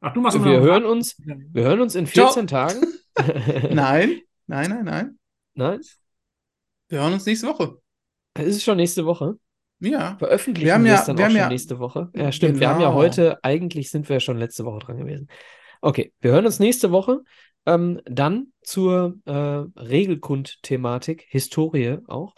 Ach, 0.00 0.12
du 0.12 0.20
machst 0.20 0.42
Wir 0.44 0.60
hören 0.60 0.84
uns, 0.84 1.16
wir 1.18 1.64
hören 1.64 1.80
uns 1.80 1.94
in 1.94 2.06
Ciao. 2.06 2.26
14 2.26 2.46
Tagen. 2.46 2.86
Nein, 3.74 4.20
nein, 4.46 4.68
nein, 4.70 4.84
nein. 4.84 5.18
Nein? 5.54 5.80
Wir 6.88 7.00
hören 7.00 7.14
uns 7.14 7.24
nächste 7.24 7.46
Woche. 7.46 7.80
Es 8.34 8.48
ist 8.56 8.64
schon 8.64 8.76
nächste 8.76 9.06
Woche. 9.06 9.38
Ja. 9.84 10.16
Veröffentlichen 10.18 10.66
Wir 10.66 10.74
haben 10.74 10.84
wir 10.84 10.92
ja- 10.92 11.00
es 11.00 11.06
dann 11.06 11.16
wir 11.18 11.24
auch 11.24 11.28
haben 11.28 11.32
schon 11.32 11.40
ja- 11.40 11.48
nächste 11.48 11.78
Woche. 11.78 12.10
Ja, 12.14 12.32
stimmt. 12.32 12.60
Wir 12.60 12.68
haben 12.68 12.80
ja 12.80 12.88
Genau. 12.88 12.98
heute, 12.98 13.38
eigentlich 13.42 13.90
sind 13.90 14.08
wir 14.08 14.20
schon 14.20 14.38
letzte 14.38 14.64
Woche 14.64 14.78
dran 14.80 14.98
gewesen. 14.98 15.28
Okay, 15.80 16.12
wir 16.20 16.32
hören 16.32 16.46
uns 16.46 16.58
nächste 16.60 16.90
Woche. 16.90 17.20
Ähm, 17.66 18.00
dann 18.04 18.48
zur 18.62 19.16
äh, 19.24 19.32
Regelkund-Thematik, 19.32 21.24
Historie 21.28 21.98
auch. 22.08 22.34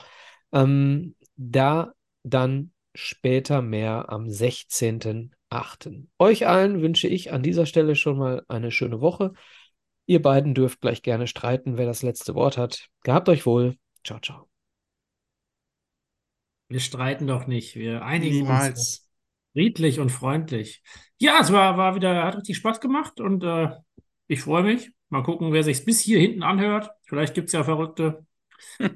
Ähm, 0.52 1.14
da 1.36 1.92
dann 2.22 2.72
später 2.94 3.60
mehr 3.62 4.06
am 4.10 4.26
16.08. 4.28 6.06
Euch 6.18 6.46
allen 6.46 6.80
wünsche 6.80 7.08
ich 7.08 7.32
an 7.32 7.42
dieser 7.42 7.66
Stelle 7.66 7.94
schon 7.94 8.18
mal 8.18 8.42
eine 8.48 8.70
schöne 8.70 9.00
Woche. 9.00 9.32
Ihr 10.06 10.22
beiden 10.22 10.54
dürft 10.54 10.80
gleich 10.80 11.02
gerne 11.02 11.26
streiten, 11.26 11.76
wer 11.76 11.86
das 11.86 12.02
letzte 12.02 12.34
Wort 12.34 12.56
hat. 12.56 12.86
Gehabt 13.02 13.28
euch 13.28 13.44
wohl. 13.46 13.74
Ciao, 14.04 14.20
ciao. 14.20 14.55
Wir 16.68 16.80
streiten 16.80 17.26
doch 17.26 17.46
nicht. 17.46 17.76
Wir 17.76 18.04
einigen 18.04 18.40
uns 18.40 18.48
Niemals. 18.48 19.08
friedlich 19.52 20.00
und 20.00 20.10
freundlich. 20.10 20.82
Ja, 21.18 21.38
es 21.40 21.52
war, 21.52 21.76
war 21.76 21.94
wieder, 21.94 22.24
hat 22.24 22.36
richtig 22.36 22.56
Spaß 22.56 22.80
gemacht 22.80 23.20
und 23.20 23.44
äh, 23.44 23.70
ich 24.26 24.40
freue 24.42 24.62
mich. 24.62 24.90
Mal 25.08 25.22
gucken, 25.22 25.52
wer 25.52 25.62
sich 25.62 25.84
bis 25.84 26.00
hier 26.00 26.18
hinten 26.18 26.42
anhört. 26.42 26.90
Vielleicht 27.04 27.34
gibt 27.34 27.48
es 27.48 27.52
ja 27.52 27.64
Verrückte. 27.64 28.26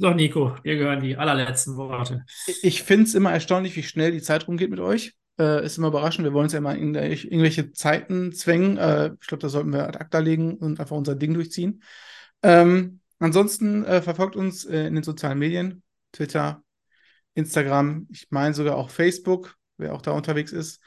So, 0.00 0.10
Nico, 0.10 0.56
dir 0.64 0.76
gehören 0.76 1.00
die 1.00 1.16
allerletzten 1.16 1.76
Worte. 1.76 2.24
Ich 2.62 2.82
finde 2.82 3.04
es 3.04 3.14
immer 3.14 3.30
erstaunlich, 3.30 3.76
wie 3.76 3.84
schnell 3.84 4.10
die 4.10 4.20
Zeit 4.20 4.48
rumgeht 4.48 4.68
mit 4.68 4.80
euch. 4.80 5.14
Äh, 5.38 5.64
ist 5.64 5.78
immer 5.78 5.88
überraschend. 5.88 6.24
Wir 6.24 6.32
wollen 6.32 6.44
uns 6.44 6.54
ja 6.54 6.58
immer 6.58 6.74
in 6.74 6.96
irgendwelche 6.96 7.70
Zeiten 7.70 8.32
zwängen. 8.32 8.78
Äh, 8.78 9.12
ich 9.20 9.28
glaube, 9.28 9.42
da 9.42 9.48
sollten 9.48 9.72
wir 9.72 9.86
ad 9.86 9.98
acta 9.98 10.18
legen 10.18 10.54
und 10.54 10.80
einfach 10.80 10.96
unser 10.96 11.14
Ding 11.14 11.34
durchziehen. 11.34 11.84
Ähm, 12.42 12.98
ansonsten 13.20 13.84
äh, 13.84 14.02
verfolgt 14.02 14.34
uns 14.34 14.64
äh, 14.64 14.88
in 14.88 14.94
den 14.94 15.04
sozialen 15.04 15.38
Medien, 15.38 15.84
Twitter, 16.10 16.64
Instagram, 17.36 18.08
ich 18.10 18.26
meine 18.30 18.54
sogar 18.54 18.76
auch 18.76 18.90
Facebook, 18.90 19.56
wer 19.76 19.94
auch 19.94 20.02
da 20.02 20.12
unterwegs 20.12 20.52
ist. 20.52 20.80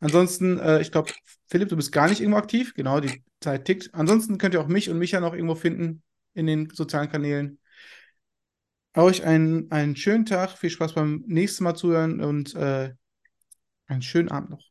Ansonsten, 0.00 0.58
äh, 0.58 0.80
ich 0.80 0.92
glaube, 0.92 1.10
Philipp, 1.48 1.70
du 1.70 1.76
bist 1.76 1.92
gar 1.92 2.08
nicht 2.08 2.20
irgendwo 2.20 2.38
aktiv. 2.38 2.74
Genau, 2.74 3.00
die 3.00 3.24
Zeit 3.40 3.64
tickt. 3.64 3.94
Ansonsten 3.94 4.36
könnt 4.38 4.54
ihr 4.54 4.60
auch 4.60 4.68
mich 4.68 4.90
und 4.90 4.98
Micha 4.98 5.18
noch 5.18 5.32
irgendwo 5.32 5.54
finden 5.54 6.02
in 6.34 6.46
den 6.46 6.68
sozialen 6.70 7.10
Kanälen. 7.10 7.58
Euch 8.94 9.24
einen, 9.24 9.70
einen 9.70 9.96
schönen 9.96 10.26
Tag, 10.26 10.58
viel 10.58 10.70
Spaß 10.70 10.92
beim 10.92 11.24
nächsten 11.26 11.64
Mal 11.64 11.74
zuhören 11.74 12.20
und 12.20 12.54
äh, 12.54 12.92
einen 13.86 14.02
schönen 14.02 14.28
Abend 14.28 14.50
noch. 14.50 14.70